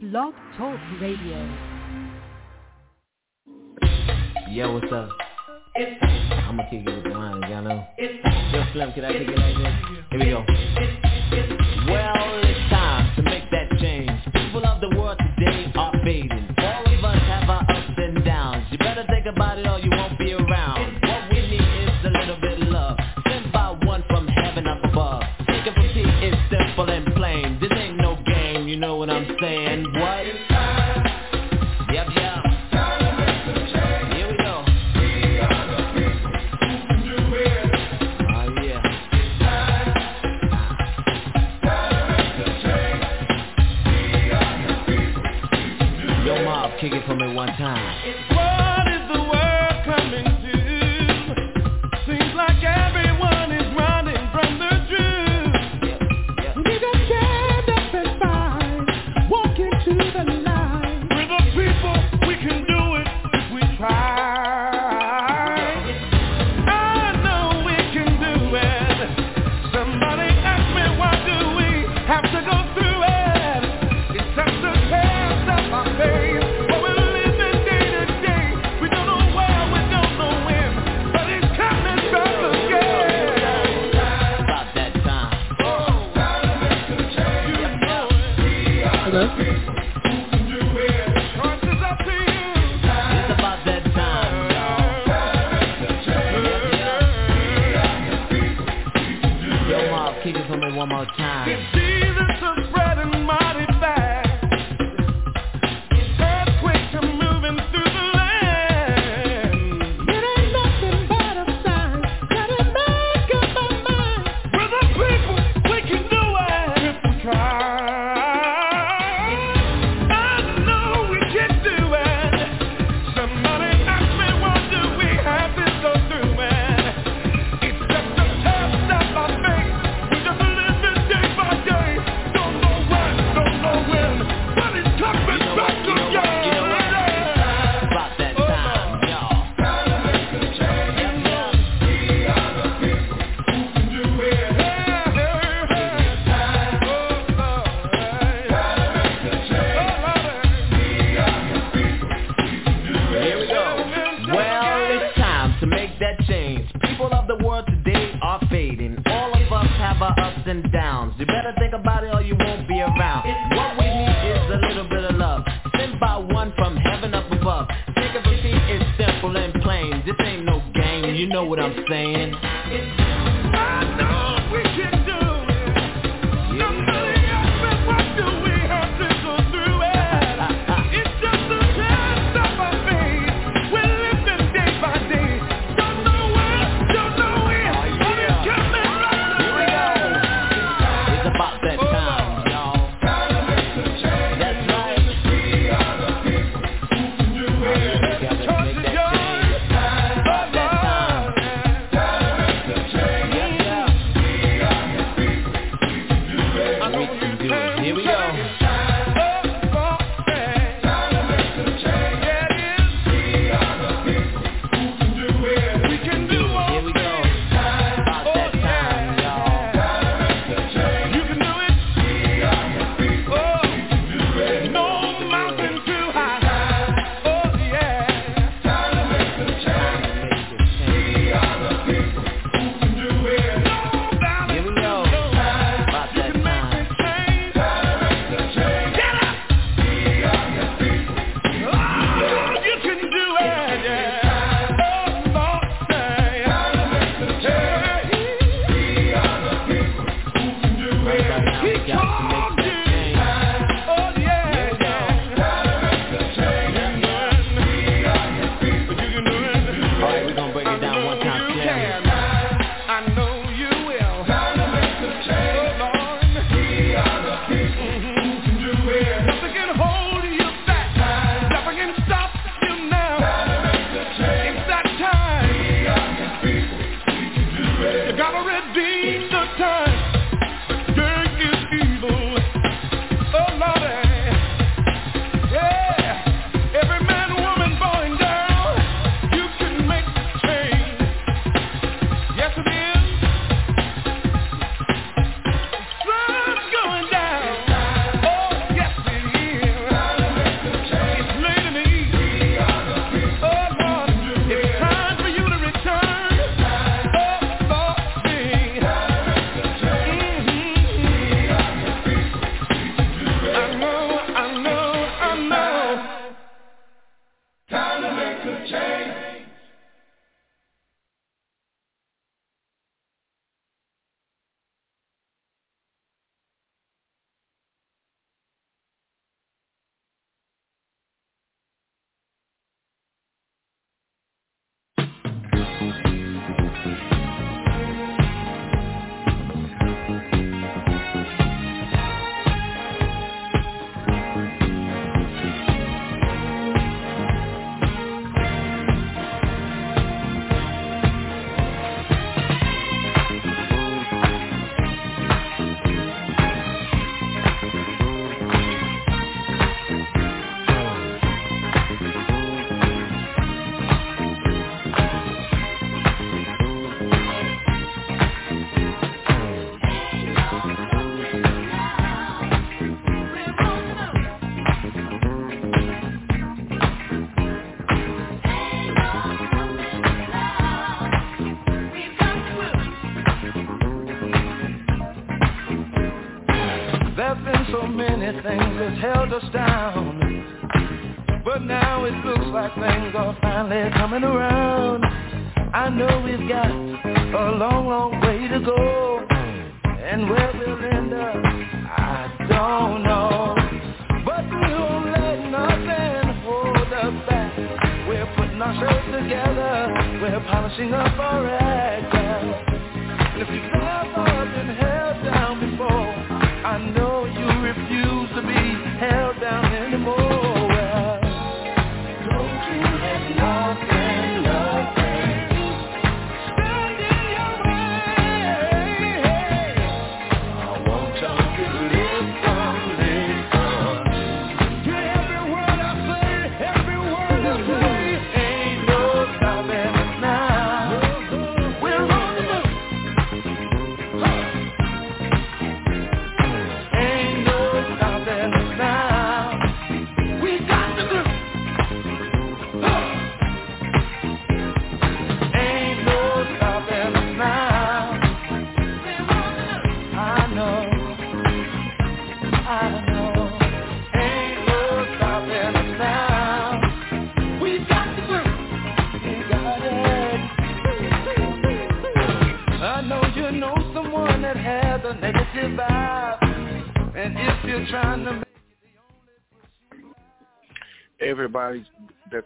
[0.00, 1.38] Blog Talk Radio.
[4.50, 5.08] Yo, what's up?
[6.48, 7.86] I'ma kick it with the y'all know.
[7.98, 9.74] Yo, Slim, can I kick it like this?
[10.10, 10.44] Here we go.
[11.92, 14.10] Well, it's time to make that change.
[14.32, 16.43] People of the world today are fading.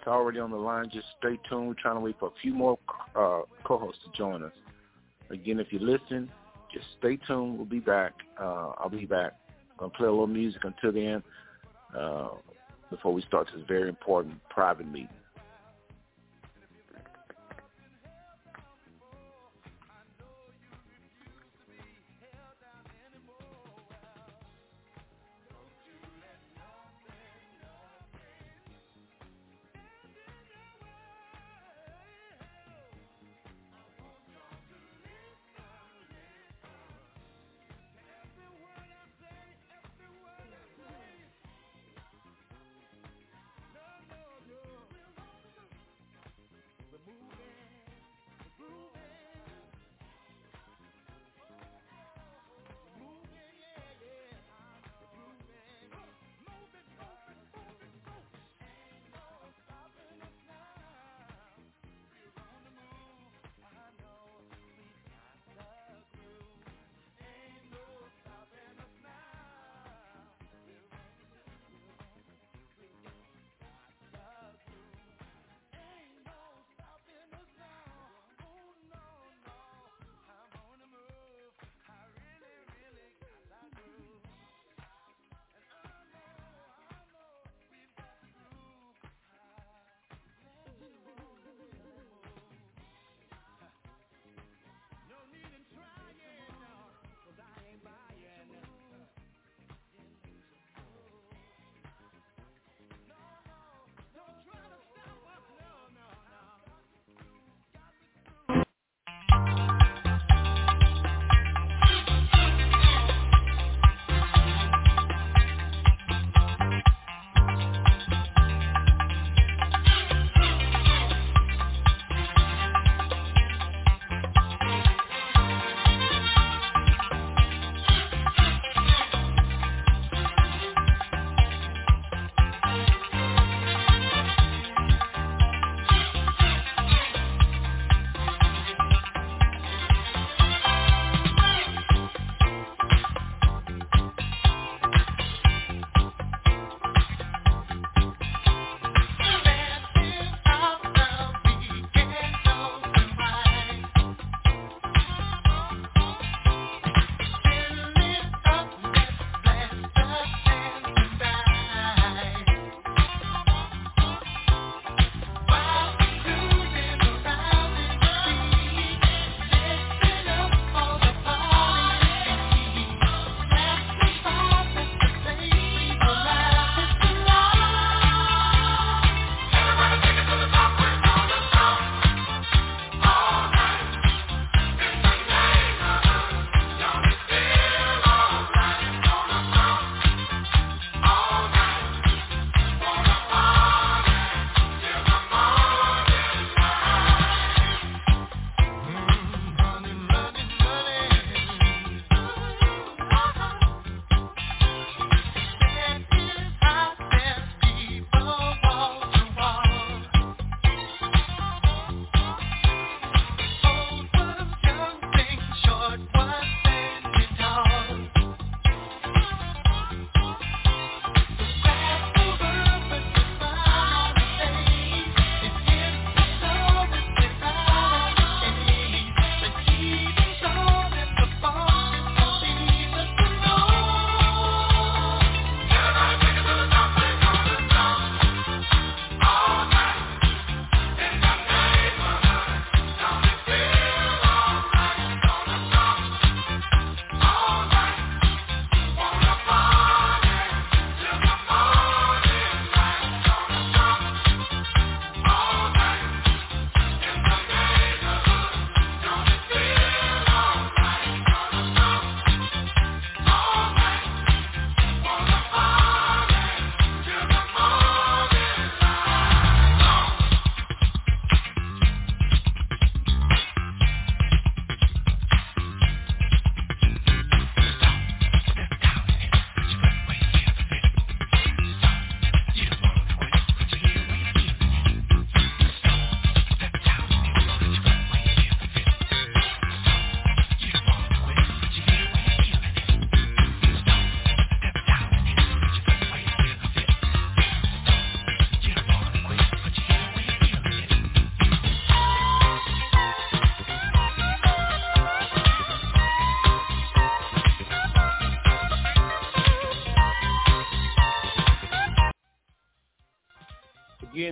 [0.09, 1.69] Already on the line, just stay tuned.
[1.69, 2.79] We're trying to wait for a few more
[3.15, 4.53] uh, co-hosts to join us.
[5.31, 6.31] Again, if you listen,
[6.73, 7.57] just stay tuned.
[7.57, 8.13] We'll be back.
[8.41, 9.33] Uh, I'll be back.
[9.73, 11.23] I'm going to play a little music until then
[11.97, 12.31] uh,
[12.91, 15.09] before we start this very important private meeting.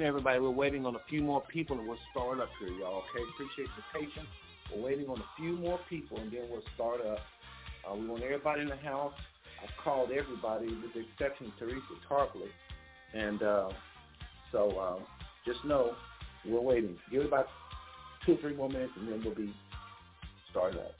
[0.06, 2.98] Everybody, we're waiting on a few more people and we'll start up here, y'all.
[2.98, 4.28] Okay, appreciate the patience.
[4.72, 7.18] We're waiting on a few more people and then we'll start up.
[7.88, 9.12] Uh, we want everybody in the house.
[9.62, 12.48] I've called everybody with the exception of Teresa Tarpley.
[13.14, 13.70] And uh,
[14.52, 14.98] so uh,
[15.44, 15.94] just know
[16.44, 16.96] we're waiting.
[17.10, 17.48] Give it about
[18.24, 19.52] two or three more minutes and then we'll be
[20.50, 20.92] started up.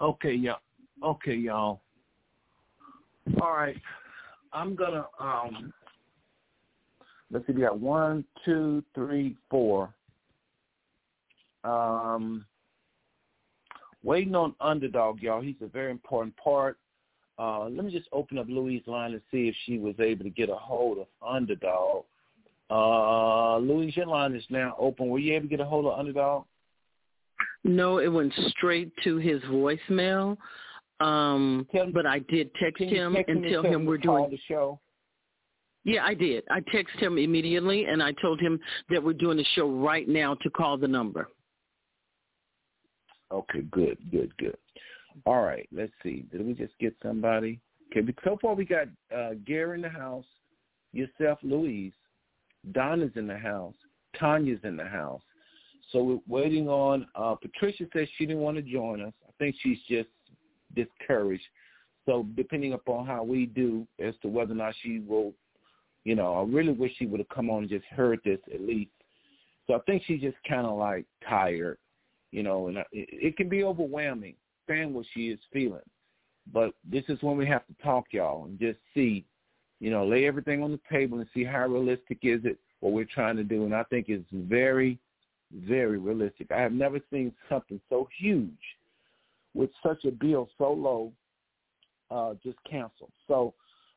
[0.00, 0.60] Okay, y'all.
[1.04, 1.82] Okay, y'all.
[3.40, 3.76] All right.
[4.52, 5.72] I'm gonna um
[7.30, 9.94] let's see, we got one, two, three, four.
[11.64, 12.46] Um
[14.02, 15.42] waiting on underdog, y'all.
[15.42, 16.78] He's a very important part.
[17.38, 20.30] Uh let me just open up Louise' line and see if she was able to
[20.30, 22.04] get a hold of underdog.
[22.70, 25.08] Uh Louise, your line is now open.
[25.08, 26.44] Were you able to get a hold of underdog?
[27.64, 30.36] No, it went straight to his voicemail.
[31.00, 34.30] Um, Tell- but I did text him text and tell him we're doing.
[34.30, 34.80] the show.
[35.84, 36.44] Yeah, I did.
[36.50, 40.34] I texted him immediately and I told him that we're doing the show right now
[40.34, 41.28] to call the number.
[43.32, 44.56] Okay, good, good, good.
[45.24, 46.24] All right, let's see.
[46.30, 47.60] Did we just get somebody?
[47.96, 50.24] Okay, so far we got uh, Gary in the house,
[50.92, 51.92] yourself, Louise,
[52.72, 53.74] Donna's in the house,
[54.16, 55.22] Tanya's in the house.
[55.92, 57.06] So we're waiting on.
[57.14, 59.12] Uh, Patricia says she didn't want to join us.
[59.28, 60.08] I think she's just
[60.74, 61.42] discouraged.
[62.06, 65.32] So depending upon how we do as to whether or not she will,
[66.04, 68.60] you know, I really wish she would have come on and just heard this at
[68.60, 68.90] least.
[69.66, 71.78] So I think she's just kind of like tired,
[72.30, 74.34] you know, and it, it can be overwhelming,
[74.68, 75.80] saying what she is feeling.
[76.52, 79.24] But this is when we have to talk, y'all, and just see,
[79.78, 83.04] you know, lay everything on the table and see how realistic is it what we're
[83.04, 83.64] trying to do.
[83.64, 84.98] And I think it's very,
[85.52, 86.50] very realistic.
[86.50, 88.50] I have never seen something so huge
[89.54, 91.12] with such a bill so low
[92.10, 93.12] uh, just canceled.
[93.26, 93.54] So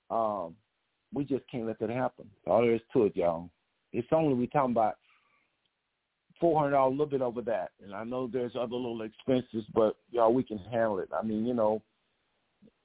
[0.10, 0.56] um,
[1.14, 2.26] we just can't let that happen.
[2.48, 3.50] All there is to it, y'all.
[3.92, 4.98] It's only we talking about
[6.40, 7.72] four hundred dollars, a little bit over that.
[7.84, 11.10] And I know there's other little expenses, but y'all, we can handle it.
[11.18, 11.82] I mean, you know,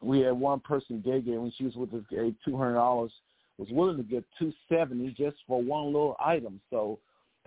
[0.03, 3.13] we had one person, Gay Gay, when she was with us, gave two hundred dollars,
[3.57, 6.61] was willing to give two seventy just for one little item.
[6.71, 6.99] So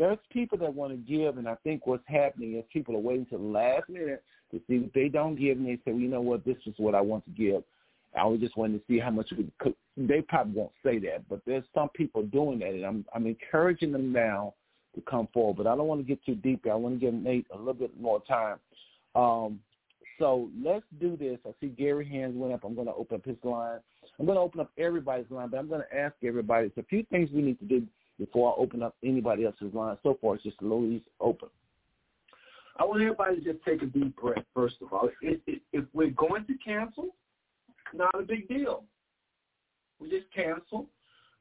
[0.01, 3.27] there's people that want to give, and I think what's happening is people are waiting
[3.27, 6.07] to the last minute to see if they don't give, and they say, well, you
[6.07, 7.61] know what, this is what I want to give.
[8.17, 9.75] I was just wanting to see how much we could.
[9.95, 13.91] They probably won't say that, but there's some people doing that, and I'm I'm encouraging
[13.91, 14.55] them now
[14.95, 15.57] to come forward.
[15.57, 16.65] But I don't want to get too deep.
[16.65, 18.57] I want to give Nate a little bit more time.
[19.13, 19.59] Um,
[20.17, 21.37] so let's do this.
[21.45, 22.63] I see Gary hands went up.
[22.63, 23.79] I'm going to open up his line.
[24.19, 26.71] I'm going to open up everybody's line, but I'm going to ask everybody.
[26.75, 27.85] There's a few things we need to do
[28.21, 29.97] before I open up anybody else's line.
[30.03, 31.49] So far, it's just Louise open.
[32.77, 35.09] I want everybody to just take a deep breath, first of all.
[35.21, 37.15] If, if, if we're going to cancel,
[37.95, 38.83] not a big deal.
[39.99, 40.85] We just cancel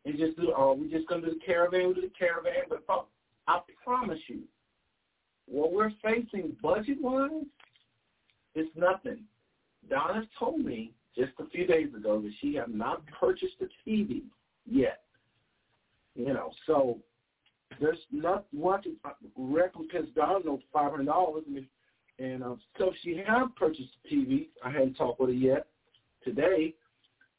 [0.06, 2.12] and just do, uh, oh, we're just going to do the caravan, we do the
[2.18, 2.62] caravan.
[2.70, 2.82] But
[3.46, 4.40] I promise you,
[5.46, 7.44] what we're facing budget-wise
[8.54, 9.20] is nothing.
[9.90, 14.22] Donna told me just a few days ago that she has not purchased a TV
[14.66, 15.02] yet.
[16.14, 16.98] You know, so
[17.80, 21.66] there's not one much recompense dollars, no five hundred dollars, and,
[22.18, 24.48] and uh, so she have purchased a TV.
[24.64, 25.66] I hadn't talked with her yet
[26.24, 26.74] today.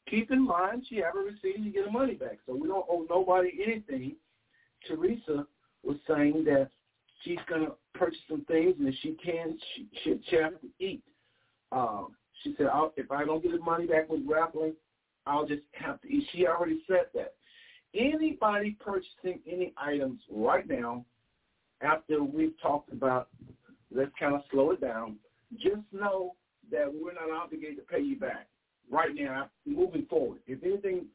[0.08, 2.66] Keep in mind she have a receipt and you get her money back, so we
[2.66, 4.16] don't owe nobody anything.
[4.88, 5.46] Teresa
[5.84, 6.70] was saying that
[7.22, 11.02] she's to purchase some things, and if she can, she, she, she have to eat.
[11.70, 12.08] Um,
[12.42, 14.74] she said, I'll, if I don't get the money back with grappling,
[15.26, 16.26] I'll just have to eat.
[16.32, 17.34] She already said that.
[17.94, 21.04] Anybody purchasing any items right now,
[21.82, 23.28] after we've talked about,
[23.94, 25.16] let's kind of slow it down,
[25.58, 26.34] just know
[26.70, 28.46] that we're not obligated to pay you back
[28.90, 30.38] right now moving forward.
[30.46, 31.06] If anything,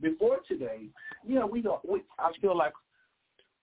[0.00, 0.88] before today,
[1.24, 1.86] you know, we don't.
[1.88, 2.72] We, I feel like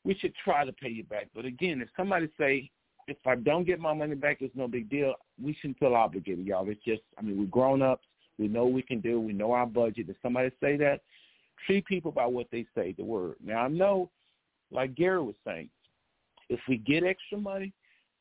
[0.03, 1.27] we should try to pay you back.
[1.35, 2.71] But again, if somebody say,
[3.07, 5.13] if I don't get my money back, it's no big deal.
[5.41, 6.69] We shouldn't feel obligated, y'all.
[6.69, 8.05] It's just, I mean, we're grown ups.
[8.37, 9.19] We know we can do.
[9.19, 10.09] We know our budget.
[10.09, 11.01] If somebody say that,
[11.65, 13.35] treat people by what they say, the word.
[13.43, 14.09] Now I know,
[14.71, 15.69] like Gary was saying,
[16.49, 17.73] if we get extra money,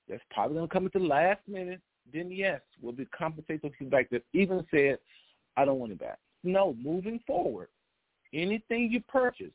[0.08, 1.80] that's probably gonna come at the last minute.
[2.12, 4.98] Then yes, we'll be compensated for people back that even said,
[5.56, 6.18] I don't want it back.
[6.42, 7.68] No, moving forward,
[8.32, 9.52] anything you purchase,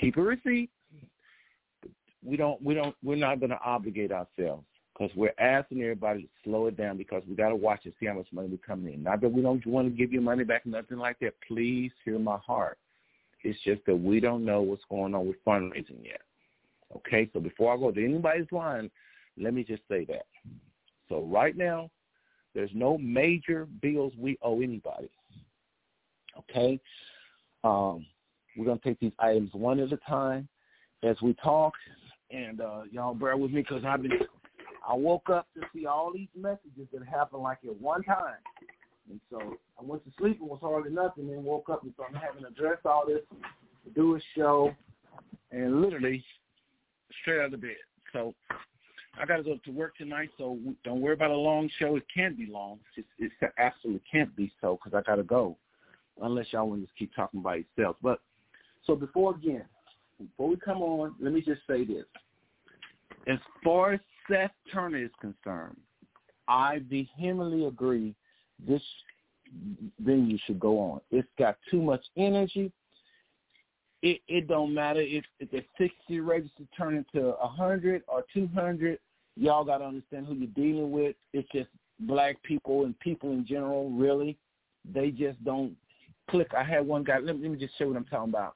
[0.00, 0.70] keep a receipt.
[2.24, 2.62] We don't.
[2.62, 2.94] We don't.
[3.02, 4.64] We're not going to obligate ourselves
[4.96, 8.06] because we're asking everybody to slow it down because we got to watch and see
[8.06, 9.02] how much money we're coming in.
[9.02, 11.34] Not that we don't want to give you money back, nothing like that.
[11.46, 12.78] Please hear my heart.
[13.42, 16.20] It's just that we don't know what's going on with fundraising yet.
[16.96, 18.90] Okay, so before I go to anybody's line,
[19.36, 20.26] let me just say that.
[21.08, 21.90] So right now,
[22.54, 25.10] there's no major bills we owe anybody.
[26.38, 26.80] Okay,
[27.64, 28.06] um,
[28.56, 30.48] we're gonna take these items one at a time
[31.02, 31.74] as we talk,
[32.30, 34.12] and uh, y'all bear with me because I've been
[34.86, 38.36] I woke up to see all these messages that happened like at one time.
[39.10, 42.04] And so I went to sleep and was hardly nothing, and woke up and so
[42.08, 43.20] I'm having to address all this,
[43.94, 44.74] do a show,
[45.50, 46.24] and literally
[47.20, 47.76] straight out of bed.
[48.12, 48.34] So
[49.20, 51.96] I got to go to work tonight, so don't worry about a long show.
[51.96, 52.78] It can't be long.
[52.96, 55.56] It's, it absolutely can't be so because I got to go,
[56.22, 57.96] unless y'all want to just keep talking by yourself.
[58.02, 58.20] But
[58.86, 59.64] so before again,
[60.18, 62.04] before we come on, let me just say this.
[63.26, 65.76] As far as Seth Turner is concerned,
[66.48, 68.14] I vehemently agree
[68.66, 68.82] this
[70.00, 71.00] venue should go on.
[71.10, 72.72] It's got too much energy.
[74.02, 78.98] It it don't matter if, if the 60 register turn into 100 or 200.
[79.36, 81.16] Y'all got to understand who you're dealing with.
[81.32, 81.68] It's just
[82.00, 84.36] black people and people in general, really.
[84.92, 85.74] They just don't
[86.30, 86.52] click.
[86.56, 88.54] I had one guy, let me, let me just show what I'm talking about.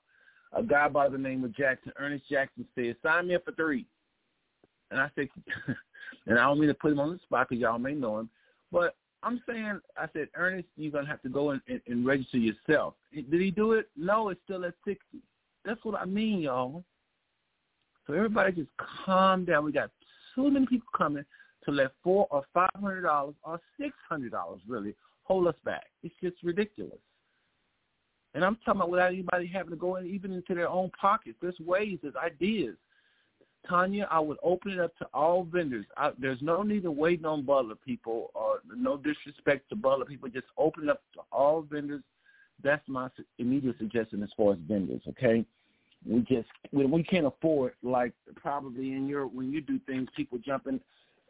[0.53, 3.87] A guy by the name of Jackson, Ernest Jackson said, sign me up for three.
[4.91, 5.29] And I said,
[6.27, 8.31] and I don't mean to put him on the spot because y'all may know him,
[8.73, 12.39] but I'm saying, I said, Ernest, you're to have to go and, and, and register
[12.39, 12.95] yourself.
[13.13, 13.89] Did he do it?
[13.97, 15.19] No, it's still at 60.
[15.65, 16.85] That's what I mean, y'all.
[18.07, 18.71] So everybody just
[19.05, 19.65] calm down.
[19.65, 19.91] We got
[20.35, 21.25] so many people coming
[21.65, 25.85] to let four or five hundred dollars or six hundred dollars really hold us back.
[26.03, 26.99] It's just ridiculous.
[28.35, 31.37] And I'm talking about without anybody having to go in even into their own pockets.
[31.43, 32.77] There's ways, there's ideas.
[33.69, 35.87] Tanya, I would open it up to all vendors.
[35.97, 40.29] I, there's no need to wait on Butler people or no disrespect to Butler people.
[40.29, 42.03] Just open it up to all vendors.
[42.63, 45.03] That's my immediate suggestion as far as vendors.
[45.09, 45.45] Okay,
[46.07, 50.39] we just we, we can't afford like probably in your when you do things, people
[50.39, 50.81] jumping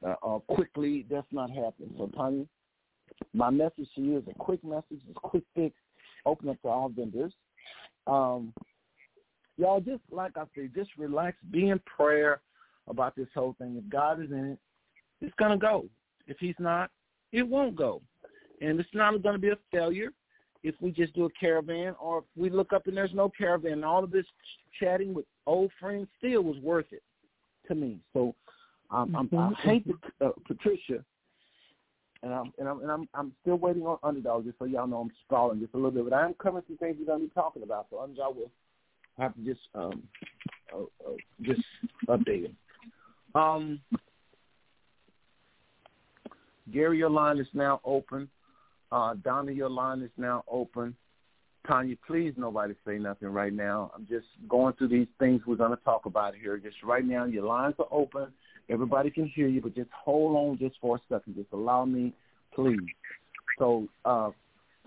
[0.06, 1.06] uh, uh, quickly.
[1.10, 1.94] That's not happening.
[1.98, 2.46] So Tanya,
[3.34, 5.74] my message to you is a quick message, it's a quick fix.
[6.24, 7.32] Open up to all vendors.
[8.06, 8.52] Um,
[9.58, 12.40] y'all just like I say, just relax, be in prayer
[12.86, 13.76] about this whole thing.
[13.76, 14.58] If God is in it,
[15.20, 15.86] it's gonna go.
[16.26, 16.90] If He's not,
[17.32, 18.00] it won't go,
[18.60, 20.12] and it's not going to be a failure
[20.62, 23.84] if we just do a caravan, or if we look up and there's no caravan.
[23.84, 24.26] All of this
[24.78, 27.02] chatting with old friends still was worth it
[27.68, 27.98] to me.
[28.12, 28.34] So
[28.90, 29.36] um, mm-hmm.
[29.36, 31.04] I'm, I hate the, uh, Patricia,
[32.22, 34.44] and I'm and I'm and I'm I'm still waiting on underdog.
[34.44, 36.76] Just so y'all know, I'm stalling just a little bit, but I am covering some
[36.78, 37.86] things we're gonna be talking about.
[37.90, 38.50] So underdog will
[39.18, 40.02] have to just um,
[40.72, 41.62] uh, uh, just
[42.08, 42.56] update him.
[43.34, 43.80] Um,
[46.72, 48.28] Gary, your line is now open.
[48.90, 50.94] Uh, Donna, your line is now open.
[51.66, 53.90] Tanya, please nobody say nothing right now.
[53.94, 56.56] I'm just going through these things we're going to talk about here.
[56.56, 58.28] Just right now, your lines are open.
[58.70, 61.36] Everybody can hear you, but just hold on just for a second.
[61.36, 62.14] Just allow me,
[62.54, 62.78] please.
[63.58, 64.30] So uh,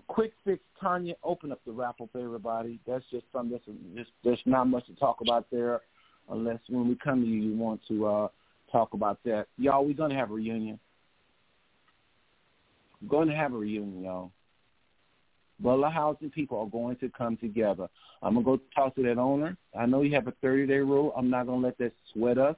[0.06, 2.78] quick fix, Tanya, open up the raffle for everybody.
[2.86, 5.80] That's just something that's just there's not much to talk about there,
[6.30, 8.28] unless when we come to you, you want to uh,
[8.70, 9.46] talk about that.
[9.58, 10.78] Y'all, we're gonna have a reunion.
[13.02, 14.30] We're going to have a reunion, y'all.
[15.60, 17.88] Butler Housing people are going to come together.
[18.22, 19.56] I'm going to go talk to that owner.
[19.78, 21.12] I know you have a 30-day rule.
[21.16, 22.56] I'm not going to let that sweat us.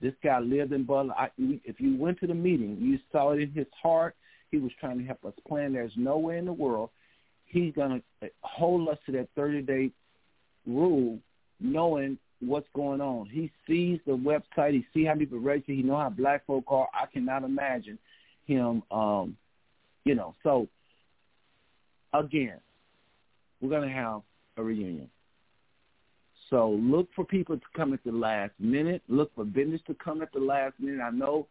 [0.00, 1.14] This guy lived in Butler.
[1.16, 4.16] I, if you went to the meeting, you saw it in his heart.
[4.52, 5.72] He was trying to help us plan.
[5.72, 6.90] There's nowhere in the world
[7.52, 9.90] he's going to hold us to that 30-day
[10.66, 11.18] rule
[11.60, 13.26] knowing what's going on.
[13.26, 14.72] He sees the website.
[14.72, 15.72] He see how people register.
[15.72, 16.88] He know how black folk are.
[16.94, 17.98] I cannot imagine
[18.46, 19.36] him, um,
[20.04, 20.34] you know.
[20.42, 20.66] So,
[22.14, 22.58] again,
[23.60, 24.22] we're going to have
[24.56, 25.08] a reunion.
[26.50, 29.02] So look for people to come at the last minute.
[29.08, 31.00] Look for business to come at the last minute.
[31.00, 31.46] I know,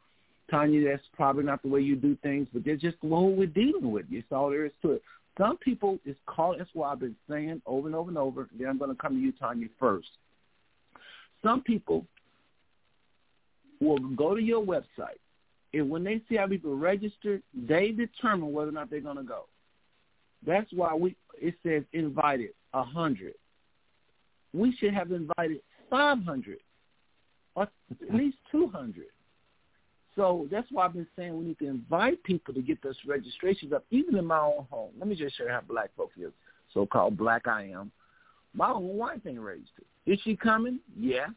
[0.52, 3.92] Tanya, that's probably not the way you do things, but they're just one we're dealing
[3.92, 4.06] with.
[4.12, 5.04] That's all there is to it.
[5.38, 6.58] Some people is called.
[6.60, 8.50] That's why I've been saying over and over and over.
[8.58, 10.10] Then I'm going to come to you, Tanya, first.
[11.42, 12.06] Some people
[13.80, 15.18] will go to your website,
[15.74, 19.24] and when they see how people register, they determine whether or not they're going to
[19.24, 19.46] go.
[20.46, 23.34] That's why we it says invited a hundred
[24.54, 26.58] we should have invited 500
[27.56, 27.70] or at
[28.14, 29.06] least 200.
[30.16, 33.72] So that's why I've been saying we need to invite people to get those registrations
[33.72, 34.92] up, even in my own home.
[35.00, 36.32] Let me just show you how black folks is,
[36.74, 37.92] so-called black I am.
[38.54, 39.86] My own wife ain't registered.
[40.06, 40.80] Is she coming?
[40.98, 41.30] Yes.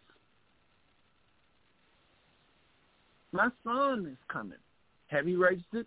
[3.31, 4.59] My son is coming.
[5.09, 5.87] Have you registered?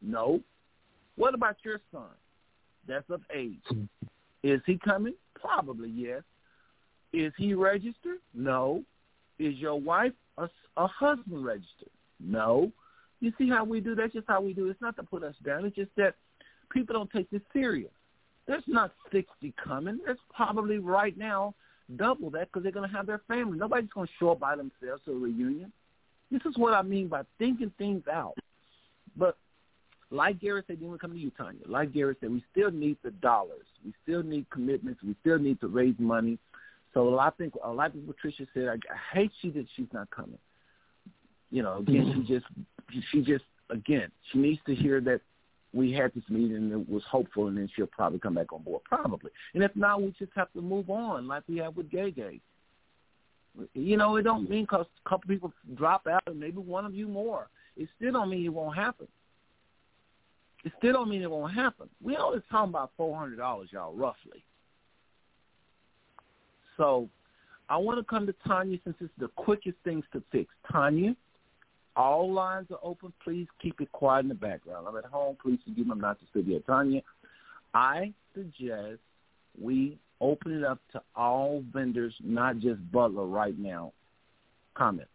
[0.00, 0.40] No.
[1.16, 2.10] What about your son?
[2.86, 3.62] That's of age.
[4.44, 5.14] Is he coming?
[5.34, 6.22] Probably yes.
[7.12, 8.18] Is he registered?
[8.34, 8.84] No.
[9.38, 11.90] Is your wife a, a husband registered?
[12.20, 12.72] No.
[13.20, 13.94] You see how we do?
[13.94, 14.68] That's just how we do.
[14.70, 15.64] It's not to put us down.
[15.64, 16.14] It's just that
[16.72, 17.90] people don't take this serious.
[18.46, 19.98] There's not 60 coming.
[20.04, 21.54] There's probably right now
[21.96, 23.58] double that because they're going to have their family.
[23.58, 25.72] Nobody's going to show up by themselves to a reunion.
[26.30, 28.34] This is what I mean by thinking things out.
[29.16, 29.36] But
[30.10, 31.60] like Gary said, then we come to you, Tanya.
[31.66, 33.66] Like Gary said, we still need the dollars.
[33.84, 35.02] We still need commitments.
[35.02, 36.38] We still need to raise money.
[36.94, 39.86] So of think a lot of people Patricia said, I, I hate she that she's
[39.92, 40.38] not coming.
[41.50, 43.00] You know, again, she mm-hmm.
[43.00, 45.20] just she just again she needs to hear that
[45.72, 48.62] we had this meeting and it was hopeful, and then she'll probably come back on
[48.62, 49.30] board, probably.
[49.54, 52.40] And if not, we just have to move on, like we have with Gay Gay.
[53.74, 56.94] You know, it don't mean because a couple people drop out, and maybe one of
[56.94, 57.48] you more.
[57.76, 59.08] It still don't mean it won't happen.
[60.64, 61.88] It still don't mean it won't happen.
[62.02, 64.44] We always talking about four hundred dollars, y'all, roughly.
[66.78, 67.08] So
[67.68, 70.48] I want to come to Tanya since it's the quickest things to fix.
[70.72, 71.14] Tanya,
[71.96, 73.12] all lines are open.
[73.22, 74.86] Please keep it quiet in the background.
[74.88, 75.36] I'm at home.
[75.42, 75.92] Please forgive me.
[75.92, 76.60] I'm not the studio.
[76.60, 77.02] Tanya,
[77.74, 79.00] I suggest
[79.60, 83.92] we open it up to all vendors, not just Butler right now.
[84.74, 85.10] Comments?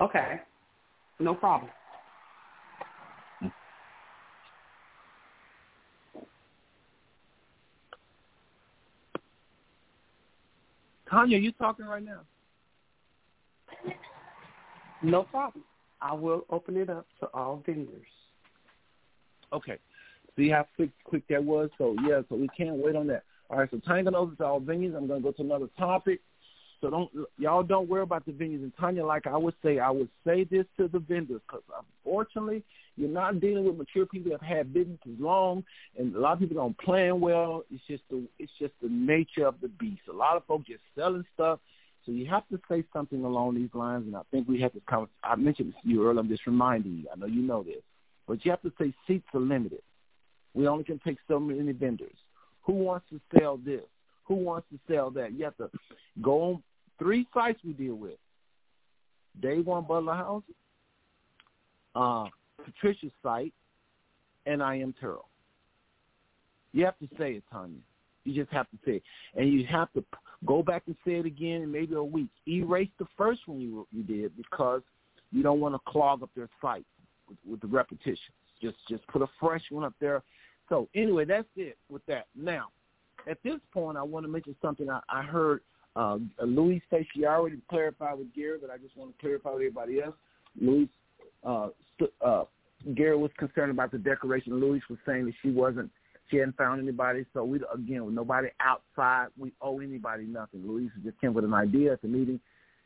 [0.00, 0.40] Okay.
[1.18, 1.70] No problem.
[11.12, 12.20] Tanya, are you talking right now?
[15.02, 15.62] No problem.
[16.00, 18.06] I will open it up to all vendors.
[19.52, 19.76] Okay.
[20.36, 21.68] See how quick quick that was?
[21.76, 23.24] So yeah, so we can't wait on that.
[23.50, 24.96] All right, so Tanya open to all venues.
[24.96, 26.20] I'm gonna go to another topic.
[26.82, 28.62] So don't y'all don't worry about the venues.
[28.62, 31.62] And Tanya, like I would say, I would say this to the vendors because
[32.04, 32.64] unfortunately,
[32.96, 35.64] you're not dealing with mature people that have had businesses long,
[35.96, 37.62] and a lot of people don't plan well.
[37.72, 40.02] It's just the it's just the nature of the beast.
[40.10, 41.60] A lot of folks just selling stuff.
[42.04, 44.82] So you have to say something along these lines, and I think we have to
[44.90, 45.08] come.
[45.22, 46.18] I mentioned this to you earlier.
[46.18, 47.04] I'm just reminding you.
[47.12, 47.82] I know you know this,
[48.26, 49.82] but you have to say seats are limited.
[50.52, 52.16] We only can take so many vendors.
[52.62, 53.82] Who wants to sell this?
[54.24, 55.32] Who wants to sell that?
[55.32, 55.70] You have to
[56.20, 56.62] go on
[57.02, 58.18] three sites we deal with.
[59.40, 60.42] Day One Butler House,
[61.94, 62.26] uh,
[62.64, 63.52] Patricia's site,
[64.46, 65.28] and I am Terrell.
[66.72, 67.78] You have to say it, Tanya.
[68.24, 69.02] You just have to say it.
[69.34, 70.04] And you have to
[70.46, 72.28] go back and say it again in maybe a week.
[72.46, 74.82] Erase the first one you you did because
[75.32, 76.86] you don't want to clog up their site
[77.28, 78.18] with, with the repetitions.
[78.60, 80.22] Just just put a fresh one up there.
[80.68, 82.26] So anyway, that's it with that.
[82.36, 82.68] Now,
[83.28, 85.62] at this point, I want to mention something I, I heard
[85.94, 89.62] uh, Louis said she already clarified with Gary, but I just want to clarify with
[89.62, 90.14] everybody else.
[90.60, 90.88] Louis,
[91.44, 91.68] uh,
[92.24, 92.44] uh,
[92.94, 94.58] Gary was concerned about the decoration.
[94.58, 95.90] Louis was saying that she wasn't,
[96.30, 97.26] she hadn't found anybody.
[97.34, 100.66] So we, again, with nobody outside, we owe anybody nothing.
[100.66, 102.40] Louis just came with an idea at the meeting.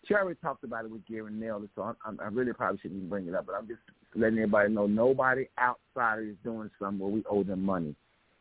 [0.07, 2.79] She already talked about it with Gary and nailed it, so I, I really probably
[2.79, 3.47] shouldn't even bring it up.
[3.47, 3.81] But I'm just
[4.15, 7.95] letting everybody know nobody outside is doing something where we owe them money.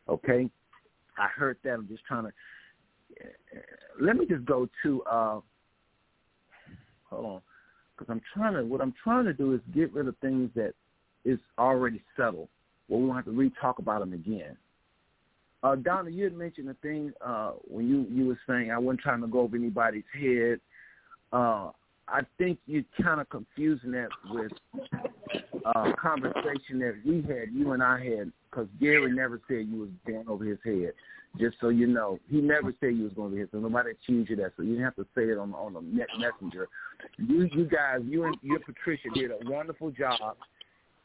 [0.08, 0.48] Okay,
[1.18, 1.74] I heard that.
[1.74, 2.32] I'm just trying to
[4.00, 5.40] let me just go to uh
[7.04, 7.40] hold on.
[7.96, 8.64] because I'm trying to.
[8.64, 10.74] What I'm trying to do is get rid of things that
[11.24, 12.48] is already settled.
[12.88, 14.56] Well, we won't have to re-talk about them again.
[15.62, 19.00] Uh, Donna, you had mentioned a thing uh, when you you were saying I wasn't
[19.00, 20.60] trying to go over anybody's head.
[21.32, 21.70] Uh,
[22.08, 24.52] I think you're kind of confusing that with
[25.64, 29.90] uh, conversation that we had, you and I had, because Gary never said you was
[30.06, 30.92] going over his head.
[31.38, 33.90] Just so you know, he never said you was going to be here, So nobody
[33.90, 34.52] accused you that.
[34.56, 36.68] So you didn't have to say it on on the messenger.
[37.18, 40.36] You you guys, you and you and Patricia did a wonderful job.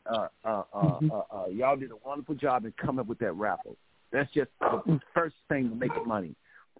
[0.05, 1.11] Uh, uh, uh, mm-hmm.
[1.11, 3.75] uh, uh, y'all did a wonderful job in coming up with that raffle.
[4.11, 6.35] That's just the first thing to make money.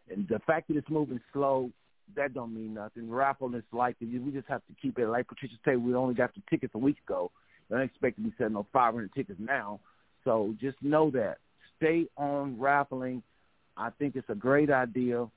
[0.10, 1.70] And the fact that it's moving slow,
[2.16, 3.10] that don't mean nothing.
[3.10, 5.08] Raffle is like we just have to keep it.
[5.08, 7.32] Like Patricia said, we only got the tickets a week ago.
[7.70, 9.80] I don't expect to be selling no 500 tickets now.
[10.26, 11.38] So just know that.
[11.78, 13.24] Stay on raffling.
[13.78, 15.28] I think it's a great idea.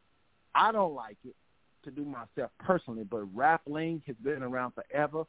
[0.54, 1.34] I don't like it
[1.84, 5.24] to do myself personally, but raffling has been around forever.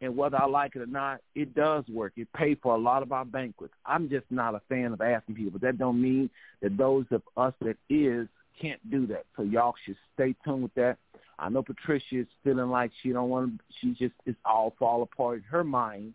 [0.00, 2.14] And whether I like it or not, it does work.
[2.16, 3.74] It pays for a lot of our banquets.
[3.86, 5.60] I'm just not a fan of asking people.
[5.60, 6.28] That don't mean
[6.60, 8.26] that those of us that is
[8.60, 9.24] can't do that.
[9.36, 10.98] So y'all should stay tuned with that.
[11.38, 13.64] I know Patricia is feeling like she don't want to.
[13.80, 16.14] She just it's all fall apart in her mind.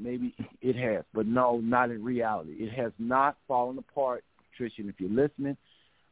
[0.00, 2.52] Maybe it has, but no, not in reality.
[2.52, 4.22] It has not fallen apart,
[4.60, 5.56] And if you're listening,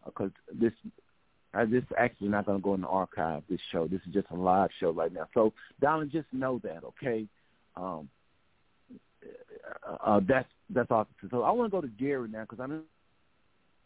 [0.04, 0.72] because uh, this
[1.54, 3.42] uh, this actually not going to go in the archive.
[3.48, 5.26] This show, this is just a live show right now.
[5.32, 7.26] So, Donna, just know that, okay?
[7.76, 8.08] Um,
[9.88, 11.06] uh, uh, that's that's all.
[11.30, 12.80] So I want to go to Gary now because I know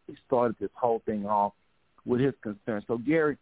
[0.07, 1.53] he started this whole thing off
[2.05, 2.85] with his concerns.
[2.89, 3.37] So, Gary,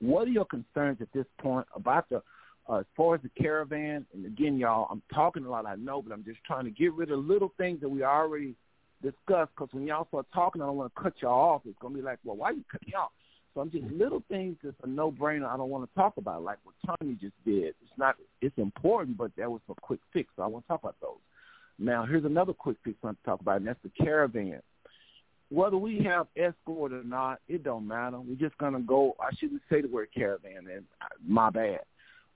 [0.00, 2.22] what are your concerns at this point about the
[2.68, 4.04] uh, as far as the caravan?
[4.12, 6.92] And again, y'all, I'm talking a lot, I know, but I'm just trying to get
[6.92, 8.54] rid of little things that we already
[9.02, 9.52] discussed.
[9.56, 11.62] Because when y'all start talking, I don't want to cut y'all off.
[11.66, 13.10] It's gonna be like, well, why you cut me off?
[13.54, 15.46] So I'm just little things that's a no-brainer.
[15.46, 17.74] I don't want to talk about, like what Tony just did.
[17.82, 20.28] It's not, it's important, but that was a quick fix.
[20.36, 21.18] So I want to talk about those.
[21.78, 24.60] Now, here's another quick fix I want to talk about, and that's the caravan
[25.50, 28.18] whether we have escort or not, it don't matter.
[28.20, 29.14] We're just gonna go.
[29.20, 31.80] I shouldn't say the word caravan, and uh, my bad,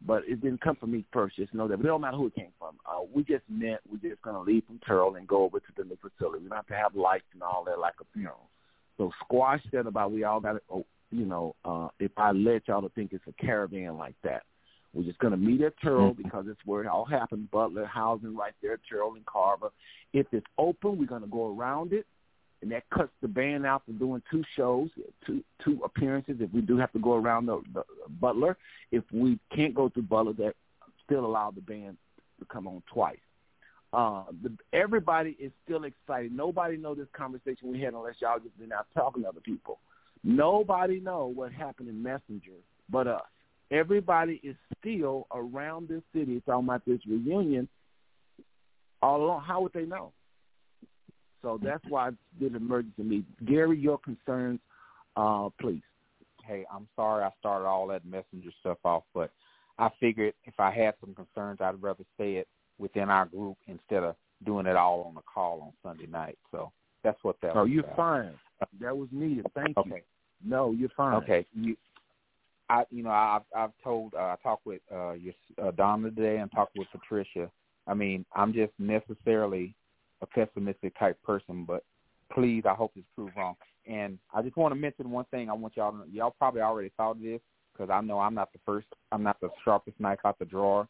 [0.07, 1.37] but it didn't come from me first.
[1.37, 1.77] Just know that.
[1.77, 2.77] But it don't matter who it came from.
[2.87, 3.81] Uh, we just met.
[3.91, 6.43] We're just gonna leave from Terrell and go over to the new facility.
[6.43, 8.49] We don't have to have lights and all that like a funeral.
[8.97, 10.61] So squash that about we all got to.
[10.71, 14.43] Oh, you know, uh, if I let y'all to think it's a caravan like that.
[14.93, 16.23] We're just going to meet at Terrell mm-hmm.
[16.23, 17.51] because it's where it all happened.
[17.53, 19.71] Butler housing right there, Terrell and Carver.
[20.13, 22.07] If it's open, we're going to go around it
[22.63, 24.91] and that cuts the band out from doing two shows,
[25.27, 26.37] two two appearances.
[26.41, 27.85] If we do have to go around the, the
[28.21, 28.57] Butler,
[28.93, 30.55] if we can't go through Butler, that
[31.05, 31.97] still allow the band
[32.39, 33.19] to come on twice.
[33.93, 36.33] Uh, the, everybody is still excited.
[36.33, 39.79] Nobody know this conversation we had unless y'all just been out talking to other people.
[40.23, 42.53] Nobody know what happened in Messenger
[42.91, 43.23] but us.
[43.71, 47.69] Everybody is still around this city talking about this reunion
[49.01, 49.43] all along.
[49.43, 50.13] How would they know?
[51.43, 53.27] So that's why I did emergency meeting.
[53.47, 54.61] Gary, your concerns,
[55.17, 55.83] uh, please.
[56.45, 59.31] Hey, I'm sorry I started all that messenger stuff off, but
[59.79, 62.49] I figured if I had some concerns, I'd rather say it
[62.79, 66.39] within our group instead of doing it all on the call on Sunday night.
[66.51, 66.73] So
[67.05, 67.53] that's what that.
[67.55, 67.97] Oh, was you're about.
[67.97, 68.33] fine.
[68.81, 69.47] That was needed.
[69.55, 69.91] Thank okay.
[69.91, 70.01] you.
[70.45, 71.15] No, you're fine.
[71.23, 71.47] Okay.
[71.55, 71.77] You,
[72.69, 76.39] I, you know, I've I've told uh, I talked with uh, your uh, Donna today
[76.39, 77.51] and talked with Patricia.
[77.87, 79.75] I mean, I'm just necessarily
[80.23, 81.85] a pessimistic type person, but
[82.33, 83.57] please, I hope it's proved wrong.
[83.87, 85.49] And I just want to mention one thing.
[85.49, 86.05] I want y'all to.
[86.11, 87.41] Y'all probably already thought of this
[87.73, 88.87] because I know I'm not the first.
[89.11, 90.87] I'm not the sharpest knife out the drawer.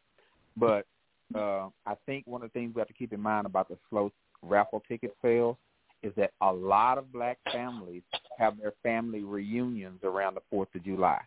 [0.56, 0.86] But
[1.34, 3.78] uh, I think one of the things we have to keep in mind about the
[3.88, 4.10] slow
[4.42, 5.56] raffle ticket sales
[6.02, 8.02] is that a lot of black families
[8.38, 11.20] have their family reunions around the Fourth of July,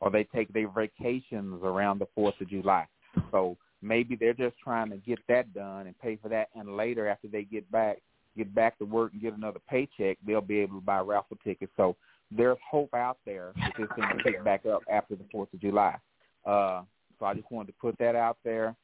[0.00, 2.86] or they take their vacations around the Fourth of July.
[3.32, 7.08] So maybe they're just trying to get that done and pay for that, and later
[7.08, 7.98] after they get back,
[8.36, 11.72] get back to work and get another paycheck, they'll be able to buy raffle tickets.
[11.76, 11.96] So
[12.30, 15.60] there's hope out there that this thing will pick back up after the Fourth of
[15.60, 15.96] July.
[16.44, 16.82] Uh,
[17.18, 18.76] so I just wanted to put that out there.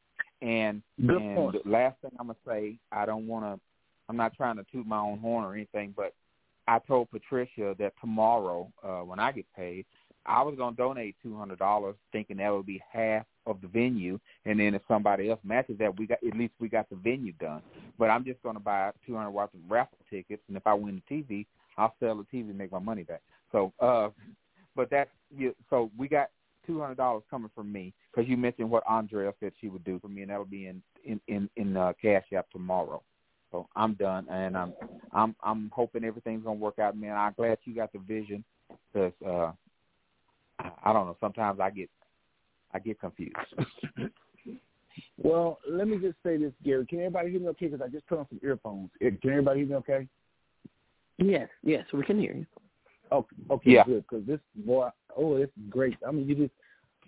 [0.42, 1.56] And Good and point.
[1.64, 3.60] the last thing I'm gonna say, I don't want to.
[4.08, 6.12] I'm not trying to toot my own horn or anything, but
[6.68, 9.86] I told Patricia that tomorrow, uh, when I get paid,
[10.26, 14.18] I was gonna donate two hundred dollars, thinking that would be half of the venue,
[14.44, 17.32] and then if somebody else matches that, we got at least we got the venue
[17.32, 17.62] done.
[17.98, 21.02] But I'm just gonna buy two hundred worth of raffle tickets, and if I win
[21.08, 23.22] the TV, I'll sell the TV and make my money back.
[23.52, 24.10] So, uh,
[24.76, 25.10] but that's
[25.70, 26.30] so we got
[26.66, 29.98] two hundred dollars coming from me because you mentioned what Andrea said she would do
[30.00, 33.02] for me, and that'll be in in in, in uh, Cash App tomorrow.
[33.52, 34.72] So I'm done, and I'm
[35.12, 37.16] I'm I'm hoping everything's gonna work out, man.
[37.16, 38.44] I'm glad you got the vision
[38.92, 39.52] because uh,
[40.58, 41.16] I don't know.
[41.20, 41.88] Sometimes I get
[42.74, 43.36] I get confused.
[45.18, 46.84] well, let me just say this, Gary.
[46.86, 47.68] Can everybody hear me okay?
[47.68, 48.90] Because I just put on some earphones.
[49.00, 50.08] Eh, can everybody hear me okay?
[51.18, 52.46] Yes, yes, we can hear you.
[53.12, 53.84] Okay, okay, yeah.
[53.84, 54.04] good.
[54.08, 55.96] Because this boy, oh, it's great.
[56.06, 56.52] I mean, you just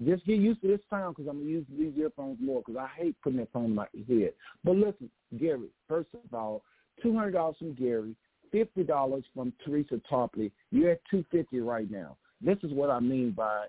[0.05, 2.89] just get used to this sound because I'm gonna use these earphones more because I
[2.97, 4.33] hate putting that phone in my head.
[4.63, 5.69] But listen, Gary.
[5.89, 6.63] First of all,
[7.03, 8.15] two hundred dollars from Gary,
[8.53, 10.53] fifty dollars from Teresa Tarpley.
[10.71, 12.17] You're at two fifty right now.
[12.41, 13.67] This is what I mean by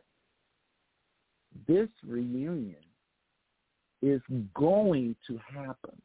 [1.67, 2.75] this reunion
[4.01, 4.21] is
[4.53, 6.01] going to happen.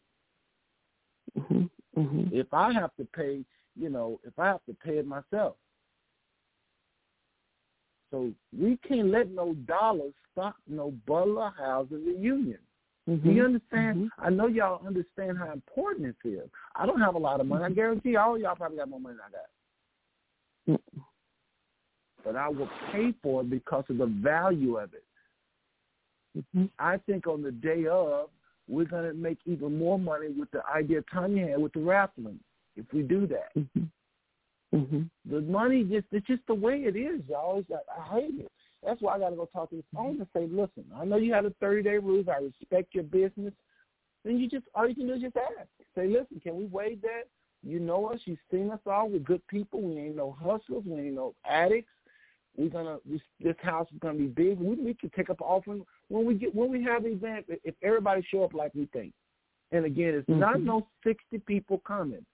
[1.38, 2.00] Mm-hmm.
[2.00, 2.34] Mm-hmm.
[2.34, 3.44] If I have to pay,
[3.78, 5.56] you know, if I have to pay it myself.
[8.10, 12.58] So we can't let no dollars stop no Butler housing reunion.
[13.08, 13.28] Mm-hmm.
[13.28, 13.96] Do you understand?
[13.96, 14.24] Mm-hmm.
[14.24, 16.48] I know y'all understand how important this is.
[16.76, 17.64] I don't have a lot of money.
[17.64, 19.24] I guarantee all y'all probably got more money than
[20.68, 20.78] I got.
[20.78, 21.00] Mm-hmm.
[22.24, 25.04] But I will pay for it because of the value of it.
[26.36, 26.64] Mm-hmm.
[26.78, 28.28] I think on the day of,
[28.68, 32.38] we're going to make even more money with the idea Tanya had with the raffling
[32.76, 33.54] if we do that.
[33.56, 34.76] Mm-hmm.
[34.76, 35.02] Mm-hmm.
[35.30, 37.58] The money just it's just the way it is, y'all.
[37.58, 38.52] It's like, I hate it.
[38.84, 41.16] That's why I got to go talk to this phone and say, listen, I know
[41.16, 42.26] you have a 30-day rules.
[42.28, 43.52] I respect your business.
[44.24, 45.68] Then you just all you can do is just ask.
[45.94, 47.24] Say, listen, can we waive that?
[47.62, 48.20] You know us.
[48.24, 49.08] You've seen us all.
[49.08, 49.82] We're good people.
[49.82, 50.84] We ain't no hustlers.
[50.86, 51.92] We ain't no addicts.
[52.56, 54.58] We're gonna this, this house is gonna be big.
[54.58, 57.46] We, we can take up offering when we get when we have an event.
[57.64, 59.12] If everybody show up like we think,
[59.72, 60.40] and again, it's mm-hmm.
[60.40, 62.24] not no sixty people coming.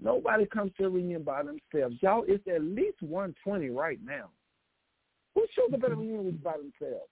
[0.00, 1.96] Nobody comes to a reunion by themselves.
[2.00, 4.30] Y'all, it's at least one twenty right now.
[5.34, 7.10] Who shows up at a reunion by themselves?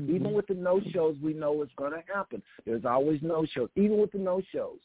[0.00, 0.14] Mm-hmm.
[0.16, 2.42] Even with the no shows, we know it's going to happen.
[2.66, 3.68] There's always no shows.
[3.76, 4.78] Even with the no shows,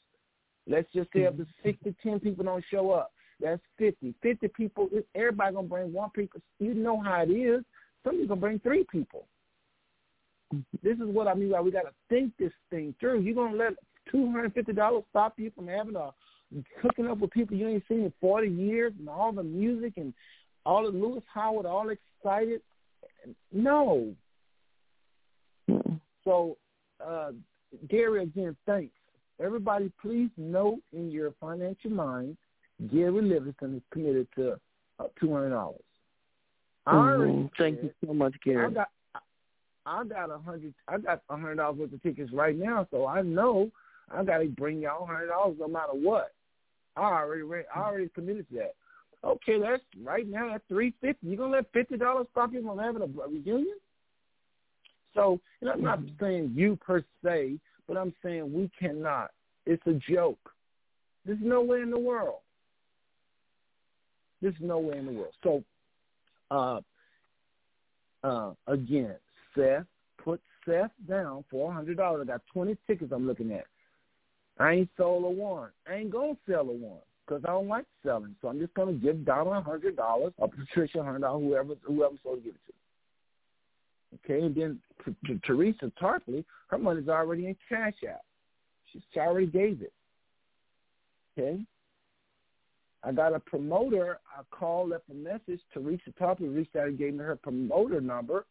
[0.68, 4.14] let's just say if the six to ten people don't show up, that's 50.
[4.22, 6.42] 50 people, everybody going to bring one people.
[6.60, 7.64] You know how it is.
[8.04, 9.28] Somebody's going to bring three people.
[10.82, 13.22] This is what I mean by we got to think this thing through.
[13.22, 13.74] You're going to let
[14.14, 16.12] $250 stop you from having a
[16.82, 20.14] hooking up with people you ain't seen in 40 years and all the music and
[20.66, 22.62] all of Lewis Howard all excited?
[23.52, 24.14] No.
[26.24, 26.58] So,
[27.06, 27.32] uh,
[27.90, 28.94] Gary, again, thanks.
[29.40, 32.38] Everybody, please note in your financial mind
[32.92, 34.60] Gary Livingston is committed to
[35.00, 35.80] uh, two hundred dollars.
[36.88, 37.46] Mm-hmm.
[37.58, 38.66] Thank you so much, Gary.
[38.66, 38.90] I got
[39.86, 43.06] I got a hundred I got a hundred dollars worth of tickets right now, so
[43.06, 43.70] I know
[44.12, 46.34] I got to bring y'all hundred dollars no matter what.
[46.96, 48.76] I already I already committed to that.
[49.26, 51.28] Okay, that's right now at three fifty.
[51.28, 53.78] You gonna let fifty dollars stop you from having a, a reunion?
[55.14, 59.32] So, and I'm not saying you per se, but I'm saying we cannot.
[59.66, 60.40] It's a joke.
[61.26, 62.40] There's no way in the world.
[64.42, 65.34] There's no way in the world.
[65.44, 65.64] So,
[66.52, 66.82] uh,
[68.24, 69.16] uh, again,
[69.56, 69.86] Seth,
[70.24, 72.22] put Seth down for a hundred dollars.
[72.24, 73.66] I got twenty tickets I'm looking at.
[74.60, 75.70] I ain't sold a one.
[75.90, 78.36] I ain't gonna sell a one because I don't like selling.
[78.42, 81.74] So I'm just gonna give Donna a hundred dollars or Patricia a hundred dollars, whoever
[81.84, 82.74] whoever's supposed to give it to.
[84.34, 84.80] Okay, and then
[85.46, 88.22] Teresa Tarpley, her money's already in Cash App.
[88.92, 89.92] She already gave it.
[91.38, 91.66] Okay.
[93.04, 94.20] I got a promoter.
[94.38, 95.60] I called, left a message.
[95.74, 98.46] Teresa Tarpley reached out and gave me her promoter number.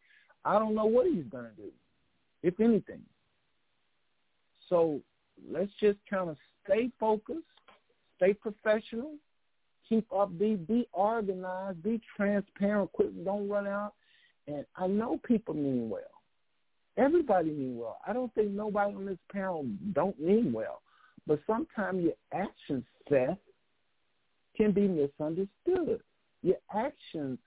[0.44, 1.70] I don't know what he's going to do,
[2.42, 3.02] if anything.
[4.68, 5.00] So
[5.50, 7.40] let's just kind of stay focused,
[8.16, 9.14] stay professional,
[9.88, 13.92] keep up, be be organized, be transparent, quit, don't run out.
[14.46, 16.02] And I know people mean well.
[16.96, 17.98] Everybody mean well.
[18.06, 20.82] I don't think nobody on this panel don't mean well.
[21.26, 23.38] But sometimes your actions, Seth,
[24.56, 26.00] can be misunderstood.
[26.42, 27.38] Your actions,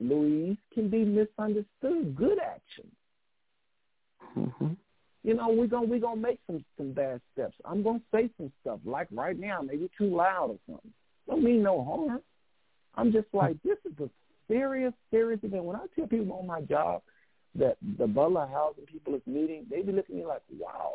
[0.00, 2.16] Louise, can be misunderstood.
[2.16, 2.92] Good actions.
[4.36, 4.72] Mm-hmm.
[5.24, 7.54] You know, we're gonna we're gonna make some some bad steps.
[7.64, 10.92] I'm gonna say some stuff like right now, maybe too loud or something.
[11.28, 12.20] Don't mean no harm.
[12.94, 14.08] I'm just like this is a
[14.48, 15.64] serious, serious event.
[15.64, 17.02] When I tell people on my job
[17.54, 20.94] that the Butler housing people is meeting, they be looking at me like, Wow,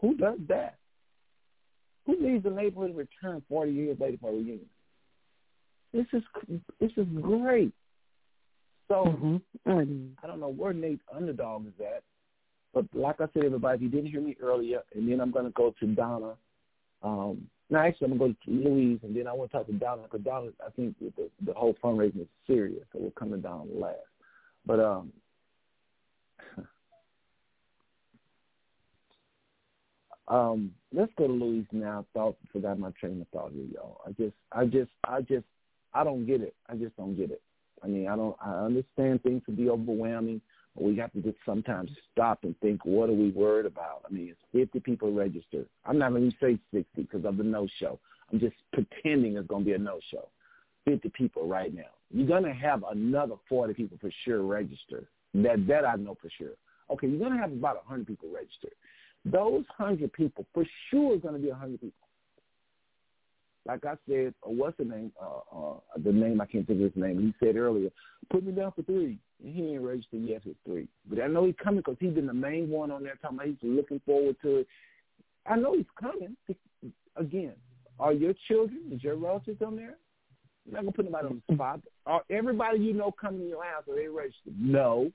[0.00, 0.76] who does that?
[2.06, 4.66] Who needs the neighborhood to return 40 years later for a reunion?
[5.92, 6.22] This is
[6.80, 7.72] this is great.
[8.88, 10.06] So mm-hmm.
[10.22, 12.02] I don't know where Nate Underdog is at,
[12.72, 15.44] but like I said, everybody, if you didn't hear me earlier, and then I'm going
[15.44, 16.34] to go to Donna.
[17.02, 19.66] Um, no, actually, I'm going to go to Louise, and then I want to talk
[19.66, 21.12] to Donna because Donna, I think the
[21.44, 23.98] the whole fundraising is serious, so we're coming down last.
[24.64, 25.12] But um,
[30.28, 32.04] Um, let's go to Louise now.
[32.12, 34.02] Thought forgot my train of thought here, y'all.
[34.06, 35.46] I just, I just, I just,
[35.94, 36.54] I don't get it.
[36.68, 37.40] I just don't get it.
[37.82, 38.36] I mean, I don't.
[38.44, 40.40] I understand things to be overwhelming,
[40.74, 44.02] But we have to just sometimes stop and think, what are we worried about?
[44.08, 45.66] I mean, it's 50 people registered.
[45.84, 47.98] I'm not going to say 60 because of the no-show.
[48.32, 50.28] I'm just pretending it's going to be a no-show.
[50.84, 51.90] 50 people right now.
[52.10, 55.06] You're going to have another 40 people for sure registered.
[55.34, 56.52] That, that I know for sure.
[56.90, 58.72] Okay, you're going to have about 100 people registered.
[59.24, 62.07] Those 100 people for sure is going to be 100 people
[63.68, 65.12] like I said, uh, what's the name?
[65.20, 67.20] Uh, uh, the name I can't think of his name.
[67.20, 67.90] He said earlier,
[68.30, 69.18] put me down for three.
[69.44, 70.88] And he ain't registered yet for three.
[71.08, 73.48] But I know he's coming because he's been the main one on there talking about
[73.48, 74.66] he's looking forward to it.
[75.46, 76.34] I know he's coming.
[77.16, 77.52] Again,
[78.00, 79.96] are your children, is your relatives on there?
[80.64, 81.80] You're not gonna put anybody on the spot.
[82.06, 84.54] Are everybody you know coming to your house are they registered?
[84.58, 85.10] No.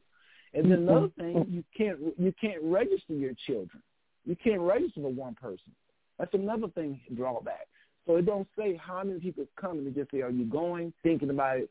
[0.53, 3.81] And then another thing, you can't you can't register your children.
[4.25, 5.73] You can't register for one person.
[6.19, 7.67] That's another thing drawback.
[8.05, 9.87] So it don't say how many people coming.
[9.87, 11.69] It just say, are you going, thinking about it,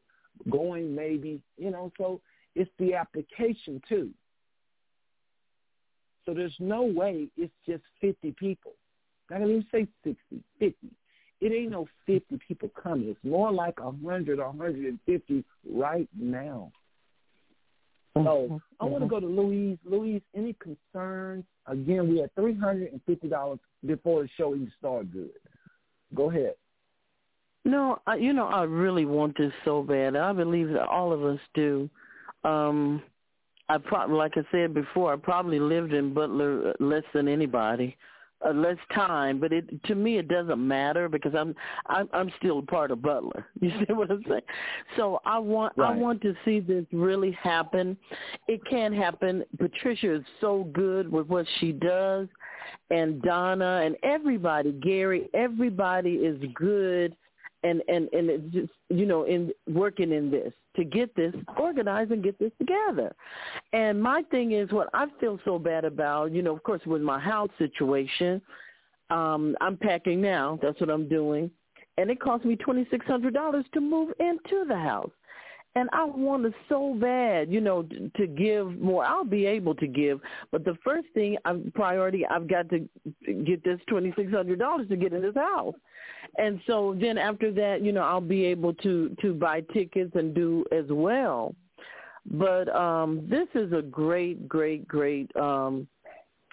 [0.51, 1.93] going maybe, you know.
[1.99, 2.21] So
[2.55, 4.11] it's the application too.
[6.25, 8.73] So there's no way it's just 50 people.
[9.31, 10.77] I don't even say 60, 50.
[11.41, 13.09] It ain't no 50 people coming.
[13.09, 16.71] It's more like 100 or 150 right now.
[18.15, 18.61] So.
[18.81, 19.79] I want to go to Louise.
[19.85, 21.45] Louise, any concerns?
[21.67, 25.31] Again, we had $350 before the show even started good.
[26.15, 26.55] Go ahead.
[27.65, 30.17] No, I, you know, I really want this so bad.
[30.17, 31.89] I believe that all of us do.
[32.45, 33.03] Um,
[33.69, 37.97] I probably, like I said before, I probably lived in Butler less than anybody,
[38.45, 39.39] uh, less time.
[39.39, 41.55] But it to me, it doesn't matter because I'm
[41.87, 43.47] I'm, I'm still part of Butler.
[43.61, 44.41] You see what I'm saying?
[44.97, 45.93] So I want right.
[45.93, 47.97] I want to see this really happen.
[48.49, 49.45] It can happen.
[49.57, 52.27] Patricia is so good with what she does
[52.91, 57.17] and Donna and everybody, Gary, everybody is good
[57.65, 62.11] and and and it's just you know in working in this to get this organized
[62.11, 63.15] and get this together.
[63.73, 67.03] And my thing is what I feel so bad about, you know, of course with
[67.03, 68.41] my house situation,
[69.11, 71.51] um I'm packing now, that's what I'm doing.
[71.99, 75.11] And it cost me $2600 to move into the house
[75.75, 77.83] and I want to so bad, you know,
[78.17, 79.05] to give more.
[79.05, 80.21] I'll be able to give,
[80.51, 82.89] but the first thing, I'm priority, I've got to
[83.45, 85.75] get this twenty six hundred dollars to get in this house,
[86.37, 90.35] and so then after that, you know, I'll be able to to buy tickets and
[90.35, 91.55] do as well.
[92.31, 95.89] But um this is a great, great, great um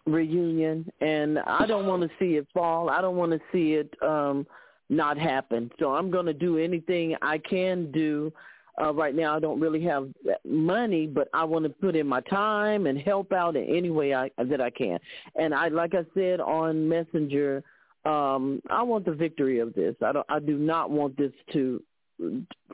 [0.05, 2.89] reunion, and I don't want to see it fall.
[2.89, 4.47] I don't want to see it um
[4.89, 5.69] not happen.
[5.77, 8.33] So I'm going to do anything I can do
[8.79, 10.09] uh, right now I don't really have
[10.45, 14.13] money, but I want to put in my time and help out in any way
[14.13, 14.99] I, that I can.
[15.35, 17.63] And I, like I said on Messenger,
[18.05, 19.95] um, I want the victory of this.
[20.03, 20.25] I don't.
[20.29, 21.83] I do not want this to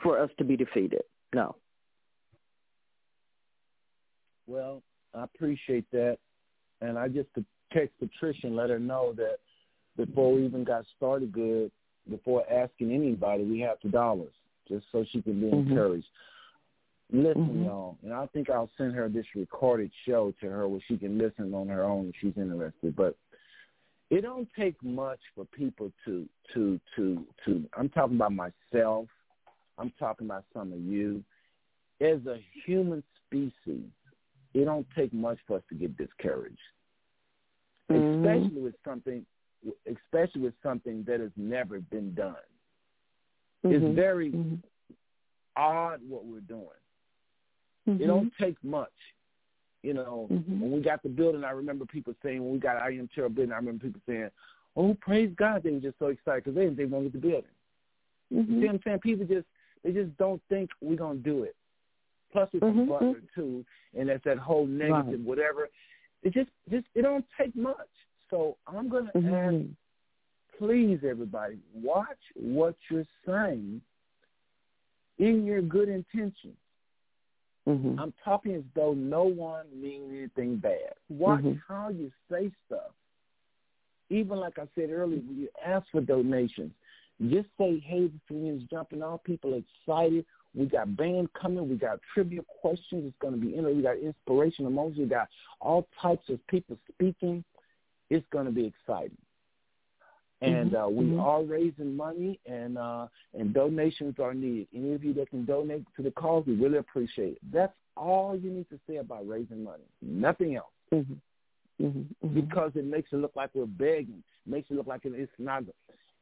[0.03, 1.01] for us to be defeated.
[1.33, 1.55] No.
[4.47, 4.83] Well,
[5.15, 6.19] I appreciate that,
[6.81, 7.29] and I just
[7.73, 9.37] text Patricia and let her know that
[9.97, 11.71] before we even got started, good,
[12.07, 14.33] before asking anybody, we have the dollars
[14.67, 15.71] just so she can be mm-hmm.
[15.71, 16.07] encouraged.
[17.11, 17.63] Listen, mm-hmm.
[17.65, 21.17] y'all, and I think I'll send her this recorded show to her where she can
[21.17, 22.95] listen on her own if she's interested.
[22.95, 23.15] But
[24.09, 27.63] it don't take much for people to to to to.
[27.77, 29.07] I'm talking about myself.
[29.77, 31.23] I'm talking about some of you.
[32.01, 33.89] As a human species,
[34.53, 36.57] it don't take much for us to get discouraged,
[37.91, 38.25] mm-hmm.
[38.25, 39.25] especially with something,
[39.85, 42.35] especially with something that has never been done.
[43.65, 43.85] Mm-hmm.
[43.85, 44.55] It's very mm-hmm.
[45.55, 46.67] odd what we're doing.
[47.87, 48.03] Mm-hmm.
[48.03, 48.89] It don't take much.
[49.83, 50.59] You know, mm-hmm.
[50.59, 53.29] when we got the building, I remember people saying when we got I am Terrell
[53.29, 54.29] building, I remember people saying,
[54.75, 57.27] "Oh, praise God!" They were just so excited because they they want to get the
[57.27, 57.49] building.
[58.33, 58.53] Mm-hmm.
[58.53, 58.99] You see what I'm saying?
[58.99, 59.45] People just
[59.83, 61.55] they just don't think we're gonna do it.
[62.31, 62.89] Plus, it's mm-hmm.
[62.89, 63.63] Butler too,
[63.97, 65.19] and that's that whole negative right.
[65.19, 65.69] whatever.
[66.23, 67.75] It just just it don't take much.
[68.31, 69.33] So I'm gonna mm-hmm.
[69.33, 69.65] ask
[70.57, 73.81] please, everybody, watch what you're saying
[75.19, 76.57] in your good intentions.
[77.67, 77.99] Mm-hmm.
[77.99, 80.93] I'm talking as though no one means anything bad.
[81.09, 81.59] Watch mm-hmm.
[81.67, 82.91] how you say stuff.
[84.09, 86.71] Even like I said earlier, when you ask for donations,
[87.29, 89.23] just say, hey, the community's jumping off.
[89.23, 90.25] People are excited.
[90.53, 91.67] We got band coming.
[91.67, 93.05] We got trivia questions.
[93.07, 94.99] It's going to be, you know, we got inspirational moments.
[94.99, 95.27] We got
[95.59, 97.43] all types of people speaking.
[98.11, 99.17] It's going to be exciting
[100.45, 100.75] and mm-hmm.
[100.75, 101.19] uh, we mm-hmm.
[101.19, 104.67] are raising money and uh, and donations are needed.
[104.75, 107.39] Any of you that can donate to the cause, we really appreciate it.
[107.51, 109.83] That's all you need to say about raising money.
[110.01, 110.67] Nothing else.
[110.93, 111.13] Mm-hmm.
[111.85, 111.99] Mm-hmm.
[111.99, 112.33] mm-hmm.
[112.33, 114.23] Because it makes it look like we're begging.
[114.45, 115.63] It makes it look like it's not.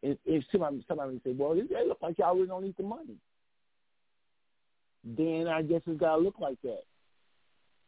[0.01, 2.84] If, if somebody somebody say, "Well, it, it look like y'all really don't need the
[2.84, 3.17] money,"
[5.03, 6.84] then I guess it's got to look like that.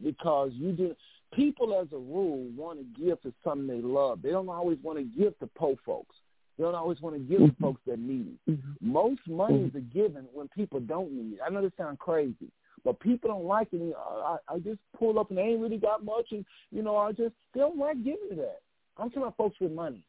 [0.04, 0.96] because you do.
[1.34, 4.22] People, as a rule, want to give to something they love.
[4.22, 6.16] They don't always want to give to poor folks.
[6.58, 7.56] They don't always want to give mm-hmm.
[7.56, 8.52] to folks that need it.
[8.52, 8.92] Mm-hmm.
[8.92, 9.78] Most monies mm-hmm.
[9.78, 11.40] are given when people don't need it.
[11.46, 12.50] I know this sounds crazy,
[12.84, 13.94] but people don't like it.
[13.98, 17.12] I, I just pull up and they ain't really got much, and you know, I
[17.12, 18.62] just they don't like giving that.
[18.98, 20.04] I'm talking about folks with money.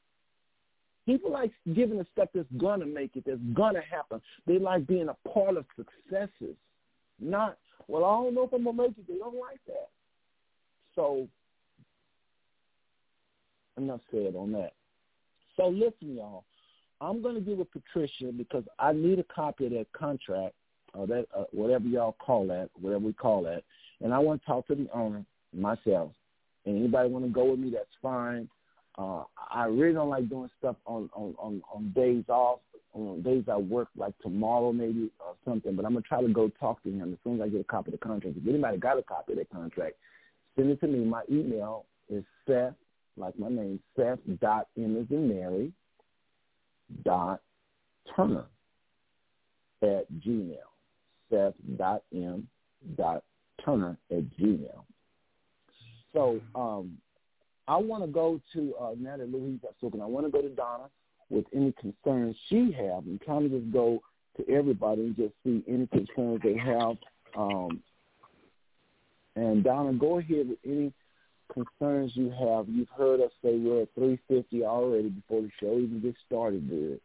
[1.04, 4.20] People like giving the stuff that's gonna make it, that's gonna happen.
[4.46, 6.56] They like being a part of successes,
[7.20, 8.04] not well.
[8.04, 9.08] I don't know if I'm gonna make it.
[9.08, 9.88] They don't like that.
[10.94, 11.28] So
[13.76, 14.72] enough said on that.
[15.56, 16.44] So listen, y'all.
[17.00, 20.54] I'm going to give it Patricia because I need a copy of that contract
[20.94, 23.64] or that uh, whatever y'all call that, whatever we call that,
[24.02, 26.12] and I want to talk to the owner myself.
[26.64, 28.48] And anybody want to go with me, that's fine.
[28.98, 32.60] Uh, I really don't like doing stuff on on on, on days off,
[32.94, 35.76] on days I work, like tomorrow maybe or something.
[35.76, 37.64] But I'm gonna try to go talk to him as soon as I get a
[37.64, 38.38] copy of the contract.
[38.38, 39.96] If anybody got a copy of that contract,
[40.56, 41.04] send it to me.
[41.04, 42.72] My email is Seth,
[43.16, 45.72] like my name, Seth dot M as in Mary
[47.04, 47.40] dot
[48.14, 48.44] Turner
[49.82, 50.56] at Gmail.
[51.30, 52.48] Seth dot M
[52.96, 53.24] dot
[53.64, 54.84] Turner at Gmail.
[56.12, 56.98] So um,
[57.68, 60.00] I want to go to uh, now that Louise got spoken.
[60.00, 60.84] I want to go to Donna
[61.28, 64.00] with any concerns she have, and kind of just go
[64.36, 66.96] to everybody and just see any concerns they have.
[67.36, 67.82] Um,
[69.34, 70.92] and Donna, go ahead with any
[71.52, 72.68] concerns you have.
[72.68, 76.68] You've heard us say we're at 350 already before the show even gets started.
[76.68, 77.00] Good.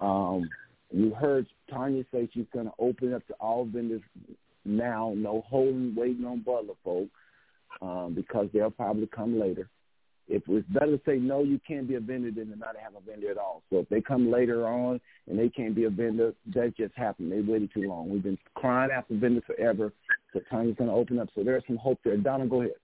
[0.00, 0.48] Um,
[0.92, 4.02] you heard Tanya say she's going to open up to all vendors
[4.64, 7.08] now, no holding, waiting on Butler folk,
[7.80, 9.68] um, because they'll probably come later.
[10.28, 12.94] If it's better to say no, you can't be a vendor than to not have
[12.94, 13.62] a vendor at all.
[13.68, 17.32] So if they come later on and they can't be a vendor, that just happened.
[17.32, 18.08] They waited too long.
[18.08, 19.92] We've been crying after vendors forever.
[20.32, 21.30] So Tanya's going to open up.
[21.34, 22.16] So there's some hope there.
[22.16, 22.74] Donna, go ahead.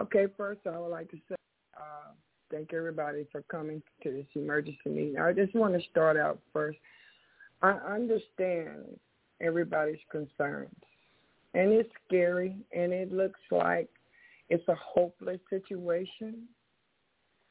[0.00, 1.34] Okay, first I would like to say
[1.76, 2.12] uh,
[2.50, 5.18] thank everybody for coming to this emergency meeting.
[5.18, 6.78] I just want to start out first.
[7.62, 8.98] I understand
[9.40, 10.74] everybody's concerns,
[11.54, 13.88] and it's scary, and it looks like
[14.48, 16.44] it's a hopeless situation.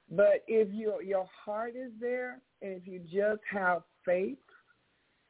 [0.09, 4.37] But if your your heart is there, and if you just have faith,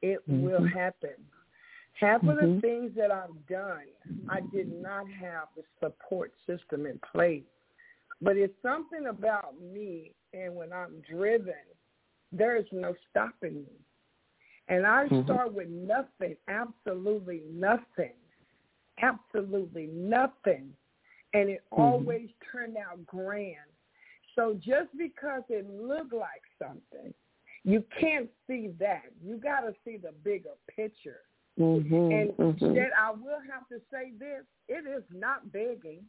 [0.04, 0.44] it mm-hmm.
[0.44, 1.16] will happen.
[2.00, 2.30] Half mm-hmm.
[2.30, 2.60] of the mm-hmm.
[2.60, 3.86] things that I've done,
[4.30, 7.44] I did not have the support system in place.
[8.22, 11.54] But it's something about me, and when I'm driven,
[12.32, 13.80] there is no stopping me.
[14.68, 15.24] And I mm-hmm.
[15.24, 18.14] start with nothing, absolutely nothing,
[19.02, 20.70] absolutely nothing.
[21.34, 21.82] And it mm-hmm.
[21.82, 23.56] always turned out grand.
[24.36, 27.14] So just because it looked like something,
[27.64, 29.06] you can't see that.
[29.24, 31.22] You got to see the bigger picture.
[31.60, 32.74] Mm-hmm, and mm-hmm.
[32.76, 36.04] that I will have to say this, it is not begging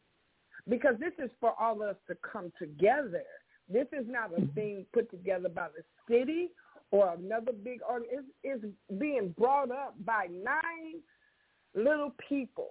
[0.69, 3.23] because this is for all of us to come together.
[3.69, 4.55] This is not a mm-hmm.
[4.55, 5.83] thing put together by the
[6.13, 6.51] city
[6.91, 8.27] or another big organization.
[8.43, 11.01] It's, it's being brought up by nine
[11.75, 12.71] little people,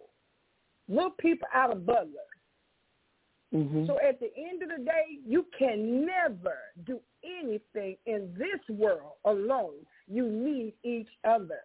[0.88, 2.05] little people out of Butler.
[3.55, 3.86] Mm-hmm.
[3.88, 9.13] So at the end of the day, you can never do anything in this world
[9.25, 9.86] alone.
[10.07, 11.61] You need each other.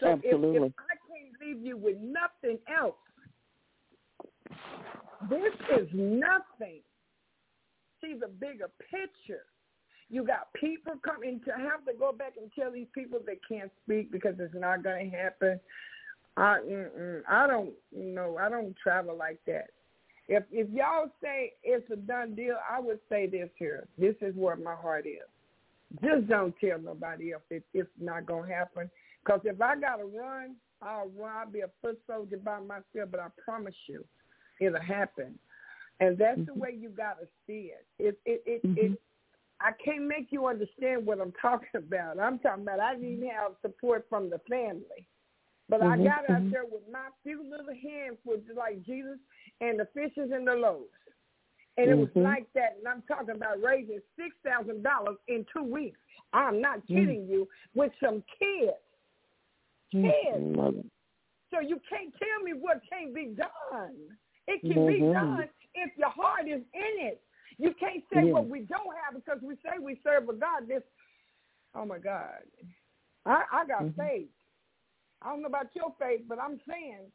[0.00, 0.56] So Absolutely.
[0.56, 2.94] If, if I can't leave you with nothing else,
[5.30, 6.80] this is nothing.
[8.00, 9.44] See the bigger picture.
[10.10, 13.70] You got people coming to have to go back and tell these people they can't
[13.84, 15.60] speak because it's not going to happen.
[16.36, 19.70] I mm-mm, I don't you know I don't travel like that.
[20.28, 23.86] If if y'all say it's a done deal, I would say this here.
[23.98, 25.28] This is where my heart is.
[26.02, 28.90] Just don't tell nobody else it, it's not gonna happen.
[29.24, 31.32] Because if I got to run, I'll run.
[31.36, 34.04] I'll be a foot soldier by myself, but I promise you,
[34.60, 35.38] it'll happen.
[36.00, 36.52] And that's mm-hmm.
[36.52, 37.86] the way you got to see it.
[37.98, 38.92] It, it, it, mm-hmm.
[38.92, 39.00] it,
[39.60, 42.18] I can't make you understand what I'm talking about.
[42.18, 45.06] I'm talking about I didn't even have support from the family.
[45.68, 46.02] But mm-hmm.
[46.02, 46.50] I got out mm-hmm.
[46.50, 49.18] there with my few little hands with like Jesus
[49.60, 50.88] and the fishes and the loaves.
[51.76, 52.22] And it was Mm-hmm.
[52.22, 52.76] like that.
[52.78, 55.98] And I'm talking about raising $6,000 in two weeks.
[56.32, 58.74] I'm not kidding you, with some kids
[60.02, 60.90] kids.
[61.52, 63.94] So you can't tell me what can't be done.
[64.46, 65.06] It can mm-hmm.
[65.06, 67.22] be done if your heart is in it.
[67.58, 68.32] You can't say yeah.
[68.32, 70.66] what we don't have because we say we serve a God.
[70.66, 70.82] This,
[71.74, 72.42] oh my God,
[73.24, 74.00] I, I got mm-hmm.
[74.00, 74.28] faith.
[75.22, 77.06] I don't know about your faith, but I'm saying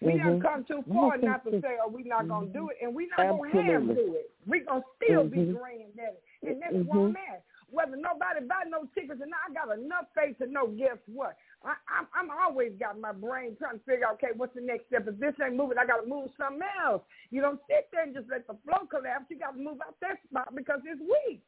[0.00, 0.28] we mm-hmm.
[0.28, 2.94] have come too far not to say, oh, we're not going to do it, and
[2.94, 4.30] we're not going to have to do it.
[4.46, 5.58] We're going to still be Mm-hmm.
[5.58, 6.22] grand at it.
[6.42, 7.42] And that's where I'm at.
[7.70, 11.36] Whether nobody buy no tickets or not, I got enough faith to know, guess what?
[11.64, 14.86] I, I'm, I'm always got my brain trying to figure out, okay, what's the next
[14.88, 15.06] step?
[15.06, 17.02] If this ain't moving, I got to move something else.
[17.30, 19.26] You don't sit there and just let the flow collapse.
[19.30, 21.42] You got to move out that spot because it's weak.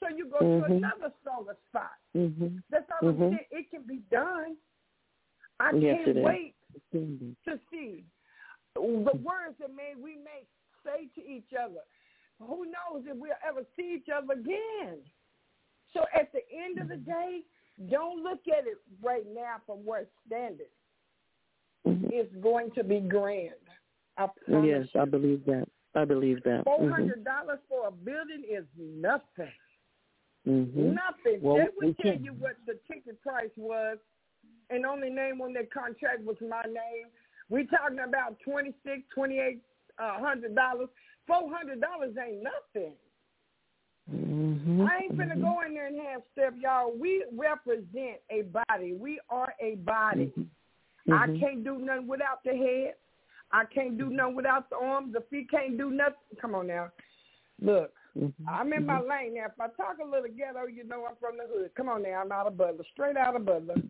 [0.00, 0.58] So you go Mhm.
[0.58, 1.94] to another stronger spot.
[2.16, 2.58] Mm-hmm.
[2.70, 3.22] That's all Mhm.
[3.22, 3.46] I'm saying.
[3.50, 4.56] It can be done.
[5.60, 6.56] I Yes, can't wait
[7.44, 8.04] to see
[8.74, 10.46] the words that may we may
[10.82, 11.84] say to each other.
[12.40, 14.98] Who knows if we'll ever see each other again?
[15.92, 17.44] So at the end of the day,
[17.90, 20.66] don't look at it right now from where it's standing.
[21.86, 22.10] Mhm.
[22.12, 23.54] It's going to be grand.
[24.16, 25.68] I Yes, I believe that.
[25.94, 26.64] I believe that.
[26.64, 29.52] Four hundred dollars for a building is nothing.
[30.46, 30.94] Mhm.
[30.94, 31.40] Nothing.
[31.42, 33.98] Well, they we would tell you what the ticket price was,
[34.70, 37.06] and only name on that contract was my name.
[37.48, 39.62] We talking about twenty six, twenty eight
[39.98, 40.88] uh, hundred dollars.
[41.26, 42.94] Four hundred dollars ain't nothing.
[44.10, 44.86] Mhm.
[44.88, 46.92] I ain't finna go in there and have step, y'all.
[46.92, 48.94] We represent a body.
[48.94, 50.32] We are a body.
[51.10, 51.40] I Mhm.
[51.40, 52.96] can't do nothing without the head.
[53.50, 55.12] I can't do nothing without the arms.
[55.12, 56.18] The feet can't do nothing.
[56.40, 56.90] Come on now.
[57.60, 58.32] Look, Mhm.
[58.48, 59.46] I'm in my lane now.
[59.46, 61.74] If I talk a little ghetto, you know I'm from the hood.
[61.74, 63.80] Come on now, I'm out of Butler, straight out of Butler.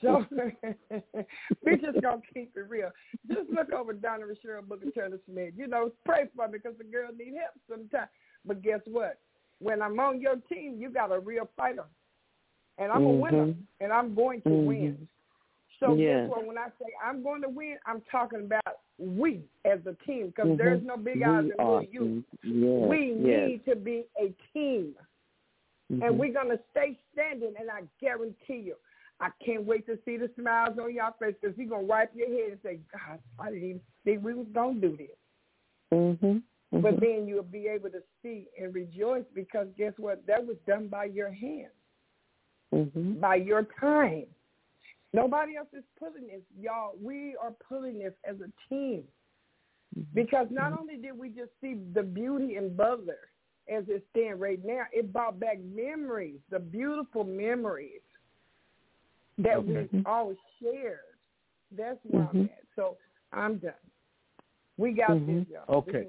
[0.00, 0.26] So
[1.62, 2.90] we just gonna keep it real.
[3.28, 5.54] Just look over Donna Rochelle Booker Turner Smith.
[5.56, 8.10] You know, pray for me because the girl need help sometimes.
[8.46, 9.18] But guess what?
[9.58, 11.84] When I'm on your team, you got a real fighter,
[12.78, 14.66] and I'm a winner, and I'm going to Mhm.
[14.66, 15.08] win.
[15.80, 16.46] So guess what?
[16.46, 20.48] When I say I'm going to win, I'm talking about we as a team because
[20.50, 20.56] Mhm.
[20.58, 22.24] there's no big eyes and you.
[22.42, 23.48] we yes.
[23.48, 24.96] need to be a team
[25.90, 27.54] and we're gonna stay standing.
[27.58, 28.76] And I guarantee you,
[29.20, 32.28] I can't wait to see the smiles on your face because you're gonna wipe your
[32.28, 35.18] head and say, "God, I didn't even think we was gonna do this."
[36.72, 36.82] Mhm.
[36.82, 40.26] But then you'll be able to see and rejoice because guess what?
[40.26, 41.72] That was done by your hands,
[42.72, 43.20] Mhm.
[43.20, 44.26] by your time.
[45.12, 46.96] Nobody else is pulling this, y'all.
[47.00, 49.06] We are pulling this as a team
[50.12, 53.30] because not only did we just see the beauty in Butler
[53.68, 58.02] as it stands right now, it brought back memories, the beautiful memories
[59.38, 59.88] that Okay.
[59.92, 61.16] we all shared.
[61.70, 62.50] That's where I'm Mhm.
[62.50, 62.64] at.
[62.74, 62.98] So
[63.32, 63.74] I'm done.
[64.76, 65.26] We got Mhm.
[65.26, 65.78] this, y'all.
[65.78, 66.06] Okay.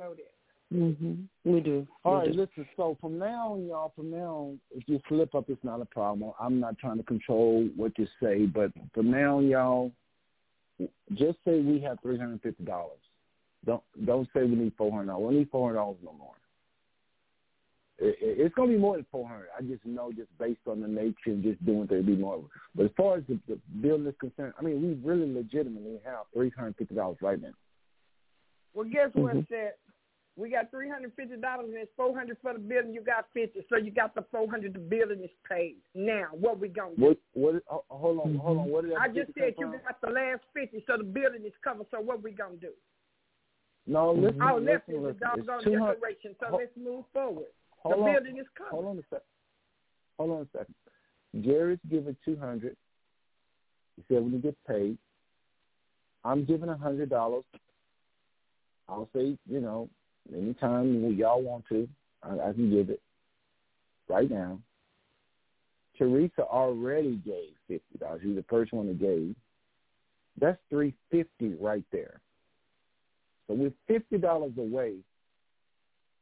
[0.70, 1.04] Just know that.
[1.04, 1.28] Mhm.
[1.44, 1.88] We do.
[2.04, 2.40] All We right, do.
[2.40, 2.68] listen.
[2.76, 5.86] So from now on, y'all, from now on, if you slip up, it's not a
[5.86, 6.34] problem.
[6.40, 9.92] I'm not trying to control what you say, but from now on, y'all,
[11.14, 13.00] just say we have three hundred fifty dollars.
[13.66, 15.30] Don't don't say we need four hundred dollars.
[15.30, 16.34] We need four hundred dollars no more.
[18.00, 19.48] It, it, it's going to be more than four hundred.
[19.58, 22.44] I just know, just based on the nature and just doing things, it'd be more.
[22.76, 26.26] But as far as the, the building is concerned, I mean, we really legitimately have
[26.34, 27.54] three hundred fifty dollars right now.
[28.76, 29.48] Well, guess what, Mhm.
[29.50, 29.74] said?
[30.38, 32.94] We got three hundred fifty dollars and it's four hundred for the building.
[32.94, 34.74] You got fifty, so you got the four hundred.
[34.74, 35.78] The building is paid.
[35.96, 37.02] Now, what we gonna do?
[37.02, 37.18] What?
[37.34, 37.64] What?
[37.66, 38.70] ho- Hold on, hold on.
[38.70, 39.82] What did that I just said you from?
[39.84, 41.88] got the last fifty, so the building is covered.
[41.90, 42.70] So what we gonna do?
[43.88, 44.26] No, mm-hmm.
[44.26, 45.20] listen, Our left listen, is a listen.
[45.22, 45.98] doggone It's 200.
[46.40, 47.46] So Ho- let's move forward.
[47.84, 48.14] The on.
[48.14, 48.72] building is covered.
[48.72, 49.22] Hold on a sec.
[50.20, 50.76] Hold on a second.
[51.44, 52.78] Gary's giving two hundred.
[53.96, 55.00] He said when he gets paid.
[56.24, 57.44] I'm giving a hundred dollars.
[58.88, 59.90] I'll say, you know,
[60.36, 61.88] anytime y'all want to,
[62.24, 63.02] I, I can give it
[64.10, 64.60] right now.
[65.98, 68.22] Teresa already gave fifty dollars.
[68.24, 69.36] She's the first one that gave.
[70.40, 72.20] That's three fifty right there.
[73.48, 74.98] So we're fifty dollars away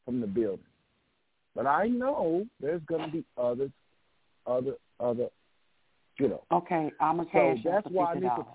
[0.05, 0.59] from the building.
[1.55, 3.71] But I know there's going to be others,
[4.45, 5.27] other, other,
[6.19, 6.43] you know.
[6.51, 8.45] Okay, I'm a So cash out that's why I need to-.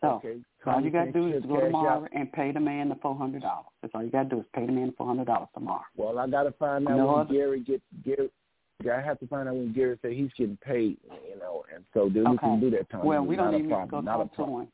[0.00, 0.38] So okay.
[0.66, 2.08] all you gotta do is go tomorrow out.
[2.14, 3.66] and pay the man the four hundred dollars.
[3.82, 5.82] That's all you gotta do is pay the man the four hundred dollars tomorrow.
[5.96, 8.30] Well, I got to find out No when other- Gary gets Gary.
[8.90, 10.96] I have to find out when Gary said he's getting paid,
[11.28, 12.88] you know, and so then we can do that.
[12.88, 13.06] Tony.
[13.06, 14.04] Well, we don't even need to problem.
[14.06, 14.68] go talk to him.